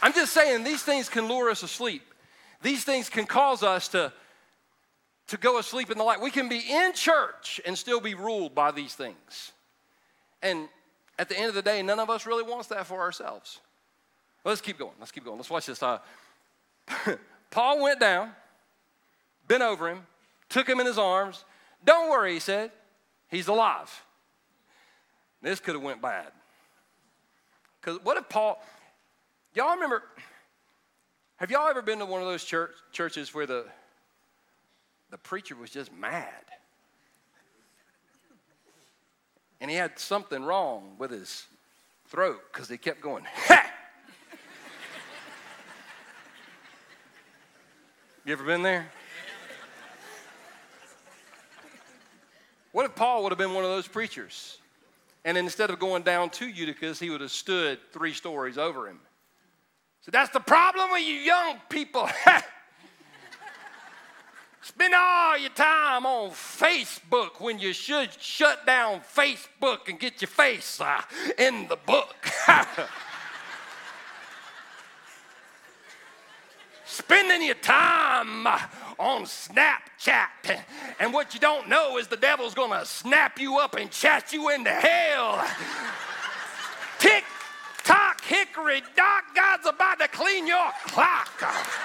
I'm 0.02 0.14
just 0.14 0.34
saying 0.34 0.64
these 0.64 0.84
things 0.84 1.10
can 1.10 1.28
lure 1.28 1.50
us 1.50 1.64
asleep. 1.64 2.04
These 2.62 2.84
things 2.84 3.10
can 3.10 3.26
cause 3.26 3.64
us 3.64 3.88
to, 3.90 4.12
to 5.28 5.38
go 5.38 5.58
asleep 5.58 5.90
in 5.92 5.98
the 5.98 6.04
light. 6.04 6.22
We 6.22 6.32
can 6.32 6.50
be 6.50 6.62
in 6.70 6.94
church 6.94 7.60
and 7.66 7.78
still 7.78 8.00
be 8.00 8.14
ruled 8.14 8.54
by 8.54 8.72
these 8.72 8.94
things. 8.94 9.52
And 10.42 10.70
at 11.18 11.30
the 11.30 11.38
end 11.38 11.50
of 11.50 11.56
the 11.56 11.62
day, 11.62 11.82
none 11.82 12.00
of 12.00 12.10
us 12.10 12.26
really 12.26 12.44
wants 12.44 12.68
that 12.68 12.86
for 12.86 13.00
ourselves. 13.02 13.60
Let's 14.44 14.62
keep 14.62 14.78
going. 14.78 14.94
Let's 15.00 15.12
keep 15.12 15.26
going. 15.26 15.38
Let's 15.38 15.50
watch 15.50 15.66
this. 15.66 15.82
Uh, 15.82 16.00
Paul 17.50 17.82
went 17.82 18.00
down, 18.00 18.32
bent 19.48 19.64
over 19.64 19.90
him, 19.90 20.06
took 20.50 20.70
him 20.70 20.80
in 20.80 20.86
his 20.86 21.00
arms. 21.00 21.44
Don't 21.84 22.12
worry, 22.12 22.34
he 22.34 22.40
said. 22.40 22.72
He's 23.30 23.48
alive. 23.48 24.04
This 25.42 25.60
could 25.60 25.76
have 25.76 25.84
went 25.84 26.02
bad. 26.02 26.28
Because 27.82 28.00
what 28.04 28.18
if 28.18 28.30
Paul, 28.30 28.62
y'all 29.54 29.74
remember, 29.74 30.04
have 31.38 31.52
y'all 31.52 31.68
ever 31.68 31.82
been 31.82 32.00
to 32.00 32.06
one 32.06 32.22
of 32.22 32.28
those 32.28 32.44
church, 32.44 32.72
churches 32.92 33.34
where 33.34 33.46
the, 33.46 33.66
the 35.12 35.18
preacher 35.18 35.56
was 35.56 35.70
just 35.70 35.94
mad? 35.94 36.30
And 39.62 39.72
he 39.72 39.78
had 39.78 39.98
something 39.98 40.44
wrong 40.44 40.96
with 40.98 41.12
his 41.12 41.46
throat 42.08 42.42
because 42.52 42.70
he 42.70 42.78
kept 42.78 43.02
going, 43.02 43.24
ha! 43.48 43.72
You 48.26 48.34
ever 48.34 48.44
been 48.44 48.64
there? 48.64 48.90
What 52.72 52.86
if 52.86 52.96
Paul 52.96 53.24
would 53.24 53.32
have 53.32 53.38
been 53.38 53.54
one 53.54 53.64
of 53.64 53.70
those 53.70 53.88
preachers? 53.88 54.58
And 55.24 55.38
instead 55.38 55.70
of 55.70 55.80
going 55.80 56.04
down 56.04 56.30
to 56.32 56.48
Eutychus, 56.48 57.00
he 57.00 57.10
would 57.10 57.22
have 57.22 57.32
stood 57.32 57.80
three 57.94 58.14
stories 58.14 58.58
over 58.58 58.88
him. 58.90 59.00
So 60.02 60.12
that's 60.12 60.32
the 60.32 60.40
problem 60.40 60.92
with 60.92 61.02
you 61.02 61.14
young 61.14 61.58
people. 61.70 62.10
Spend 64.68 64.96
all 64.96 65.38
your 65.38 65.52
time 65.52 66.08
on 66.08 66.32
Facebook 66.32 67.40
when 67.40 67.60
you 67.60 67.72
should 67.72 68.10
shut 68.20 68.66
down 68.66 69.00
Facebook 69.16 69.88
and 69.88 70.00
get 70.00 70.24
your 70.24 70.28
face 70.28 70.82
uh, 70.82 71.04
in 71.38 71.68
the 71.68 71.76
book. 71.76 72.16
spending 76.88 77.44
your 77.44 77.54
time 77.54 78.48
on 78.98 79.26
Snapchat. 79.26 80.64
And 81.00 81.14
what 81.14 81.36
you 81.36 81.40
don't 81.40 81.70
know 81.70 82.00
is 82.00 82.08
the 82.08 82.18
devil's 82.18 82.56
gonna 82.56 82.86
snap 82.86 83.38
you 83.40 83.60
up 83.60 83.76
and 83.76 83.92
chat 83.92 84.34
you 84.34 84.50
into 84.50 84.72
hell. 84.72 85.48
Tick 86.98 87.24
tock, 87.84 88.24
hickory 88.24 88.82
dock, 88.96 89.26
God's 89.36 89.68
about 89.68 90.00
to 90.00 90.08
clean 90.08 90.48
your 90.48 90.72
clock. 90.88 91.85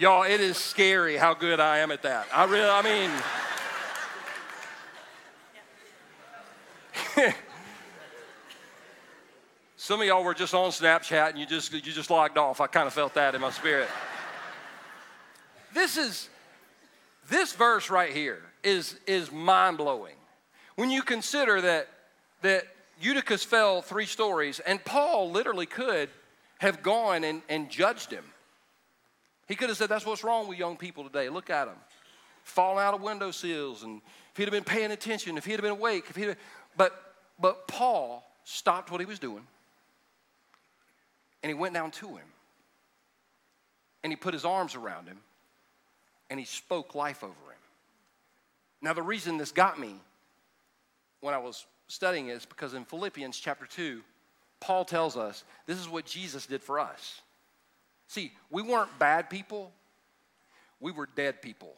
Y'all, 0.00 0.22
it 0.22 0.40
is 0.40 0.56
scary 0.56 1.18
how 1.18 1.34
good 1.34 1.60
I 1.60 1.80
am 1.80 1.90
at 1.90 2.00
that. 2.04 2.26
I 2.32 2.44
really, 2.44 2.70
I 2.70 2.80
mean, 2.80 3.10
some 9.76 10.00
of 10.00 10.06
y'all 10.06 10.24
were 10.24 10.32
just 10.32 10.54
on 10.54 10.70
Snapchat 10.70 11.28
and 11.28 11.38
you 11.38 11.44
just 11.44 11.70
you 11.74 11.82
just 11.82 12.08
logged 12.08 12.38
off. 12.38 12.62
I 12.62 12.66
kind 12.66 12.86
of 12.86 12.94
felt 12.94 13.12
that 13.12 13.34
in 13.34 13.42
my 13.42 13.50
spirit. 13.50 13.90
this 15.74 15.98
is 15.98 16.30
this 17.28 17.52
verse 17.52 17.90
right 17.90 18.14
here 18.14 18.40
is 18.62 18.98
is 19.06 19.30
mind 19.30 19.76
blowing 19.76 20.14
when 20.76 20.88
you 20.88 21.02
consider 21.02 21.60
that 21.60 21.88
that 22.40 22.64
Eutychus 23.02 23.44
fell 23.44 23.82
three 23.82 24.06
stories 24.06 24.60
and 24.60 24.82
Paul 24.82 25.30
literally 25.30 25.66
could 25.66 26.08
have 26.56 26.82
gone 26.82 27.22
and, 27.22 27.42
and 27.50 27.68
judged 27.68 28.10
him. 28.10 28.24
He 29.50 29.56
could 29.56 29.68
have 29.68 29.76
said, 29.76 29.88
That's 29.88 30.06
what's 30.06 30.22
wrong 30.22 30.46
with 30.46 30.60
young 30.60 30.76
people 30.76 31.02
today. 31.02 31.28
Look 31.28 31.50
at 31.50 31.64
them. 31.64 31.74
Falling 32.44 32.84
out 32.84 32.94
of 32.94 33.02
window 33.02 33.32
sills. 33.32 33.82
And 33.82 34.00
if 34.30 34.36
he'd 34.36 34.44
have 34.44 34.52
been 34.52 34.62
paying 34.62 34.92
attention, 34.92 35.36
if 35.36 35.44
he'd 35.44 35.54
have 35.54 35.62
been 35.62 35.72
awake, 35.72 36.04
if 36.08 36.14
he'd 36.14 36.28
have, 36.28 36.36
but, 36.76 37.14
but 37.36 37.66
Paul 37.66 38.24
stopped 38.44 38.92
what 38.92 39.00
he 39.00 39.06
was 39.06 39.18
doing 39.18 39.44
and 41.42 41.50
he 41.50 41.54
went 41.54 41.74
down 41.74 41.90
to 41.90 42.06
him 42.06 42.26
and 44.04 44.12
he 44.12 44.16
put 44.16 44.34
his 44.34 44.44
arms 44.44 44.76
around 44.76 45.08
him 45.08 45.18
and 46.30 46.38
he 46.38 46.46
spoke 46.46 46.94
life 46.94 47.24
over 47.24 47.32
him. 47.32 47.58
Now, 48.80 48.92
the 48.92 49.02
reason 49.02 49.36
this 49.36 49.50
got 49.50 49.80
me 49.80 49.96
when 51.22 51.34
I 51.34 51.38
was 51.38 51.66
studying 51.88 52.28
is 52.28 52.46
because 52.46 52.74
in 52.74 52.84
Philippians 52.84 53.36
chapter 53.36 53.66
2, 53.66 54.00
Paul 54.60 54.84
tells 54.84 55.16
us 55.16 55.42
this 55.66 55.80
is 55.80 55.88
what 55.88 56.06
Jesus 56.06 56.46
did 56.46 56.62
for 56.62 56.78
us. 56.78 57.20
See, 58.10 58.32
we 58.50 58.60
weren't 58.60 58.98
bad 58.98 59.30
people, 59.30 59.70
we 60.80 60.90
were 60.90 61.08
dead 61.14 61.40
people. 61.40 61.72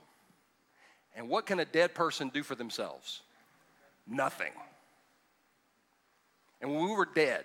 And 1.15 1.29
what 1.29 1.45
can 1.45 1.61
a 1.61 1.67
dead 1.67 1.95
person 1.95 2.31
do 2.31 2.43
for 2.43 2.55
themselves? 2.55 3.21
Nothing. 4.07 4.53
And 6.63 6.71
when 6.71 6.85
we 6.85 6.97
were 6.97 7.07
dead 7.15 7.45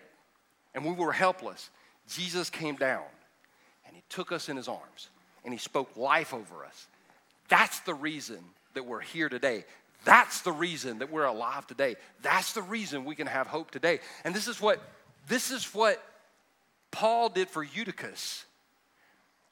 and 0.73 0.85
we 0.85 0.93
were 0.93 1.11
helpless, 1.11 1.69
Jesus 2.07 2.49
came 2.49 2.77
down 2.77 3.03
and 3.85 3.93
he 3.93 4.03
took 4.07 4.31
us 4.31 4.47
in 4.47 4.55
his 4.55 4.69
arms 4.69 5.09
and 5.43 5.53
he 5.53 5.59
spoke 5.59 5.97
life 5.97 6.33
over 6.33 6.63
us. 6.63 6.87
That's 7.49 7.81
the 7.81 7.93
reason 7.93 8.39
that 8.73 8.85
we're 8.85 9.01
here 9.01 9.27
today. 9.27 9.65
That's 10.05 10.43
the 10.43 10.53
reason 10.53 10.99
that 10.99 11.11
we're 11.11 11.25
alive 11.25 11.67
today. 11.67 11.97
That's 12.21 12.53
the 12.53 12.61
reason 12.61 13.03
we 13.03 13.15
can 13.15 13.27
have 13.27 13.47
hope 13.47 13.69
today. 13.69 13.99
And 14.23 14.33
this 14.33 14.47
is 14.47 14.61
what 14.61 14.81
this 15.27 15.51
is 15.51 15.73
what 15.73 16.01
Paul 16.89 17.27
did 17.27 17.49
for 17.49 17.65
Eutychus. 17.65 18.45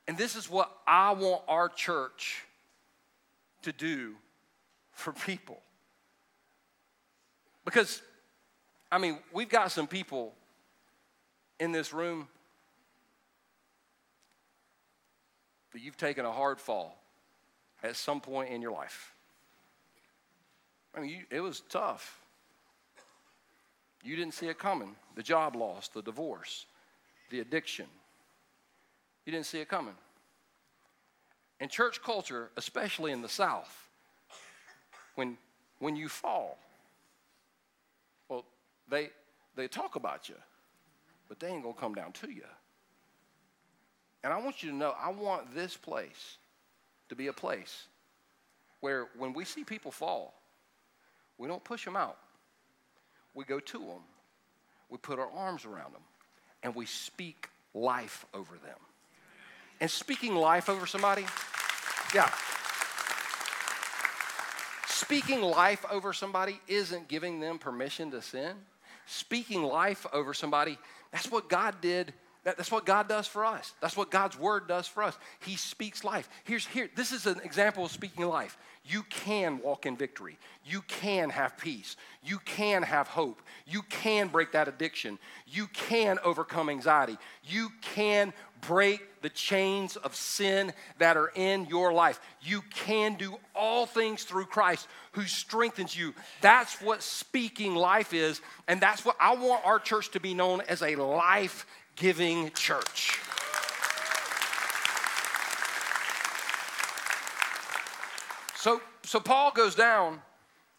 And 0.08 0.18
this 0.18 0.36
is 0.36 0.50
what 0.50 0.72
I 0.86 1.12
want 1.12 1.42
our 1.48 1.70
church 1.70 2.44
to 3.64 3.72
do 3.72 4.16
for 4.92 5.12
people. 5.14 5.60
Because, 7.64 8.02
I 8.92 9.00
mean, 9.00 9.18
we've 9.34 9.50
got 9.50 9.72
some 9.72 9.88
people 9.88 10.34
in 11.60 11.72
this 11.72 11.94
room 11.94 12.28
that 15.74 15.82
you've 15.82 15.98
taken 15.98 16.26
a 16.26 16.32
hard 16.32 16.60
fall 16.60 16.98
at 17.84 17.96
some 17.96 18.22
point 18.22 18.52
in 18.52 18.62
your 18.62 18.72
life. 18.72 19.14
I 20.96 21.02
mean, 21.02 21.10
you, 21.10 21.20
it 21.30 21.42
was 21.42 21.62
tough. 21.70 22.20
You 24.04 24.16
didn't 24.16 24.36
see 24.36 24.48
it 24.48 24.60
coming 24.60 24.96
the 25.16 25.24
job 25.24 25.56
loss, 25.56 25.88
the 25.88 26.02
divorce, 26.02 26.66
the 27.30 27.40
addiction, 27.40 27.88
you 29.26 29.32
didn't 29.32 29.46
see 29.46 29.60
it 29.60 29.68
coming. 29.68 29.96
in 31.60 31.70
church 31.70 32.02
culture, 32.04 32.50
especially 32.58 33.12
in 33.12 33.22
the 33.22 33.30
South, 33.30 33.90
when, 35.16 35.38
when 35.80 35.96
you 35.96 36.10
fall, 36.10 36.58
well, 38.30 38.46
they, 38.90 39.10
they 39.56 39.68
talk 39.68 39.96
about 39.96 40.28
you, 40.30 40.36
but 41.28 41.40
they 41.40 41.48
ain't 41.48 41.64
gonna 41.64 41.74
come 41.74 41.96
down 41.96 42.12
to 42.14 42.30
you. 42.30 42.44
And 44.24 44.34
I 44.34 44.40
want 44.40 44.64
you 44.64 44.72
to 44.72 44.76
know, 44.76 44.94
I 45.00 45.10
want 45.12 45.54
this 45.56 45.78
place 45.78 46.38
to 47.10 47.16
be 47.16 47.28
a 47.28 47.34
place 47.34 47.86
where 48.82 49.08
when 49.18 49.34
we 49.34 49.46
see 49.46 49.64
people 49.64 49.92
fall, 49.92 50.34
we 51.38 51.48
don't 51.48 51.64
push 51.64 51.86
them 51.86 51.96
out. 51.96 52.18
We 53.34 53.46
go 53.46 53.60
to 53.60 53.80
them, 53.80 54.04
we 54.90 54.98
put 54.98 55.20
our 55.20 55.30
arms 55.32 55.66
around 55.66 55.94
them, 55.94 56.02
and 56.64 56.76
we 56.76 56.86
speak 56.86 57.50
life 57.74 58.26
over 58.34 58.56
them. 58.56 58.78
And 59.82 59.90
speaking 59.90 60.36
life 60.36 60.70
over 60.70 60.86
somebody, 60.86 61.26
yeah. 62.14 62.32
Speaking 64.88 65.42
life 65.42 65.86
over 65.92 66.14
somebody 66.14 66.60
isn't 66.68 67.08
giving 67.08 67.40
them 67.40 67.60
permission 67.60 68.12
to 68.12 68.22
sin. 68.22 68.54
Speaking 69.06 69.62
life 69.62 70.06
over 70.14 70.34
somebody, 70.34 70.78
that's 71.12 71.30
what 71.30 71.50
God 71.50 71.76
did. 71.82 72.14
That, 72.46 72.58
that's 72.58 72.72
what 72.72 72.86
God 72.86 73.10
does 73.10 73.28
for 73.28 73.44
us. 73.44 73.74
That's 73.82 73.98
what 73.98 74.12
God's 74.12 74.38
word 74.38 74.68
does 74.68 74.88
for 74.88 75.02
us. 75.02 75.18
He 75.40 75.56
speaks 75.56 76.04
life. 76.04 76.30
Here's 76.44 76.66
here, 76.68 76.90
this 76.96 77.12
is 77.12 77.26
an 77.26 77.40
example 77.44 77.86
of 77.86 77.92
speaking 77.92 78.26
life. 78.26 78.58
You 78.84 79.02
can 79.10 79.60
walk 79.64 79.88
in 79.88 79.98
victory. 79.98 80.38
You 80.64 80.82
can 80.84 81.32
have 81.32 81.58
peace. 81.58 81.98
You 82.24 82.38
can 82.46 82.84
have 82.84 83.08
hope. 83.08 83.42
You 83.66 83.82
can 83.84 84.28
break 84.28 84.52
that 84.52 84.68
addiction. 84.68 85.18
You 85.48 85.66
can 85.74 86.20
overcome 86.24 86.70
anxiety. 86.70 87.18
You 87.44 87.70
can 87.82 88.32
break 88.62 89.22
the 89.22 89.30
chains 89.30 89.96
of 89.98 90.16
sin 90.16 90.74
that 90.98 91.18
are 91.18 91.32
in 91.36 91.66
your 91.66 91.94
life. 91.94 92.20
You 92.42 92.62
can 92.74 93.16
do 93.16 93.38
all 93.56 93.86
things 93.86 94.24
through 94.24 94.46
Christ 94.46 94.88
who 95.14 95.24
strengthens 95.24 95.98
you. 95.98 96.14
That's 96.42 96.82
what 96.82 97.02
speaking 97.02 97.76
life 97.76 98.14
is, 98.14 98.42
and 98.68 98.80
that's 98.80 99.04
what 99.06 99.16
I 99.20 99.36
want 99.36 99.66
our 99.66 99.80
church 99.80 100.12
to 100.12 100.20
be 100.20 100.34
known 100.34 100.62
as 100.62 100.82
a 100.82 100.96
life 100.96 101.66
giving 101.96 102.52
church. 102.52 103.20
So, 108.58 108.82
so 109.04 109.20
Paul 109.20 109.52
goes 109.52 109.76
down 109.76 110.22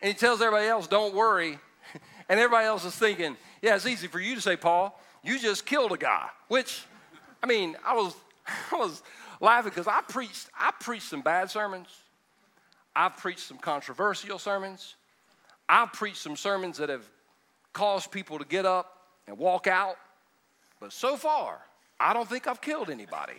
and 0.01 0.13
he 0.13 0.19
tells 0.19 0.43
everybody 0.43 0.67
else, 0.67 0.87
don't 0.87 1.15
worry. 1.15 1.59
And 2.29 2.41
everybody 2.41 2.67
else 2.67 2.85
is 2.85 2.97
thinking, 2.97 3.37
yeah, 3.63 3.77
it's 3.77 3.87
easy 3.87 4.09
for 4.09 4.19
you 4.19 4.35
to 4.35 4.41
say, 4.41 4.57
Paul, 4.57 5.01
you 5.23 5.39
just 5.39 5.65
killed 5.65 5.93
a 5.93 5.97
guy, 5.97 6.29
which 6.49 6.83
I 7.43 7.47
mean, 7.47 7.77
I 7.85 7.95
was, 7.95 8.15
I 8.73 8.77
was 8.77 9.03
laughing 9.41 9.71
because 9.71 9.87
I 9.87 10.01
preached, 10.03 10.49
I 10.59 10.73
preached 10.81 11.09
some 11.09 11.23
bad 11.23 11.51
sermons. 11.51 11.89
I've 12.95 13.17
preached 13.17 13.41
some 13.41 13.59
controversial 13.59 14.39
sermons. 14.39 14.95
I've 15.69 15.93
preached 15.93 16.19
some 16.19 16.37
sermons 16.37 16.79
that 16.79 16.89
have 16.89 17.09
caused 17.73 18.11
people 18.11 18.39
to 18.39 18.45
get 18.45 18.65
up 18.65 19.03
and 19.27 19.37
walk 19.37 19.67
out. 19.67 19.97
But 20.81 20.93
so 20.93 21.17
far, 21.17 21.59
I 22.01 22.13
don't 22.15 22.29
think 22.29 22.47
I've 22.47 22.61
killed 22.61 22.89
anybody. 22.89 23.35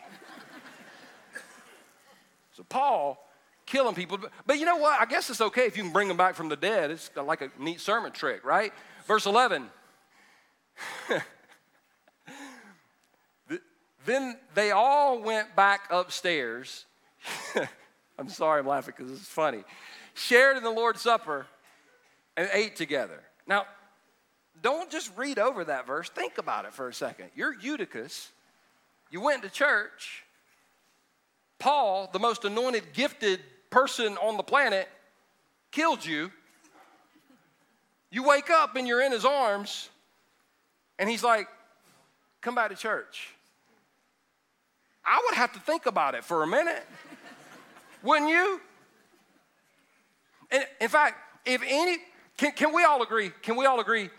so 2.54 2.64
Paul 2.70 3.24
killing 3.66 3.96
people. 3.96 4.20
But 4.46 4.60
you 4.60 4.66
know 4.66 4.78
what? 4.78 5.00
I 5.00 5.06
guess 5.06 5.30
it's 5.30 5.42
okay 5.42 5.66
if 5.66 5.78
you 5.78 5.84
can 5.84 5.94
bring 5.94 6.08
them 6.08 6.18
back 6.18 6.36
from 6.36 6.50
the 6.50 6.56
dead. 6.56 6.90
It's 6.90 7.12
like 7.16 7.42
a 7.42 7.52
neat 7.60 7.80
sermon 7.80 8.12
trick, 8.12 8.44
right? 8.44 8.74
Verse 9.06 9.26
11. 9.26 9.70
Then 14.08 14.38
they 14.56 14.72
all 14.72 15.22
went 15.22 15.54
back 15.54 15.82
upstairs. 15.92 16.86
I'm 18.18 18.30
sorry, 18.30 18.62
I'm 18.62 18.68
laughing 18.68 18.94
because 18.98 19.12
it's 19.12 19.28
funny. 19.28 19.66
Shared 20.14 20.56
in 20.56 20.64
the 20.64 20.72
Lord's 20.72 21.02
Supper 21.02 21.46
and 22.38 22.50
ate 22.54 22.78
together. 22.78 23.22
Now, 23.46 23.66
don't 24.64 24.90
just 24.90 25.12
read 25.18 25.38
over 25.38 25.66
that 25.66 25.86
verse. 25.86 26.08
Think 26.08 26.38
about 26.38 26.64
it 26.64 26.74
for 26.74 26.88
a 26.88 26.94
second. 26.94 27.32
You're 27.36 27.54
Eutychus. 27.54 28.32
You 29.12 29.20
went 29.20 29.44
to 29.44 29.50
church. 29.50 30.24
Paul, 31.60 32.10
the 32.14 32.20
most 32.20 32.46
anointed, 32.46 32.84
gifted 32.94 33.42
person 33.70 34.18
on 34.22 34.38
the 34.38 34.44
planet, 34.44 34.88
killed 35.70 36.06
you. 36.06 36.32
You 38.10 38.24
wake 38.24 38.50
up 38.50 38.78
and 38.78 38.88
you're 38.88 39.02
in 39.02 39.12
his 39.12 39.26
arms, 39.26 39.90
and 40.98 41.10
he's 41.10 41.26
like, 41.26 41.50
Come 42.40 42.56
back 42.56 42.70
to 42.70 42.76
church. 42.78 43.34
I 45.08 45.22
would 45.26 45.36
have 45.36 45.54
to 45.54 45.60
think 45.60 45.86
about 45.86 46.16
it 46.16 46.24
for 46.26 46.44
a 46.44 46.48
minute. 46.48 46.86
Wouldn't 48.04 48.30
you? 48.30 48.62
And 50.52 50.66
in 50.82 50.90
fact, 50.90 51.16
if 51.46 51.62
any, 51.66 51.98
can, 52.36 52.52
can 52.52 52.74
we 52.74 52.84
all 52.84 53.02
agree? 53.02 53.32
Can 53.42 53.56
we 53.56 53.66
all 53.66 53.80
agree? 53.80 54.10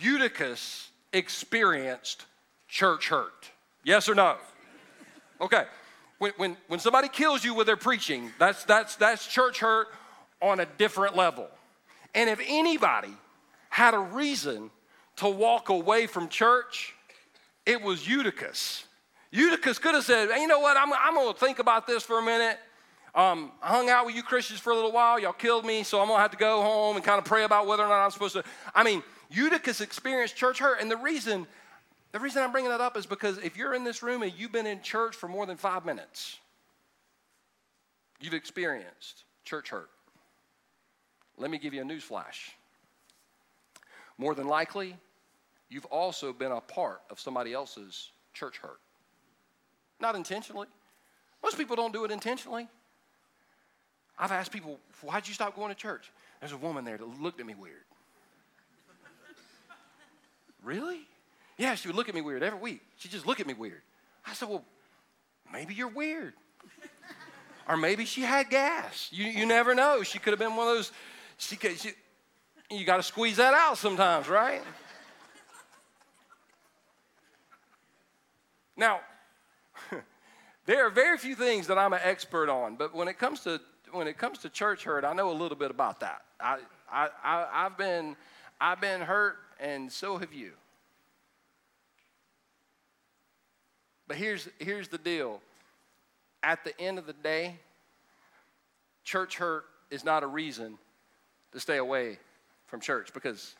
Eutychus 0.00 0.90
experienced 1.12 2.26
church 2.68 3.08
hurt. 3.08 3.50
Yes 3.84 4.08
or 4.08 4.14
no? 4.14 4.36
Okay. 5.40 5.64
When, 6.18 6.32
when, 6.36 6.56
when 6.66 6.80
somebody 6.80 7.08
kills 7.08 7.44
you 7.44 7.54
with 7.54 7.66
their 7.66 7.76
preaching, 7.76 8.30
that's, 8.38 8.64
that's, 8.64 8.96
that's 8.96 9.26
church 9.26 9.60
hurt 9.60 9.88
on 10.42 10.60
a 10.60 10.66
different 10.66 11.16
level. 11.16 11.48
And 12.14 12.28
if 12.28 12.40
anybody 12.46 13.12
had 13.70 13.94
a 13.94 13.98
reason 13.98 14.70
to 15.16 15.28
walk 15.28 15.68
away 15.68 16.06
from 16.06 16.28
church, 16.28 16.94
it 17.64 17.80
was 17.80 18.06
Eutychus. 18.06 18.84
Eutychus 19.32 19.78
could 19.78 19.94
have 19.94 20.04
said, 20.04 20.30
hey, 20.30 20.40
you 20.40 20.48
know 20.48 20.60
what, 20.60 20.76
I'm, 20.76 20.92
I'm 20.92 21.14
going 21.14 21.32
to 21.32 21.38
think 21.38 21.58
about 21.58 21.86
this 21.86 22.02
for 22.02 22.18
a 22.18 22.22
minute. 22.22 22.58
Um, 23.14 23.52
I 23.62 23.68
hung 23.68 23.88
out 23.88 24.06
with 24.06 24.14
you 24.14 24.22
Christians 24.22 24.60
for 24.60 24.72
a 24.72 24.74
little 24.74 24.92
while. 24.92 25.18
Y'all 25.18 25.32
killed 25.32 25.64
me, 25.64 25.82
so 25.82 26.00
I'm 26.00 26.06
going 26.06 26.18
to 26.18 26.22
have 26.22 26.30
to 26.30 26.36
go 26.36 26.62
home 26.62 26.96
and 26.96 27.04
kind 27.04 27.18
of 27.18 27.24
pray 27.24 27.44
about 27.44 27.66
whether 27.66 27.84
or 27.84 27.88
not 27.88 28.04
I'm 28.04 28.10
supposed 28.10 28.34
to. 28.34 28.44
I 28.74 28.84
mean, 28.84 29.02
Eutychus 29.30 29.80
experienced 29.80 30.36
church 30.36 30.58
hurt. 30.58 30.80
And 30.80 30.90
the 30.90 30.96
reason, 30.96 31.46
the 32.12 32.20
reason 32.20 32.42
I'm 32.42 32.52
bringing 32.52 32.70
that 32.70 32.80
up 32.80 32.96
is 32.96 33.06
because 33.06 33.38
if 33.38 33.56
you're 33.56 33.74
in 33.74 33.82
this 33.82 34.02
room 34.02 34.22
and 34.22 34.32
you've 34.36 34.52
been 34.52 34.66
in 34.66 34.80
church 34.80 35.16
for 35.16 35.28
more 35.28 35.44
than 35.44 35.56
five 35.56 35.84
minutes, 35.84 36.38
you've 38.20 38.34
experienced 38.34 39.24
church 39.44 39.70
hurt. 39.70 39.90
Let 41.36 41.50
me 41.50 41.58
give 41.58 41.74
you 41.74 41.80
a 41.80 41.84
news 41.84 42.04
flash. 42.04 42.52
More 44.18 44.34
than 44.34 44.46
likely, 44.46 44.96
you've 45.68 45.86
also 45.86 46.32
been 46.32 46.52
a 46.52 46.60
part 46.60 47.00
of 47.10 47.18
somebody 47.18 47.54
else's 47.54 48.10
church 48.34 48.58
hurt. 48.58 48.78
Not 50.00 50.14
intentionally. 50.14 50.66
Most 51.42 51.56
people 51.56 51.76
don't 51.76 51.92
do 51.92 52.04
it 52.04 52.10
intentionally. 52.10 52.68
I've 54.18 54.32
asked 54.32 54.52
people, 54.52 54.78
why'd 55.02 55.26
you 55.26 55.34
stop 55.34 55.56
going 55.56 55.70
to 55.70 55.74
church? 55.74 56.10
There's 56.40 56.52
a 56.52 56.56
woman 56.56 56.84
there 56.84 56.98
that 56.98 57.20
looked 57.20 57.40
at 57.40 57.46
me 57.46 57.54
weird. 57.54 57.84
really? 60.62 61.00
Yeah, 61.56 61.74
she 61.74 61.88
would 61.88 61.96
look 61.96 62.08
at 62.08 62.14
me 62.14 62.20
weird 62.20 62.42
every 62.42 62.58
week. 62.58 62.82
She'd 62.98 63.10
just 63.10 63.26
look 63.26 63.40
at 63.40 63.46
me 63.46 63.54
weird. 63.54 63.82
I 64.26 64.34
said, 64.34 64.48
well, 64.48 64.64
maybe 65.52 65.74
you're 65.74 65.88
weird. 65.88 66.34
or 67.68 67.76
maybe 67.76 68.04
she 68.04 68.22
had 68.22 68.50
gas. 68.50 69.08
You, 69.10 69.24
you 69.26 69.46
never 69.46 69.74
know. 69.74 70.02
She 70.02 70.18
could 70.18 70.32
have 70.32 70.38
been 70.38 70.56
one 70.56 70.68
of 70.68 70.74
those, 70.74 70.92
she, 71.38 71.56
she 71.56 71.92
you 72.70 72.84
got 72.84 72.98
to 72.98 73.02
squeeze 73.02 73.36
that 73.36 73.54
out 73.54 73.78
sometimes, 73.78 74.28
right? 74.28 74.62
now, 78.76 79.00
there 80.70 80.86
are 80.86 80.90
very 80.90 81.18
few 81.18 81.34
things 81.34 81.66
that 81.66 81.78
I'm 81.78 81.92
an 81.92 81.98
expert 82.00 82.48
on, 82.48 82.76
but 82.76 82.94
when 82.94 83.08
it 83.08 83.18
comes 83.18 83.40
to 83.40 83.60
when 83.90 84.06
it 84.06 84.16
comes 84.16 84.38
to 84.38 84.48
church 84.48 84.84
hurt, 84.84 85.04
I 85.04 85.12
know 85.14 85.32
a 85.32 85.34
little 85.34 85.58
bit 85.58 85.72
about 85.72 85.98
that. 85.98 86.22
I, 86.38 86.58
I, 86.88 87.08
I, 87.24 87.46
I've 87.52 87.76
been 87.76 88.14
I've 88.60 88.80
been 88.80 89.00
hurt, 89.00 89.38
and 89.58 89.90
so 89.90 90.16
have 90.18 90.32
you. 90.32 90.52
But 94.06 94.16
here's 94.16 94.48
here's 94.60 94.86
the 94.86 94.98
deal. 94.98 95.40
At 96.44 96.62
the 96.62 96.80
end 96.80 97.00
of 97.00 97.06
the 97.06 97.14
day, 97.14 97.56
church 99.02 99.38
hurt 99.38 99.64
is 99.90 100.04
not 100.04 100.22
a 100.22 100.28
reason 100.28 100.78
to 101.50 101.58
stay 101.58 101.78
away 101.78 102.16
from 102.66 102.78
church 102.78 103.12
because, 103.12 103.56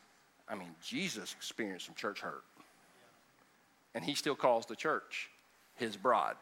I 0.47 0.55
mean, 0.55 0.69
Jesus 0.81 1.35
experienced 1.37 1.87
some 1.87 1.95
church 1.95 2.21
hurt. 2.21 2.45
And 3.93 4.01
he 4.05 4.15
still 4.15 4.33
calls 4.33 4.65
the 4.65 4.77
church 4.77 5.29
his 5.75 5.97
bride. 5.97 6.35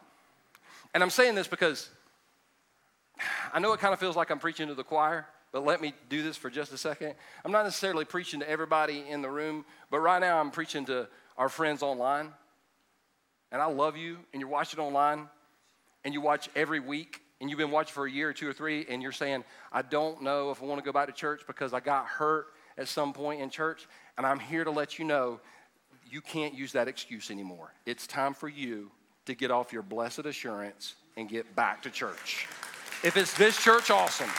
And 0.94 1.04
I'm 1.04 1.10
saying 1.10 1.36
this 1.36 1.48
because 1.48 1.90
I 3.54 3.60
know 3.60 3.74
it 3.74 3.80
kind 3.80 3.94
of 3.94 4.00
feels 4.00 4.16
like 4.16 4.32
I'm 4.32 4.40
preaching 4.40 4.68
to 4.68 4.76
the 4.76 4.84
choir, 4.84 5.28
but 5.52 5.66
let 5.66 5.82
me 5.82 5.94
do 6.10 6.22
this 6.24 6.38
for 6.38 6.50
just 6.50 6.72
a 6.74 6.78
second. 6.78 7.16
I'm 7.44 7.52
not 7.52 7.64
necessarily 7.64 8.06
preaching 8.06 8.40
to 8.42 8.50
everybody 8.50 9.06
in 9.10 9.22
the 9.22 9.30
room, 9.30 9.66
but 9.90 10.00
right 10.00 10.20
now 10.20 10.40
I'm 10.40 10.52
preaching 10.52 10.86
to 10.86 11.08
our 11.38 11.50
friends 11.50 11.82
online. 11.82 12.32
And 13.52 13.62
I 13.62 13.66
love 13.66 13.98
you, 13.98 14.18
and 14.32 14.40
you're 14.40 14.50
watching 14.50 14.80
online, 14.80 15.28
and 16.06 16.14
you 16.14 16.22
watch 16.22 16.50
every 16.56 16.80
week, 16.80 17.22
and 17.42 17.50
you've 17.50 17.58
been 17.58 17.72
watching 17.72 17.94
for 17.94 18.06
a 18.06 18.12
year 18.12 18.30
or 18.30 18.34
two 18.34 18.48
or 18.48 18.54
three, 18.54 18.86
and 18.88 19.02
you're 19.02 19.12
saying, 19.12 19.44
I 19.72 19.82
don't 19.82 20.22
know 20.22 20.52
if 20.52 20.62
I 20.62 20.66
want 20.66 20.80
to 20.80 20.86
go 20.86 20.92
back 20.92 21.08
to 21.08 21.14
church 21.14 21.42
because 21.48 21.74
I 21.74 21.80
got 21.80 22.06
hurt 22.06 22.48
at 22.78 22.88
some 22.88 23.12
point 23.12 23.42
in 23.42 23.50
church. 23.50 23.88
And 24.18 24.26
I'm 24.26 24.40
here 24.40 24.64
to 24.64 24.72
let 24.72 25.00
you 25.00 25.06
know 25.06 25.40
you 26.10 26.22
can't 26.22 26.54
use 26.54 26.74
that 26.74 26.88
excuse 26.88 27.32
anymore. 27.32 27.74
It's 27.86 28.06
time 28.06 28.34
for 28.34 28.48
you 28.50 28.92
to 29.30 29.36
get 29.36 29.52
off 29.52 29.72
your 29.72 29.82
blessed 29.84 30.26
assurance 30.26 30.96
and 31.16 31.30
get 31.30 31.56
back 31.56 31.82
to 31.84 31.90
church. 31.90 32.48
If 33.04 33.16
it's 33.16 33.34
this 33.36 33.62
church, 33.62 33.90
awesome. 33.90 34.30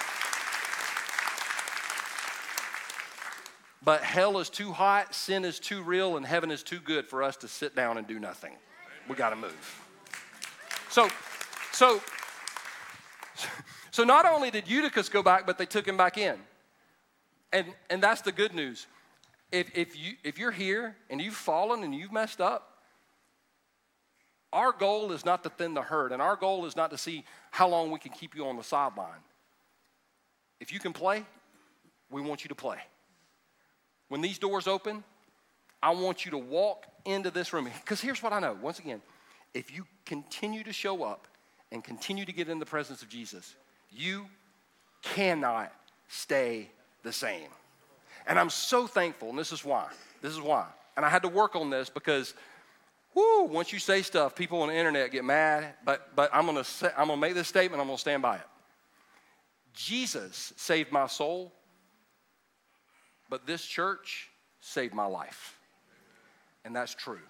But 3.82 4.02
hell 4.02 4.38
is 4.38 4.50
too 4.50 4.72
hot, 4.72 5.14
sin 5.14 5.44
is 5.44 5.58
too 5.58 5.82
real, 5.82 6.16
and 6.16 6.26
heaven 6.26 6.50
is 6.50 6.62
too 6.62 6.80
good 6.80 7.06
for 7.06 7.22
us 7.22 7.36
to 7.38 7.48
sit 7.48 7.74
down 7.74 7.96
and 7.96 8.06
do 8.06 8.18
nothing. 8.18 8.52
We 9.08 9.16
got 9.16 9.30
to 9.30 9.36
move. 9.36 9.86
So, 10.90 11.08
so, 11.72 12.02
so 13.90 14.04
not 14.04 14.26
only 14.26 14.50
did 14.50 14.68
Eutychus 14.68 15.08
go 15.08 15.22
back, 15.22 15.46
but 15.46 15.56
they 15.56 15.66
took 15.66 15.88
him 15.88 15.96
back 15.96 16.18
in. 16.18 16.36
And, 17.52 17.66
and 17.88 18.02
that's 18.02 18.20
the 18.20 18.32
good 18.32 18.54
news. 18.54 18.86
If, 19.50 19.70
if, 19.76 19.96
you, 19.98 20.14
if 20.22 20.38
you're 20.38 20.50
here 20.50 20.96
and 21.08 21.20
you've 21.20 21.34
fallen 21.34 21.82
and 21.82 21.94
you've 21.94 22.12
messed 22.12 22.40
up, 22.40 22.69
our 24.52 24.72
goal 24.72 25.12
is 25.12 25.24
not 25.24 25.42
to 25.44 25.50
thin 25.50 25.74
the 25.74 25.82
herd, 25.82 26.12
and 26.12 26.20
our 26.20 26.36
goal 26.36 26.66
is 26.66 26.76
not 26.76 26.90
to 26.90 26.98
see 26.98 27.24
how 27.50 27.68
long 27.68 27.90
we 27.90 27.98
can 27.98 28.12
keep 28.12 28.34
you 28.34 28.46
on 28.46 28.56
the 28.56 28.64
sideline. 28.64 29.22
If 30.60 30.72
you 30.72 30.80
can 30.80 30.92
play, 30.92 31.24
we 32.10 32.20
want 32.20 32.44
you 32.44 32.48
to 32.48 32.54
play. 32.54 32.78
When 34.08 34.20
these 34.20 34.38
doors 34.38 34.66
open, 34.66 35.04
I 35.82 35.90
want 35.90 36.24
you 36.24 36.32
to 36.32 36.38
walk 36.38 36.86
into 37.04 37.30
this 37.30 37.52
room. 37.52 37.68
Because 37.80 38.00
here's 38.00 38.22
what 38.22 38.32
I 38.32 38.40
know 38.40 38.56
once 38.60 38.78
again, 38.78 39.00
if 39.54 39.74
you 39.74 39.86
continue 40.04 40.62
to 40.64 40.72
show 40.72 41.04
up 41.04 41.26
and 41.72 41.82
continue 41.82 42.24
to 42.24 42.32
get 42.32 42.48
in 42.48 42.58
the 42.58 42.66
presence 42.66 43.02
of 43.02 43.08
Jesus, 43.08 43.54
you 43.90 44.26
cannot 45.02 45.72
stay 46.08 46.68
the 47.02 47.12
same. 47.12 47.48
And 48.26 48.38
I'm 48.38 48.50
so 48.50 48.86
thankful, 48.86 49.30
and 49.30 49.38
this 49.38 49.52
is 49.52 49.64
why. 49.64 49.86
This 50.20 50.32
is 50.32 50.40
why. 50.40 50.66
And 50.96 51.06
I 51.06 51.08
had 51.08 51.22
to 51.22 51.28
work 51.28 51.56
on 51.56 51.70
this 51.70 51.88
because, 51.88 52.34
whoo, 53.14 53.44
once 53.44 53.72
you 53.72 53.78
say 53.78 54.02
stuff, 54.02 54.34
people 54.34 54.62
on 54.62 54.68
the 54.68 54.74
internet 54.74 55.10
get 55.10 55.24
mad. 55.24 55.74
But, 55.84 56.14
but 56.14 56.30
I'm 56.32 56.46
gonna 56.46 56.64
say, 56.64 56.90
I'm 56.96 57.08
gonna 57.08 57.20
make 57.20 57.34
this 57.34 57.48
statement, 57.48 57.80
I'm 57.80 57.88
gonna 57.88 57.98
stand 57.98 58.22
by 58.22 58.36
it. 58.36 58.46
Jesus 59.72 60.52
saved 60.56 60.92
my 60.92 61.06
soul, 61.06 61.52
but 63.28 63.46
this 63.46 63.64
church 63.64 64.28
saved 64.60 64.94
my 64.94 65.06
life. 65.06 65.58
And 66.64 66.74
that's 66.74 66.94
true. 66.94 67.20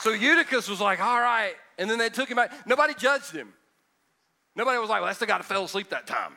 So 0.00 0.10
Eutychus 0.10 0.68
was 0.68 0.80
like, 0.80 1.00
all 1.00 1.18
right. 1.18 1.54
And 1.78 1.88
then 1.88 1.98
they 1.98 2.10
took 2.10 2.28
him 2.28 2.38
out. 2.38 2.50
Nobody 2.66 2.92
judged 2.94 3.32
him. 3.32 3.54
Nobody 4.54 4.78
was 4.78 4.90
like, 4.90 5.00
well, 5.00 5.06
that's 5.06 5.18
the 5.18 5.26
guy 5.26 5.38
that 5.38 5.44
fell 5.44 5.64
asleep 5.64 5.88
that 5.90 6.06
time. 6.06 6.36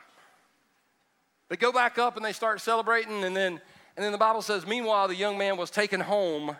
They 1.48 1.56
go 1.56 1.72
back 1.72 1.98
up 1.98 2.16
and 2.16 2.24
they 2.24 2.32
start 2.32 2.60
celebrating, 2.60 3.24
and 3.24 3.34
then, 3.34 3.60
and 3.96 4.04
then 4.04 4.12
the 4.12 4.18
Bible 4.18 4.42
says, 4.42 4.66
meanwhile, 4.66 5.08
the 5.08 5.16
young 5.16 5.38
man 5.38 5.56
was 5.56 5.70
taken 5.70 6.00
home. 6.00 6.56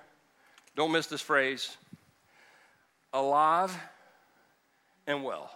Don't 0.77 0.93
miss 0.93 1.07
this 1.07 1.21
phrase 1.21 1.77
alive 3.13 3.77
and 5.07 5.25
well. 5.25 5.51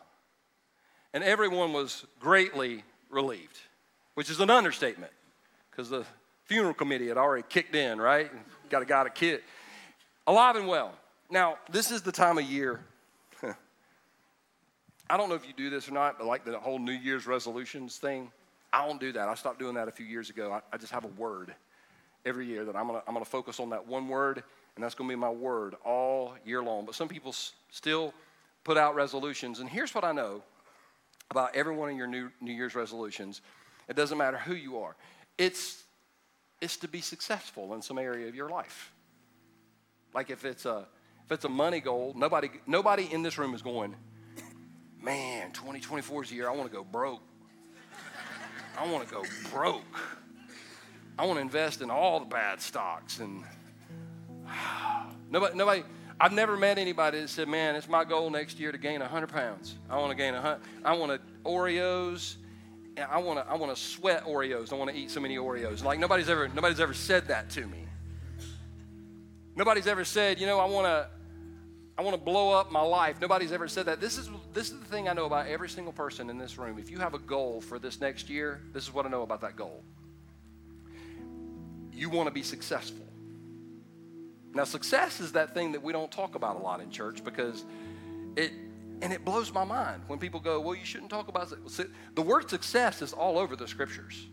And 1.15 1.23
everyone 1.23 1.73
was 1.73 2.07
greatly 2.21 2.83
relieved, 3.11 3.59
which 4.15 4.31
is 4.31 4.41
an 4.41 4.51
understatement 4.51 5.13
because 5.71 5.91
the 5.91 6.05
funeral 6.45 6.75
committee 6.75 7.09
had 7.09 7.19
already 7.19 7.45
kicked 7.49 7.75
in, 7.75 8.01
right? 8.01 8.31
Got 8.71 8.83
a 8.83 8.87
guy 8.87 9.05
a 9.07 9.11
kid. 9.11 9.43
Alive 10.27 10.57
and 10.57 10.67
well. 10.67 10.93
Now, 11.31 11.59
this 11.71 11.91
is 11.91 12.03
the 12.03 12.13
time 12.13 12.39
of 12.39 12.45
year. 12.45 12.81
I 15.11 15.17
don't 15.17 15.29
know 15.29 15.35
if 15.35 15.47
you 15.47 15.53
do 15.57 15.71
this 15.71 15.89
or 15.89 15.93
not, 15.93 16.19
but 16.19 16.27
like 16.27 16.45
the 16.45 16.59
whole 16.59 16.79
New 16.79 16.93
Year's 16.93 17.27
resolutions 17.27 17.97
thing, 17.97 18.31
I 18.73 18.87
don't 18.87 19.01
do 19.01 19.13
that. 19.13 19.29
I 19.29 19.35
stopped 19.35 19.59
doing 19.59 19.75
that 19.75 19.89
a 19.89 19.93
few 19.93 20.07
years 20.07 20.31
ago. 20.31 20.53
I, 20.53 20.61
I 20.73 20.79
just 20.79 20.93
have 20.93 21.05
a 21.05 21.09
word 21.09 21.55
every 22.25 22.47
year 22.47 22.65
that 22.65 22.77
I'm 22.77 22.87
gonna, 22.87 23.03
I'm 23.07 23.15
gonna 23.15 23.25
focus 23.25 23.61
on 23.61 23.71
that 23.71 23.87
one 23.87 24.09
word, 24.09 24.43
and 24.75 24.85
that's 24.85 24.95
gonna 24.95 25.09
be 25.09 25.17
my 25.17 25.29
word 25.31 25.75
all 25.85 26.35
year 26.45 26.63
long. 26.63 26.87
But 26.87 26.95
some 26.95 27.09
people 27.09 27.31
s- 27.31 27.53
still 27.71 28.15
put 28.65 28.77
out 28.79 28.95
resolutions, 28.95 29.61
and 29.61 29.69
here's 29.69 29.95
what 29.95 30.05
I 30.05 30.13
know 30.13 30.43
about 31.31 31.55
every 31.55 31.75
one 31.75 31.91
of 31.91 31.97
your 31.97 32.07
New, 32.07 32.31
New 32.41 32.53
Year's 32.53 32.75
resolutions. 32.75 33.41
It 33.89 33.97
doesn't 33.97 34.17
matter 34.19 34.37
who 34.39 34.55
you 34.55 34.79
are. 34.79 34.95
It's, 35.39 35.83
it's 36.61 36.77
to 36.79 36.89
be 36.89 37.01
successful 37.01 37.75
in 37.75 37.83
some 37.83 37.99
area 37.99 38.29
of 38.29 38.35
your 38.35 38.49
life. 38.49 38.93
Like 40.15 40.31
if 40.31 40.45
it's 40.45 40.67
a 40.67 40.87
if 41.25 41.33
it's 41.33 41.45
a 41.45 41.49
money 41.49 41.81
goal, 41.81 42.13
nobody, 42.17 42.51
nobody 42.67 43.09
in 43.11 43.23
this 43.23 43.39
room 43.39 43.55
is 43.55 43.63
going, 43.63 43.95
man, 45.01 45.53
2024 45.53 46.25
is 46.25 46.31
the 46.31 46.35
year 46.37 46.49
I 46.49 46.53
want 46.53 46.69
to 46.71 46.77
go 46.77 46.85
broke. 46.85 47.23
I 48.79 48.91
want 48.91 49.07
to 49.07 49.15
go 49.15 49.25
broke. 49.51 49.83
I 51.19 51.27
want 51.27 51.37
to 51.37 51.43
invest 51.43 51.83
in 51.83 51.91
all 51.91 52.21
the 52.21 52.27
bad 52.27 52.61
stocks. 52.61 53.21
And 53.21 53.45
nobody, 55.31 55.57
nobody, 55.57 55.83
I've 56.19 56.33
never 56.33 56.57
met 56.57 56.79
anybody 56.79 57.21
that 57.21 57.29
said, 57.29 57.49
man, 57.49 57.75
it's 57.75 57.89
my 57.89 58.05
goal 58.05 58.31
next 58.31 58.59
year 58.59 58.73
to 58.73 58.79
gain 58.79 59.01
100 59.01 59.27
pounds. 59.29 59.77
I 59.91 59.99
want 59.99 60.11
to 60.11 60.17
gain 60.17 60.35
100, 60.35 60.61
I 60.85 60.97
want 60.97 61.13
to 61.13 61.21
Oreos. 61.49 62.37
I 63.11 63.19
want 63.19 63.39
to, 63.39 63.51
I 63.51 63.57
want 63.57 63.75
to 63.75 63.81
sweat 63.81 64.25
Oreos. 64.25 64.73
I 64.73 64.77
want 64.77 64.91
to 64.91 64.97
eat 64.97 65.11
so 65.11 65.21
many 65.21 65.37
Oreos. 65.37 65.83
Like 65.83 65.99
nobody's 65.99 66.29
ever, 66.29 66.49
nobody's 66.49 66.81
ever 66.81 66.95
said 66.95 67.29
that 67.29 67.51
to 67.51 67.67
me. 67.67 67.87
Nobody's 69.55 69.87
ever 69.87 70.05
said, 70.05 70.41
you 70.41 70.47
know, 70.47 70.59
I 70.59 70.65
want 70.67 70.87
to 70.87 71.09
I 71.99 72.03
want 72.03 72.17
to 72.17 72.23
blow 72.23 72.53
up 72.53 72.73
my 72.73 72.81
life. 72.81 73.21
Nobody's 73.21 73.53
ever 73.53 73.69
said 73.69 73.87
that. 73.87 74.01
This 74.01 74.17
is 74.17 74.31
this 74.53 74.71
is 74.71 74.79
the 74.79 74.87
thing 74.87 75.09
I 75.09 75.13
know 75.13 75.27
about 75.27 75.47
every 75.47 75.69
single 75.69 75.93
person 75.93 76.31
in 76.31 76.39
this 76.39 76.57
room. 76.57 76.79
If 76.79 76.91
you 76.91 76.99
have 76.99 77.15
a 77.15 77.19
goal 77.19 77.61
for 77.61 77.79
this 77.79 78.01
next 78.01 78.31
year, 78.31 78.61
this 78.73 78.85
is 78.85 78.95
what 78.95 79.05
I 79.05 79.11
know 79.11 79.23
about 79.23 79.43
that 79.43 79.57
goal. 79.57 79.85
You 81.93 82.09
want 82.09 82.29
to 82.29 82.33
be 82.33 82.43
successful. 82.43 83.05
Now, 84.55 84.65
success 84.65 85.21
is 85.21 85.33
that 85.33 85.55
thing 85.55 85.73
that 85.73 85.83
we 85.83 85.93
don't 85.93 86.11
talk 86.11 86.35
about 86.35 86.57
a 86.57 86.59
lot 86.59 86.81
in 86.81 86.91
church 86.91 87.23
because 87.23 87.65
it 88.37 88.53
and 89.03 89.13
it 89.13 89.25
blows 89.25 89.53
my 89.53 89.65
mind 89.65 90.03
when 90.07 90.19
people 90.19 90.41
go, 90.41 90.61
"Well, 90.61 90.75
you 90.75 90.85
shouldn't 90.85 91.11
talk 91.11 91.29
about 91.29 91.53
it." 91.53 91.91
The 92.15 92.23
word 92.23 92.49
success 92.49 93.03
is 93.03 93.13
all 93.13 93.39
over 93.39 93.55
the 93.55 93.69
scriptures. 93.69 94.27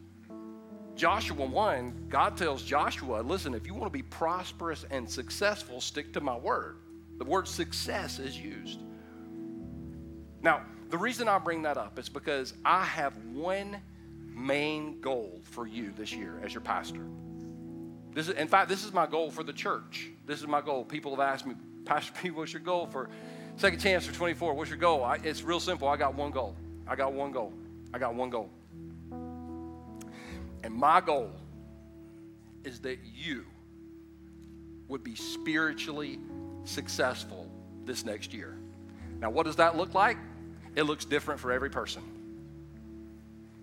Joshua 0.96 1.46
1, 1.46 2.08
God 2.10 2.36
tells 2.36 2.62
Joshua, 2.62 3.22
listen, 3.22 3.54
if 3.54 3.66
you 3.66 3.74
want 3.74 3.86
to 3.86 3.98
be 3.98 4.04
prosperous 4.04 4.86
and 4.92 5.10
successful, 5.10 5.80
stick 5.80 6.12
to 6.14 6.20
my 6.20 6.36
word. 6.36 6.78
The 7.20 7.26
word 7.26 7.48
success 7.48 8.18
is 8.18 8.38
used. 8.38 8.80
Now, 10.42 10.62
the 10.90 10.98
reason 10.98 11.28
I 11.28 11.38
bring 11.38 11.62
that 11.64 11.78
up 11.78 12.00
is 12.00 12.10
because 12.10 12.54
I 12.66 12.84
have 12.86 13.14
one 13.34 13.78
main 14.34 15.02
goal 15.02 15.42
for 15.44 15.68
you 15.68 15.92
this 15.96 16.14
year 16.14 16.42
as 16.44 16.54
your 16.54 16.62
pastor. 16.62 17.06
This 18.14 18.30
is, 18.30 18.36
in 18.36 18.48
fact, 18.48 18.70
this 18.70 18.86
is 18.86 18.94
my 18.94 19.06
goal 19.06 19.30
for 19.30 19.44
the 19.44 19.54
church. 19.54 20.10
This 20.26 20.40
is 20.40 20.48
my 20.48 20.62
goal. 20.62 20.86
People 20.86 21.12
have 21.12 21.20
asked 21.20 21.46
me, 21.46 21.56
Pastor 21.86 22.14
P, 22.20 22.32
what's 22.32 22.54
your 22.54 22.62
goal 22.62 22.88
for 22.88 23.10
Second 23.58 23.80
Chance 23.80 24.06
for 24.06 24.14
24? 24.14 24.54
What's 24.54 24.70
your 24.70 24.80
goal? 24.80 25.04
I, 25.04 25.18
it's 25.18 25.44
real 25.44 25.60
simple. 25.60 25.90
I 25.90 25.98
got 25.98 26.16
one 26.16 26.32
goal. 26.32 26.56
I 26.88 26.96
got 26.96 27.14
one 27.14 27.32
goal. 27.32 27.54
I 27.94 28.00
got 28.00 28.16
one 28.16 28.30
goal. 28.30 28.50
And 30.64 30.74
my 30.74 31.02
goal 31.02 31.32
is 32.64 32.80
that 32.82 33.00
you 33.04 33.46
would 34.88 35.04
be 35.04 35.16
spiritually 35.16 36.20
successful 36.66 37.50
this 37.86 38.06
next 38.06 38.34
year. 38.34 38.58
Now, 39.20 39.30
what 39.30 39.46
does 39.46 39.58
that 39.58 39.78
look 39.78 39.94
like? 39.94 40.18
It 40.76 40.84
looks 40.84 41.06
different 41.06 41.40
for 41.40 41.52
every 41.52 41.70
person. 41.70 42.04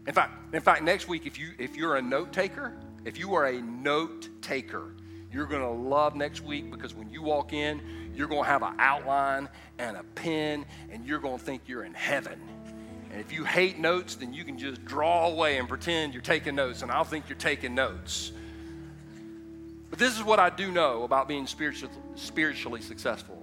In 0.06 0.14
fact, 0.14 0.54
in 0.54 0.60
fact, 0.60 0.82
next 0.82 1.08
week, 1.08 1.26
if 1.26 1.38
you 1.38 1.52
if 1.58 1.76
you're 1.76 1.96
a 1.96 2.02
note 2.02 2.32
taker, 2.32 2.72
if 3.04 3.18
you 3.18 3.34
are 3.34 3.46
a 3.46 3.60
note 3.60 4.28
taker, 4.40 4.94
you're 5.32 5.46
gonna 5.46 5.72
love 5.72 6.14
next 6.14 6.42
week 6.42 6.70
because 6.70 6.94
when 6.94 7.10
you 7.10 7.22
walk 7.22 7.52
in, 7.52 8.12
you're 8.14 8.28
gonna 8.28 8.44
have 8.44 8.62
an 8.62 8.74
outline 8.78 9.48
and 9.78 9.96
a 9.96 10.02
pen, 10.14 10.64
and 10.90 11.06
you're 11.06 11.18
gonna 11.18 11.38
think 11.38 11.62
you're 11.66 11.84
in 11.84 11.94
heaven 11.94 12.40
and 13.16 13.24
if 13.24 13.32
you 13.32 13.44
hate 13.44 13.78
notes, 13.78 14.16
then 14.16 14.34
you 14.34 14.44
can 14.44 14.58
just 14.58 14.84
draw 14.84 15.28
away 15.28 15.56
and 15.56 15.66
pretend 15.66 16.12
you're 16.12 16.20
taking 16.20 16.54
notes, 16.54 16.82
and 16.82 16.92
I'll 16.92 17.02
think 17.02 17.30
you're 17.30 17.38
taking 17.38 17.74
notes. 17.74 18.30
But 19.96 20.04
this 20.04 20.18
is 20.18 20.22
what 20.22 20.38
I 20.38 20.50
do 20.50 20.70
know 20.70 21.04
about 21.04 21.26
being 21.26 21.46
spiritual, 21.46 21.88
spiritually 22.16 22.82
successful. 22.82 23.42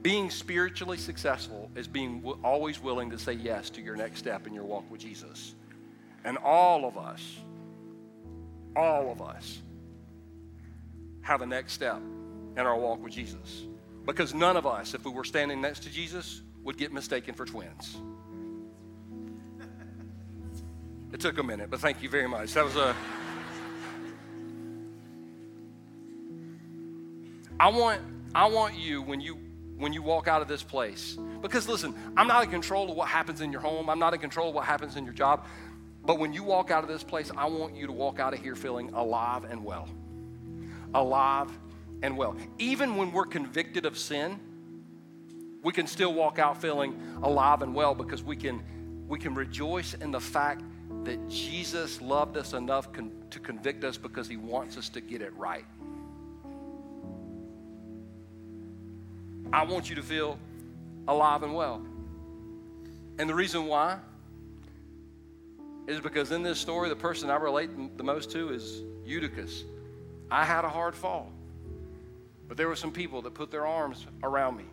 Being 0.00 0.30
spiritually 0.30 0.96
successful 0.96 1.70
is 1.76 1.86
being 1.86 2.24
always 2.42 2.80
willing 2.80 3.10
to 3.10 3.18
say 3.18 3.34
yes 3.34 3.68
to 3.70 3.82
your 3.82 3.94
next 3.94 4.20
step 4.20 4.46
in 4.46 4.54
your 4.54 4.64
walk 4.64 4.90
with 4.90 5.02
Jesus. 5.02 5.54
And 6.24 6.38
all 6.38 6.86
of 6.86 6.96
us, 6.96 7.20
all 8.74 9.12
of 9.12 9.20
us, 9.20 9.58
have 11.20 11.42
a 11.42 11.46
next 11.46 11.74
step 11.74 12.00
in 12.56 12.60
our 12.60 12.78
walk 12.78 13.04
with 13.04 13.12
Jesus. 13.12 13.64
Because 14.06 14.32
none 14.32 14.56
of 14.56 14.66
us, 14.66 14.94
if 14.94 15.04
we 15.04 15.10
were 15.10 15.24
standing 15.24 15.60
next 15.60 15.82
to 15.82 15.90
Jesus, 15.90 16.40
would 16.64 16.78
get 16.78 16.90
mistaken 16.90 17.34
for 17.34 17.44
twins. 17.44 17.98
It 21.12 21.20
took 21.20 21.36
a 21.36 21.42
minute, 21.42 21.68
but 21.68 21.80
thank 21.80 22.02
you 22.02 22.08
very 22.08 22.28
much. 22.28 22.54
That 22.54 22.64
was 22.64 22.76
a. 22.76 22.96
I 27.58 27.68
want, 27.68 28.00
I 28.34 28.46
want 28.46 28.74
you 28.74 29.02
when 29.02 29.20
you 29.20 29.38
when 29.76 29.92
you 29.92 30.02
walk 30.02 30.26
out 30.26 30.40
of 30.40 30.48
this 30.48 30.62
place. 30.62 31.18
Because 31.42 31.68
listen, 31.68 31.94
I'm 32.16 32.26
not 32.26 32.44
in 32.44 32.50
control 32.50 32.90
of 32.90 32.96
what 32.96 33.08
happens 33.08 33.42
in 33.42 33.52
your 33.52 33.60
home. 33.60 33.90
I'm 33.90 33.98
not 33.98 34.14
in 34.14 34.20
control 34.20 34.48
of 34.48 34.54
what 34.54 34.64
happens 34.64 34.96
in 34.96 35.04
your 35.04 35.12
job. 35.12 35.46
But 36.04 36.18
when 36.18 36.32
you 36.32 36.44
walk 36.44 36.70
out 36.70 36.82
of 36.82 36.88
this 36.88 37.02
place, 37.02 37.30
I 37.36 37.46
want 37.46 37.76
you 37.76 37.86
to 37.86 37.92
walk 37.92 38.18
out 38.18 38.32
of 38.32 38.40
here 38.40 38.54
feeling 38.54 38.94
alive 38.94 39.44
and 39.44 39.64
well. 39.64 39.88
alive, 40.94 41.50
and 42.02 42.16
well. 42.16 42.36
Even 42.58 42.96
when 42.96 43.12
we're 43.12 43.26
convicted 43.26 43.86
of 43.86 43.98
sin, 43.98 44.40
we 45.62 45.72
can 45.72 45.86
still 45.86 46.14
walk 46.14 46.38
out 46.38 46.60
feeling 46.60 47.00
alive 47.22 47.62
and 47.62 47.74
well 47.74 47.94
because 47.94 48.22
we 48.22 48.36
can, 48.36 48.62
we 49.08 49.18
can 49.18 49.34
rejoice 49.34 49.94
in 49.94 50.10
the 50.10 50.20
fact 50.20 50.62
that 51.04 51.28
Jesus 51.28 52.00
loved 52.00 52.36
us 52.36 52.52
enough 52.52 52.92
con- 52.92 53.12
to 53.30 53.40
convict 53.40 53.84
us 53.84 53.96
because 53.96 54.28
he 54.28 54.36
wants 54.36 54.76
us 54.76 54.88
to 54.90 55.00
get 55.00 55.20
it 55.22 55.36
right. 55.36 55.64
I 59.52 59.64
want 59.64 59.88
you 59.88 59.96
to 59.96 60.02
feel 60.02 60.38
alive 61.08 61.42
and 61.42 61.54
well. 61.54 61.84
And 63.18 63.28
the 63.28 63.34
reason 63.34 63.66
why 63.66 63.98
is 65.86 66.00
because 66.00 66.32
in 66.32 66.42
this 66.42 66.58
story, 66.58 66.88
the 66.88 66.96
person 66.96 67.30
I 67.30 67.36
relate 67.36 67.70
the 67.96 68.04
most 68.04 68.30
to 68.32 68.50
is 68.50 68.82
Eutychus. 69.04 69.64
I 70.30 70.44
had 70.44 70.64
a 70.64 70.68
hard 70.68 70.94
fall, 70.94 71.30
but 72.48 72.56
there 72.56 72.68
were 72.68 72.76
some 72.76 72.90
people 72.90 73.22
that 73.22 73.34
put 73.34 73.50
their 73.50 73.66
arms 73.66 74.06
around 74.22 74.56
me 74.56 74.64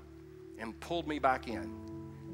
and 0.57 0.77
pulled 0.79 1.07
me 1.07 1.19
back 1.19 1.47
in. 1.47 1.71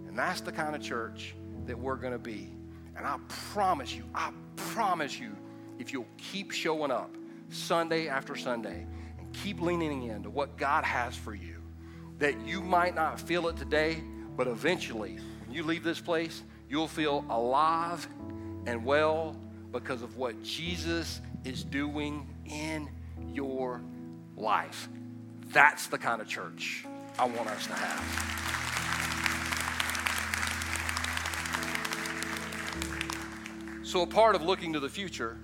And 0.08 0.18
that's 0.18 0.42
the 0.42 0.52
kind 0.52 0.76
of 0.76 0.82
church 0.82 1.36
that 1.66 1.78
we're 1.78 1.98
going 1.98 2.14
to 2.14 2.20
be. 2.20 2.50
And 2.96 3.06
I 3.06 3.18
promise 3.54 3.94
you, 3.94 4.04
I 4.16 4.32
promise 4.56 5.20
you, 5.20 5.36
if 5.78 5.94
you'll 5.94 6.08
keep 6.18 6.52
showing 6.52 6.92
up 6.92 7.14
Sunday 7.50 8.08
after 8.08 8.36
Sunday 8.36 8.86
and 9.20 9.34
keep 9.34 9.62
leaning 9.62 10.04
into 10.04 10.30
what 10.30 10.58
God 10.58 10.84
has 10.84 11.16
for 11.16 11.36
you, 11.36 11.59
that 12.20 12.40
you 12.46 12.62
might 12.62 12.96
not 12.96 13.20
feel 13.20 13.48
it 13.48 13.58
today, 13.58 14.04
but 14.38 14.48
eventually, 14.48 15.18
when 15.46 15.56
you 15.56 15.64
leave 15.64 15.84
this 15.84 16.00
place, 16.00 16.44
you'll 16.70 16.88
feel 16.88 17.26
alive 17.30 18.08
and 18.66 18.86
well 18.86 19.36
because 19.72 20.02
of 20.02 20.18
what 20.18 20.42
Jesus 20.44 21.22
is 21.44 21.64
doing 21.64 22.28
in 22.46 22.90
your 23.34 23.82
life. 24.36 24.90
That's 25.48 25.88
the 25.88 25.98
kind 25.98 26.22
of 26.22 26.28
church 26.28 26.86
I 27.18 27.26
want 27.26 27.48
us 27.48 27.66
to 27.68 27.74
have. 27.74 28.36
So, 33.84 34.04
a 34.04 34.08
part 34.08 34.36
of 34.36 34.44
looking 34.44 34.74
to 34.74 34.80
the 34.80 34.90
future 34.90 35.38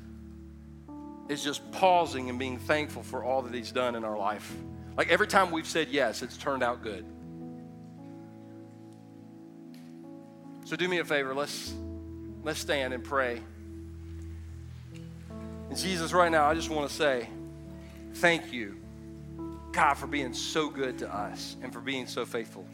is 1.29 1.43
just 1.43 1.71
pausing 1.71 2.29
and 2.29 2.37
being 2.37 2.59
thankful 2.59 3.01
for 3.01 3.23
all 3.23 3.41
that 3.41 3.53
He's 3.53 3.71
done 3.71 3.95
in 3.95 4.03
our 4.03 4.17
life. 4.17 4.53
Like 4.97 5.09
every 5.09 5.27
time 5.27 5.51
we've 5.51 5.67
said 5.67 5.89
yes, 5.89 6.21
it's 6.21 6.37
turned 6.37 6.63
out 6.63 6.81
good. 6.81 7.05
So 10.65 10.75
do 10.75 10.87
me 10.87 10.99
a 10.99 11.05
favor, 11.05 11.35
let's 11.35 11.73
let's 12.43 12.59
stand 12.59 12.93
and 12.93 13.03
pray. 13.03 13.41
And 15.69 15.77
Jesus, 15.77 16.13
right 16.13 16.31
now, 16.31 16.45
I 16.45 16.53
just 16.53 16.69
want 16.69 16.89
to 16.89 16.95
say 16.95 17.27
thank 18.15 18.53
you, 18.53 18.77
God, 19.73 19.95
for 19.95 20.07
being 20.07 20.33
so 20.33 20.69
good 20.69 20.99
to 20.99 21.13
us 21.13 21.55
and 21.61 21.73
for 21.73 21.81
being 21.81 22.07
so 22.07 22.25
faithful. 22.25 22.65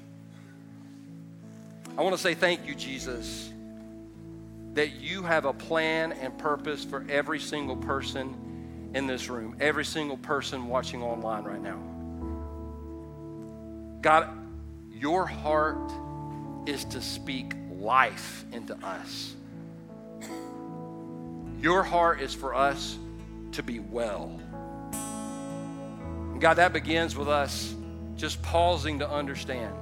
I 1.97 2.03
want 2.03 2.15
to 2.15 2.21
say 2.21 2.33
thank 2.33 2.65
you, 2.65 2.75
Jesus, 2.75 3.51
that 4.73 4.91
you 4.91 5.23
have 5.23 5.45
a 5.45 5.53
plan 5.53 6.13
and 6.13 6.37
purpose 6.37 6.85
for 6.85 7.05
every 7.09 7.39
single 7.39 7.75
person 7.75 8.91
in 8.93 9.07
this 9.07 9.29
room, 9.29 9.57
every 9.59 9.85
single 9.85 10.17
person 10.17 10.67
watching 10.67 11.03
online 11.03 11.43
right 11.43 11.61
now. 11.61 11.90
God, 14.01 14.29
your 14.91 15.27
heart 15.27 15.91
is 16.65 16.85
to 16.85 17.01
speak 17.01 17.53
life 17.71 18.45
into 18.51 18.75
us. 18.83 19.35
Your 21.59 21.83
heart 21.83 22.19
is 22.21 22.33
for 22.33 22.55
us 22.55 22.97
to 23.51 23.61
be 23.61 23.79
well. 23.79 24.39
God, 26.39 26.55
that 26.55 26.73
begins 26.73 27.15
with 27.15 27.27
us 27.27 27.75
just 28.15 28.41
pausing 28.41 28.99
to 28.99 29.09
understand. 29.09 29.75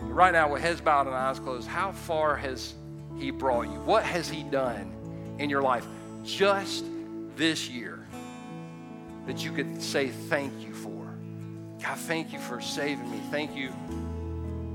Right 0.00 0.32
now, 0.32 0.50
with 0.50 0.62
heads 0.62 0.80
bowed 0.80 1.06
and 1.06 1.14
eyes 1.14 1.38
closed, 1.38 1.68
how 1.68 1.92
far 1.92 2.36
has 2.36 2.74
He 3.18 3.30
brought 3.30 3.64
you? 3.64 3.78
What 3.80 4.02
has 4.02 4.30
He 4.30 4.42
done 4.44 5.36
in 5.38 5.50
your 5.50 5.60
life 5.60 5.86
just 6.24 6.86
this 7.36 7.68
year 7.68 8.06
that 9.26 9.44
you 9.44 9.52
could 9.52 9.82
say 9.82 10.08
thank 10.08 10.66
you 10.66 10.72
for? 10.72 10.95
God, 11.86 11.98
thank 11.98 12.32
you 12.32 12.40
for 12.40 12.60
saving 12.60 13.08
me. 13.12 13.20
Thank 13.30 13.54
you 13.54 13.72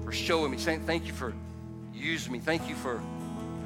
for 0.06 0.14
showing 0.14 0.50
me. 0.52 0.58
Thank 0.58 1.08
you 1.08 1.12
for 1.12 1.34
using 1.94 2.32
me. 2.32 2.40
Thank 2.40 2.70
you 2.70 2.76
for 2.76 3.02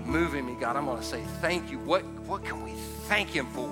moving 0.03 0.47
me, 0.47 0.55
God. 0.59 0.75
I'm 0.75 0.85
going 0.85 0.97
to 0.97 1.03
say 1.03 1.21
thank 1.41 1.69
you. 1.69 1.77
What, 1.79 2.03
what 2.25 2.43
can 2.43 2.63
we 2.63 2.71
thank 3.07 3.29
Him 3.29 3.45
for? 3.47 3.69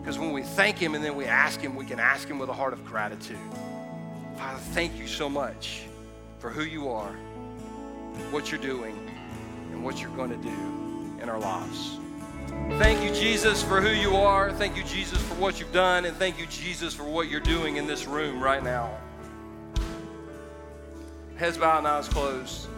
Because 0.00 0.18
when 0.18 0.32
we 0.32 0.42
thank 0.42 0.78
Him 0.78 0.96
and 0.96 1.04
then 1.04 1.14
we 1.14 1.26
ask 1.26 1.60
Him, 1.60 1.76
we 1.76 1.84
can 1.84 2.00
ask 2.00 2.26
Him 2.26 2.40
with 2.40 2.48
a 2.48 2.52
heart 2.52 2.72
of 2.72 2.84
gratitude. 2.84 3.38
Father, 4.36 4.58
thank 4.58 4.98
you 4.98 5.06
so 5.06 5.28
much 5.28 5.84
for 6.40 6.50
who 6.50 6.64
you 6.64 6.88
are, 6.88 7.12
what 8.32 8.50
you're 8.50 8.60
doing, 8.60 8.98
and 9.70 9.84
what 9.84 10.00
you're 10.00 10.16
going 10.16 10.30
to 10.30 10.36
do 10.36 11.22
in 11.22 11.28
our 11.28 11.38
lives. 11.38 11.98
Thank 12.78 13.04
you, 13.04 13.12
Jesus, 13.14 13.62
for 13.62 13.80
who 13.80 13.90
you 13.90 14.16
are. 14.16 14.52
Thank 14.52 14.76
you, 14.76 14.84
Jesus, 14.84 15.20
for 15.22 15.34
what 15.34 15.60
you've 15.60 15.72
done. 15.72 16.04
And 16.04 16.16
thank 16.16 16.38
you, 16.38 16.46
Jesus, 16.46 16.94
for 16.94 17.04
what 17.04 17.28
you're 17.28 17.40
doing 17.40 17.76
in 17.76 17.86
this 17.86 18.06
room 18.06 18.42
right 18.42 18.62
now. 18.62 18.96
Heads 21.36 21.58
bowed 21.58 21.78
and 21.78 21.86
eyes 21.86 22.08
closed. 22.08 22.68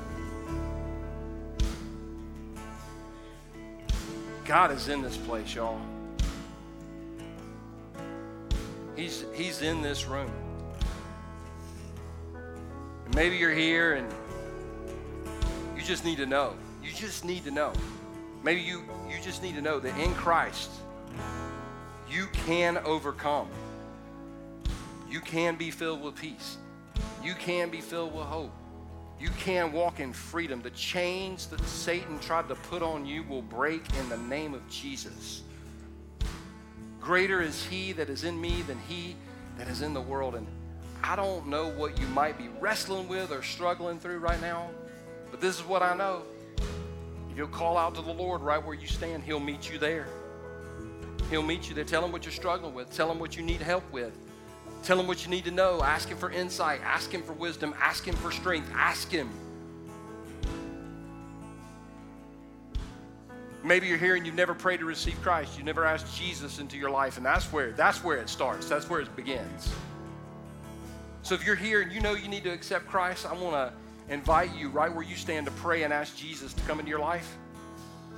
God 4.45 4.73
is 4.73 4.89
in 4.89 5.01
this 5.01 5.17
place, 5.17 5.55
y'all. 5.55 5.81
He's, 8.97 9.25
he's 9.35 9.63
in 9.63 9.81
this 9.81 10.07
room. 10.07 10.31
And 13.05 13.15
maybe 13.15 13.37
you're 13.37 13.55
here 13.55 13.95
and 13.95 14.13
you 15.77 15.83
just 15.83 16.05
need 16.05 16.19
to 16.19 16.27
know. 16.27 16.55
You 16.83 16.93
just 16.93 17.25
need 17.25 17.45
to 17.45 17.51
know. 17.51 17.73
Maybe 18.45 18.61
you, 18.61 18.83
you 19.09 19.17
just 19.23 19.43
need 19.43 19.55
to 19.55 19.63
know 19.63 19.81
that 19.81 19.99
in 19.99 20.13
Christ, 20.15 20.71
you 22.11 22.27
can 22.47 22.77
overcome. 22.79 23.49
You 25.11 25.21
can 25.21 25.57
be 25.57 25.71
filled 25.71 26.03
with 26.03 26.15
peace. 26.15 26.59
You 27.23 27.35
can 27.35 27.71
be 27.71 27.81
filled 27.81 28.15
with 28.15 28.27
hope. 28.27 28.53
You 29.19 29.31
can 29.39 29.73
walk 29.73 29.99
in 29.99 30.13
freedom. 30.13 30.61
The 30.61 30.71
chains 30.71 31.47
that 31.47 31.65
Satan 31.65 32.19
tried 32.19 32.49
to 32.49 32.55
put 32.55 32.83
on 32.83 33.07
you 33.07 33.23
will 33.23 33.41
break 33.41 33.83
in 33.99 34.09
the 34.11 34.19
name 34.19 34.53
of 34.53 34.69
Jesus. 34.69 35.43
Greater 37.01 37.41
is 37.41 37.65
he 37.65 37.93
that 37.93 38.11
is 38.11 38.25
in 38.25 38.39
me 38.39 38.61
than 38.63 38.79
he 38.89 39.17
that 39.57 39.69
is 39.69 39.81
in 39.81 39.95
the 39.95 40.01
world. 40.03 40.35
And 40.35 40.47
I 41.03 41.17
don't 41.17 41.49
know 41.49 41.69
what 41.71 41.99
you 41.99 42.07
might 42.09 42.37
be 42.37 42.49
wrestling 42.61 43.09
with 43.09 43.33
or 43.33 43.43
struggling 43.43 43.99
through 43.99 44.19
right 44.19 44.41
now, 44.43 44.69
but 45.31 45.41
this 45.41 45.57
is 45.57 45.65
what 45.65 45.83
I 45.83 45.97
know. 45.97 46.25
You'll 47.37 47.49
call 47.49 47.77
out 47.77 47.95
to 47.97 48.03
the 48.03 48.13
Lord 48.13 48.43
right 48.43 48.65
where 48.65 48.75
you 48.75 48.87
stand, 48.87 49.25
He'll 49.25 49.41
meet 49.41 49.71
you 49.71 49.79
there. 49.79 50.07
He'll 51.31 51.43
meet 51.43 51.69
you 51.69 51.75
there. 51.75 51.85
Tell 51.85 52.05
Him 52.05 52.13
what 52.13 52.25
you're 52.25 52.33
struggling 52.33 52.75
with. 52.75 52.95
Tell 52.95 53.11
Him 53.11 53.19
what 53.19 53.37
you 53.37 53.43
need 53.43 53.61
help 53.61 53.91
with. 53.93 54.17
Tell 54.83 55.01
Him 55.01 55.07
what 55.07 55.25
you 55.25 55.31
need 55.31 55.45
to 55.47 55.51
know. 55.51 55.83
Ask 55.83 56.09
Him 56.09 56.19
for 56.19 56.31
insight. 56.31 56.81
Ask 56.85 57.11
Him 57.11 57.23
for 57.23 57.33
wisdom. 57.33 57.75
Ask 57.81 58.07
Him 58.07 58.15
for 58.15 58.31
strength. 58.31 58.71
Ask 58.75 59.11
Him. 59.11 59.31
Maybe 63.65 63.87
you're 63.87 63.97
here 63.97 64.15
and 64.15 64.27
you've 64.27 64.35
never 64.35 64.53
prayed 64.53 64.81
to 64.81 64.85
receive 64.85 65.21
Christ. 65.23 65.57
You've 65.57 65.65
never 65.65 65.87
asked 65.87 66.15
Jesus 66.19 66.59
into 66.59 66.77
your 66.77 66.91
life, 66.91 67.17
and 67.17 67.25
that's 67.25 67.51
where 67.51 67.73
that's 67.73 68.05
where 68.05 68.19
it 68.19 68.29
starts. 68.29 68.69
That's 68.69 68.91
where 68.91 69.01
it 69.01 69.17
begins. 69.17 69.73
So 71.23 71.35
if 71.35 71.47
you're 71.47 71.57
here 71.57 71.81
and 71.81 71.91
you 71.91 72.03
know 72.03 72.13
you 72.13 72.29
need 72.29 72.45
to 72.45 72.51
accept 72.51 72.87
Christ, 72.87 73.25
I 73.25 73.33
want 73.33 73.55
to 73.55 73.73
invite 74.09 74.55
you 74.57 74.69
right 74.69 74.93
where 74.93 75.05
you 75.05 75.17
stand 75.17 75.47
to 75.47 75.53
pray 75.53 75.83
and 75.83 75.93
ask 75.93 76.17
Jesus 76.17 76.53
to 76.53 76.63
come 76.63 76.79
into 76.79 76.91
your 76.91 77.01
life. 77.01 77.37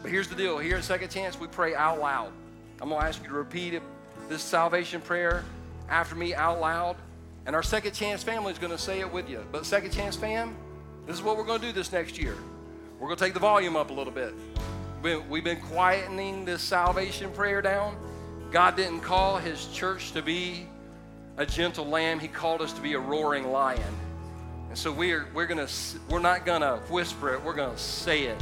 But 0.02 0.10
here's 0.10 0.28
the 0.28 0.34
deal 0.34 0.58
here 0.58 0.76
at 0.76 0.84
Second 0.84 1.10
Chance, 1.10 1.40
we 1.40 1.46
pray 1.46 1.74
out 1.74 2.00
loud. 2.00 2.32
I'm 2.80 2.88
going 2.88 3.00
to 3.00 3.06
ask 3.06 3.22
you 3.22 3.28
to 3.28 3.34
repeat 3.34 3.80
this 4.28 4.42
salvation 4.42 5.00
prayer 5.00 5.44
after 5.88 6.14
me 6.14 6.34
out 6.34 6.60
loud. 6.60 6.96
And 7.46 7.54
our 7.54 7.62
Second 7.62 7.92
Chance 7.92 8.22
family 8.22 8.52
is 8.52 8.58
going 8.58 8.72
to 8.72 8.78
say 8.78 9.00
it 9.00 9.12
with 9.12 9.30
you. 9.30 9.44
But 9.52 9.64
Second 9.64 9.92
Chance 9.92 10.16
fam, 10.16 10.56
this 11.06 11.16
is 11.16 11.22
what 11.22 11.36
we're 11.36 11.44
going 11.44 11.60
to 11.60 11.66
do 11.66 11.72
this 11.72 11.92
next 11.92 12.18
year. 12.18 12.36
We're 12.98 13.06
going 13.06 13.18
to 13.18 13.24
take 13.24 13.34
the 13.34 13.40
volume 13.40 13.76
up 13.76 13.90
a 13.90 13.92
little 13.92 14.12
bit. 14.12 14.34
We've 15.28 15.44
been 15.44 15.60
quietening 15.60 16.44
this 16.44 16.62
salvation 16.62 17.30
prayer 17.32 17.62
down. 17.62 17.96
God 18.50 18.76
didn't 18.76 19.00
call 19.00 19.38
his 19.38 19.66
church 19.72 20.12
to 20.12 20.22
be 20.22 20.66
a 21.36 21.46
gentle 21.46 21.86
lamb, 21.86 22.18
he 22.18 22.28
called 22.28 22.62
us 22.62 22.72
to 22.72 22.80
be 22.80 22.94
a 22.94 22.98
roaring 22.98 23.50
lion. 23.52 23.82
So 24.76 24.92
we're, 24.92 25.26
we're, 25.32 25.46
gonna, 25.46 25.68
we're 26.10 26.18
not 26.18 26.44
going 26.44 26.60
to 26.60 26.76
whisper 26.90 27.32
it, 27.32 27.42
we're 27.42 27.54
going 27.54 27.74
to 27.74 27.78
say 27.80 28.24
it. 28.24 28.38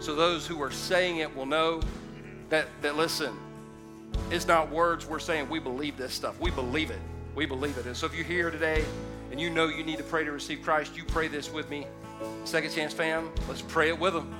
So 0.00 0.14
those 0.14 0.46
who 0.46 0.60
are 0.60 0.70
saying 0.70 1.16
it 1.16 1.34
will 1.34 1.46
know 1.46 1.80
that, 2.50 2.66
that, 2.82 2.96
listen, 2.96 3.34
it's 4.30 4.46
not 4.46 4.70
words 4.70 5.06
we're 5.06 5.18
saying, 5.18 5.48
we 5.48 5.58
believe 5.58 5.96
this 5.96 6.12
stuff. 6.12 6.38
We 6.40 6.50
believe 6.50 6.90
it. 6.90 6.98
We 7.34 7.46
believe 7.46 7.78
it. 7.78 7.86
And 7.86 7.96
so 7.96 8.04
if 8.04 8.14
you're 8.14 8.22
here 8.22 8.50
today 8.50 8.84
and 9.30 9.40
you 9.40 9.48
know 9.48 9.68
you 9.68 9.82
need 9.82 9.96
to 9.96 10.04
pray 10.04 10.24
to 10.24 10.30
receive 10.30 10.60
Christ, 10.60 10.94
you 10.94 11.04
pray 11.04 11.26
this 11.26 11.50
with 11.50 11.70
me. 11.70 11.86
Second 12.44 12.70
Chance 12.74 12.92
fam, 12.92 13.30
let's 13.48 13.62
pray 13.62 13.88
it 13.88 13.98
with 13.98 14.12
them. 14.12 14.34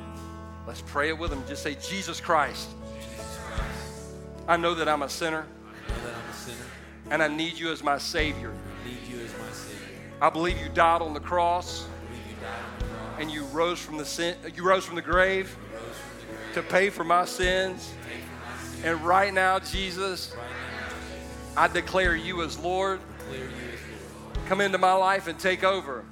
Let's 0.67 0.83
pray 0.83 1.09
it 1.09 1.19
with 1.19 1.31
them. 1.31 1.43
Just 1.49 1.63
say, 1.63 1.77
Jesus 1.77 2.21
Christ. 2.21 2.69
Jesus 2.95 3.39
Christ. 3.47 4.13
I 4.47 4.59
know 4.59 4.75
that 4.75 4.87
I'm 4.87 5.01
a 5.01 5.09
sinner. 5.09 5.47
I 5.67 5.89
know 5.89 6.05
that 6.05 6.15
I'm 6.15 6.31
a 6.31 6.35
sinner. 6.35 6.67
and 7.11 7.23
I 7.23 7.29
need 7.29 7.59
you 7.59 7.73
as 7.73 7.83
my 7.83 7.97
Savior. 7.97 8.53
I 8.53 8.89
need 8.89 8.99
you 9.09 9.25
as 9.25 9.33
my 9.39 9.51
Savior. 9.51 9.88
I 10.21 10.31
believe 10.31 10.59
you 10.59 10.69
died 10.69 11.01
on 11.01 11.15
the 11.15 11.21
cross 11.21 11.87
and 13.19 13.31
you 13.31 13.45
rose 13.47 13.79
from 13.79 13.99
the 13.99 14.05
sin, 14.05 14.37
you 14.55 14.65
rose 14.65 14.85
from 14.85 14.97
the 14.97 15.03
grave 15.03 15.57
to 16.55 16.63
pay 16.63 16.91
for 16.91 17.05
my 17.05 17.25
sins. 17.25 17.93
And 18.85 19.01
right 19.03 19.33
now, 19.33 19.59
Jesus, 19.59 20.35
I 21.57 21.69
declare 21.69 22.17
you 22.17 22.43
as 22.43 22.59
Lord. 22.59 23.01
Come 24.47 24.61
into 24.61 24.79
my 24.79 24.93
life 24.93 25.29
and 25.29 25.39
take 25.39 25.63
over. 25.63 26.05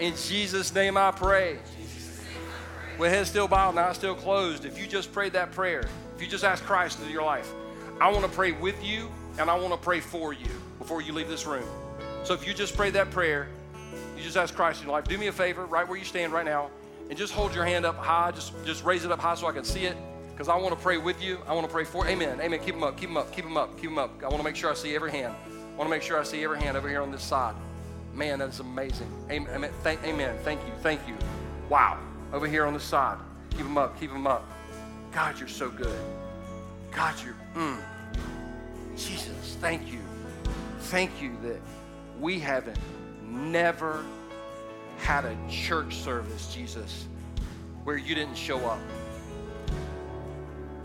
And. 0.00 0.12
In 0.12 0.16
Jesus' 0.16 0.74
name 0.74 0.96
I 0.96 1.12
pray. 1.12 1.58
With 2.98 3.10
head 3.10 3.26
still 3.26 3.48
bowed, 3.48 3.74
now 3.74 3.92
still 3.92 4.14
closed. 4.14 4.64
If 4.64 4.78
you 4.78 4.86
just 4.86 5.12
prayed 5.12 5.32
that 5.32 5.52
prayer, 5.52 5.88
if 6.14 6.22
you 6.22 6.28
just 6.28 6.44
asked 6.44 6.64
Christ 6.64 7.00
into 7.00 7.12
your 7.12 7.24
life, 7.24 7.52
I 8.00 8.10
want 8.10 8.24
to 8.24 8.30
pray 8.30 8.52
with 8.52 8.82
you 8.84 9.10
and 9.38 9.50
I 9.50 9.54
want 9.54 9.72
to 9.72 9.78
pray 9.78 10.00
for 10.00 10.32
you 10.32 10.48
before 10.78 11.00
you 11.00 11.12
leave 11.12 11.28
this 11.28 11.46
room. 11.46 11.66
So 12.24 12.32
if 12.32 12.46
you 12.46 12.54
just 12.54 12.74
prayed 12.74 12.94
that 12.94 13.10
prayer, 13.10 13.48
you 14.16 14.22
just 14.22 14.38
ask 14.38 14.54
Christ 14.54 14.80
in 14.80 14.86
your 14.86 14.96
life, 14.96 15.04
do 15.04 15.18
me 15.18 15.26
a 15.26 15.32
favor, 15.32 15.66
right 15.66 15.86
where 15.86 15.98
you 15.98 16.06
stand 16.06 16.32
right 16.32 16.44
now, 16.44 16.70
and 17.10 17.18
just 17.18 17.34
hold 17.34 17.54
your 17.54 17.66
hand 17.66 17.84
up 17.84 17.96
high. 17.96 18.30
Just, 18.30 18.52
just 18.64 18.82
raise 18.82 19.04
it 19.04 19.12
up 19.12 19.18
high 19.18 19.34
so 19.34 19.46
I 19.46 19.52
can 19.52 19.62
see 19.62 19.84
it. 19.84 19.96
Because 20.32 20.48
I 20.48 20.56
want 20.56 20.74
to 20.74 20.82
pray 20.82 20.96
with 20.96 21.22
you. 21.22 21.38
I 21.46 21.52
want 21.52 21.66
to 21.66 21.72
pray 21.72 21.84
for. 21.84 22.08
Amen. 22.08 22.40
Amen. 22.40 22.58
Keep 22.60 22.76
them 22.76 22.82
up. 22.82 22.96
Keep 22.96 23.10
them 23.10 23.18
up. 23.18 23.30
Keep 23.30 23.44
them 23.44 23.56
up. 23.58 23.76
Keep 23.76 23.90
them 23.90 23.98
up. 23.98 24.22
I 24.22 24.28
want 24.28 24.38
to 24.38 24.42
make 24.42 24.56
sure 24.56 24.70
I 24.70 24.74
see 24.74 24.94
every 24.94 25.10
hand. 25.10 25.34
I 25.46 25.76
want 25.76 25.86
to 25.86 25.90
make 25.90 26.02
sure 26.02 26.18
I 26.18 26.24
see 26.24 26.42
every 26.42 26.60
hand 26.60 26.78
over 26.78 26.88
here 26.88 27.02
on 27.02 27.12
this 27.12 27.22
side. 27.22 27.54
Man, 28.14 28.38
that 28.38 28.48
is 28.48 28.60
amazing. 28.60 29.10
Amen. 29.30 29.52
Amen. 29.54 29.70
Thank, 29.82 30.02
amen. 30.02 30.36
Thank 30.44 30.60
you. 30.62 30.72
Thank 30.80 31.06
you. 31.06 31.14
Wow. 31.68 31.98
Over 32.32 32.48
here 32.48 32.64
on 32.64 32.72
the 32.72 32.80
side. 32.80 33.18
Keep 33.50 33.64
them 33.64 33.76
up. 33.76 34.00
Keep 34.00 34.12
them 34.12 34.26
up. 34.26 34.48
God, 35.12 35.38
you're 35.38 35.46
so 35.46 35.68
good. 35.68 36.00
God, 36.90 37.14
you're. 37.22 37.36
Mm. 37.54 37.78
Jesus, 38.96 39.56
thank 39.60 39.92
you. 39.92 40.00
Thank 40.78 41.20
you 41.20 41.36
that 41.42 41.60
we 42.20 42.38
haven't 42.38 42.78
never 43.26 44.04
had 44.98 45.24
a 45.24 45.36
church 45.50 45.96
service, 45.96 46.54
Jesus, 46.54 47.06
where 47.84 47.96
you 47.96 48.14
didn't 48.14 48.36
show 48.36 48.58
up. 48.66 48.78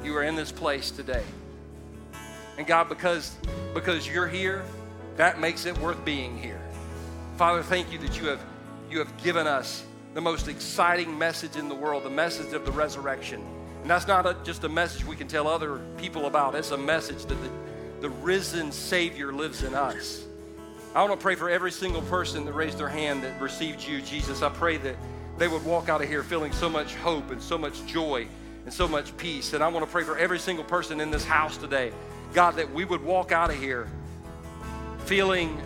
You 0.03 0.15
are 0.17 0.23
in 0.23 0.35
this 0.35 0.51
place 0.51 0.91
today. 0.91 1.23
And 2.57 2.67
God, 2.67 2.89
because, 2.89 3.35
because 3.73 4.07
you're 4.07 4.27
here, 4.27 4.63
that 5.17 5.39
makes 5.39 5.65
it 5.65 5.77
worth 5.77 6.03
being 6.03 6.37
here. 6.37 6.61
Father, 7.37 7.63
thank 7.63 7.91
you 7.91 7.99
that 7.99 8.19
you 8.19 8.27
have, 8.27 8.43
you 8.89 8.99
have 8.99 9.15
given 9.23 9.47
us 9.47 9.83
the 10.13 10.21
most 10.21 10.47
exciting 10.47 11.17
message 11.17 11.55
in 11.55 11.69
the 11.69 11.75
world, 11.75 12.03
the 12.03 12.09
message 12.09 12.53
of 12.53 12.65
the 12.65 12.71
resurrection. 12.71 13.41
And 13.81 13.89
that's 13.89 14.07
not 14.07 14.25
a, 14.25 14.35
just 14.43 14.63
a 14.63 14.69
message 14.69 15.05
we 15.05 15.15
can 15.15 15.27
tell 15.27 15.47
other 15.47 15.79
people 15.97 16.25
about, 16.25 16.55
it's 16.55 16.71
a 16.71 16.77
message 16.77 17.25
that 17.25 17.35
the, 17.41 17.49
the 18.01 18.09
risen 18.09 18.71
Savior 18.71 19.31
lives 19.31 19.63
in 19.63 19.73
us. 19.73 20.25
I 20.95 21.03
want 21.03 21.19
to 21.19 21.23
pray 21.23 21.35
for 21.35 21.51
every 21.51 21.71
single 21.71 22.01
person 22.03 22.45
that 22.45 22.53
raised 22.53 22.79
their 22.79 22.89
hand 22.89 23.23
that 23.23 23.39
received 23.39 23.87
you, 23.87 24.01
Jesus. 24.01 24.41
I 24.41 24.49
pray 24.49 24.77
that 24.77 24.95
they 25.37 25.47
would 25.47 25.63
walk 25.63 25.87
out 25.87 26.01
of 26.01 26.07
here 26.07 26.23
feeling 26.23 26.51
so 26.51 26.67
much 26.67 26.95
hope 26.95 27.29
and 27.29 27.39
so 27.39 27.59
much 27.59 27.85
joy 27.85 28.27
and 28.65 28.73
so 28.73 28.87
much 28.87 29.15
peace. 29.15 29.53
And 29.53 29.63
I 29.63 29.67
want 29.67 29.85
to 29.85 29.91
pray 29.91 30.03
for 30.03 30.17
every 30.17 30.39
single 30.39 30.65
person 30.65 30.99
in 30.99 31.11
this 31.11 31.23
house 31.23 31.57
today, 31.57 31.91
God, 32.33 32.55
that 32.55 32.73
we 32.73 32.85
would 32.85 33.03
walk 33.03 33.31
out 33.31 33.51
of 33.51 33.57
here 33.57 33.87
feeling 35.05 35.61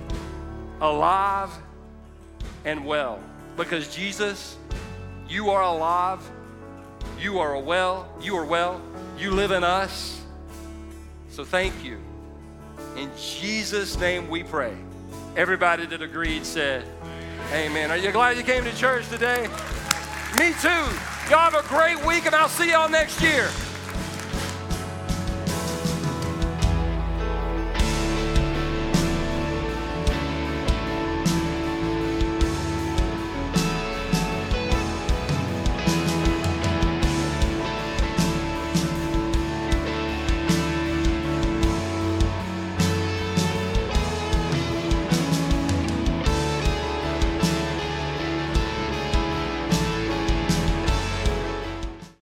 alive 0.81 1.51
and 2.65 2.85
well. 2.85 3.19
Because 3.55 3.95
Jesus, 3.95 4.57
you 5.29 5.51
are 5.51 5.61
alive, 5.61 6.19
you 7.17 7.39
are 7.39 7.57
well, 7.57 8.13
you 8.21 8.35
are 8.35 8.45
well, 8.45 8.81
you 9.17 9.31
live 9.31 9.51
in 9.51 9.63
us. 9.63 10.21
So 11.29 11.45
thank 11.45 11.81
you. 11.81 11.97
In 12.97 13.09
Jesus' 13.17 13.97
name 13.97 14.29
we 14.29 14.43
pray. 14.43 14.75
Everybody 15.35 15.87
that 15.87 16.03
agreed 16.03 16.45
said, 16.45 16.85
Amen. 17.51 17.89
Are 17.89 17.97
you 17.97 18.11
glad 18.11 18.37
you 18.37 18.43
came 18.43 18.63
to 18.65 18.75
church 18.75 19.09
today? 19.09 19.47
Me 20.37 20.53
too. 20.61 20.69
Y'all 21.29 21.49
have 21.49 21.55
a 21.55 21.67
great 21.67 22.05
week, 22.05 22.27
and 22.27 22.35
I'll 22.35 22.47
see 22.47 22.69
y'all 22.69 22.89
next 22.89 23.19
year. 23.19 23.49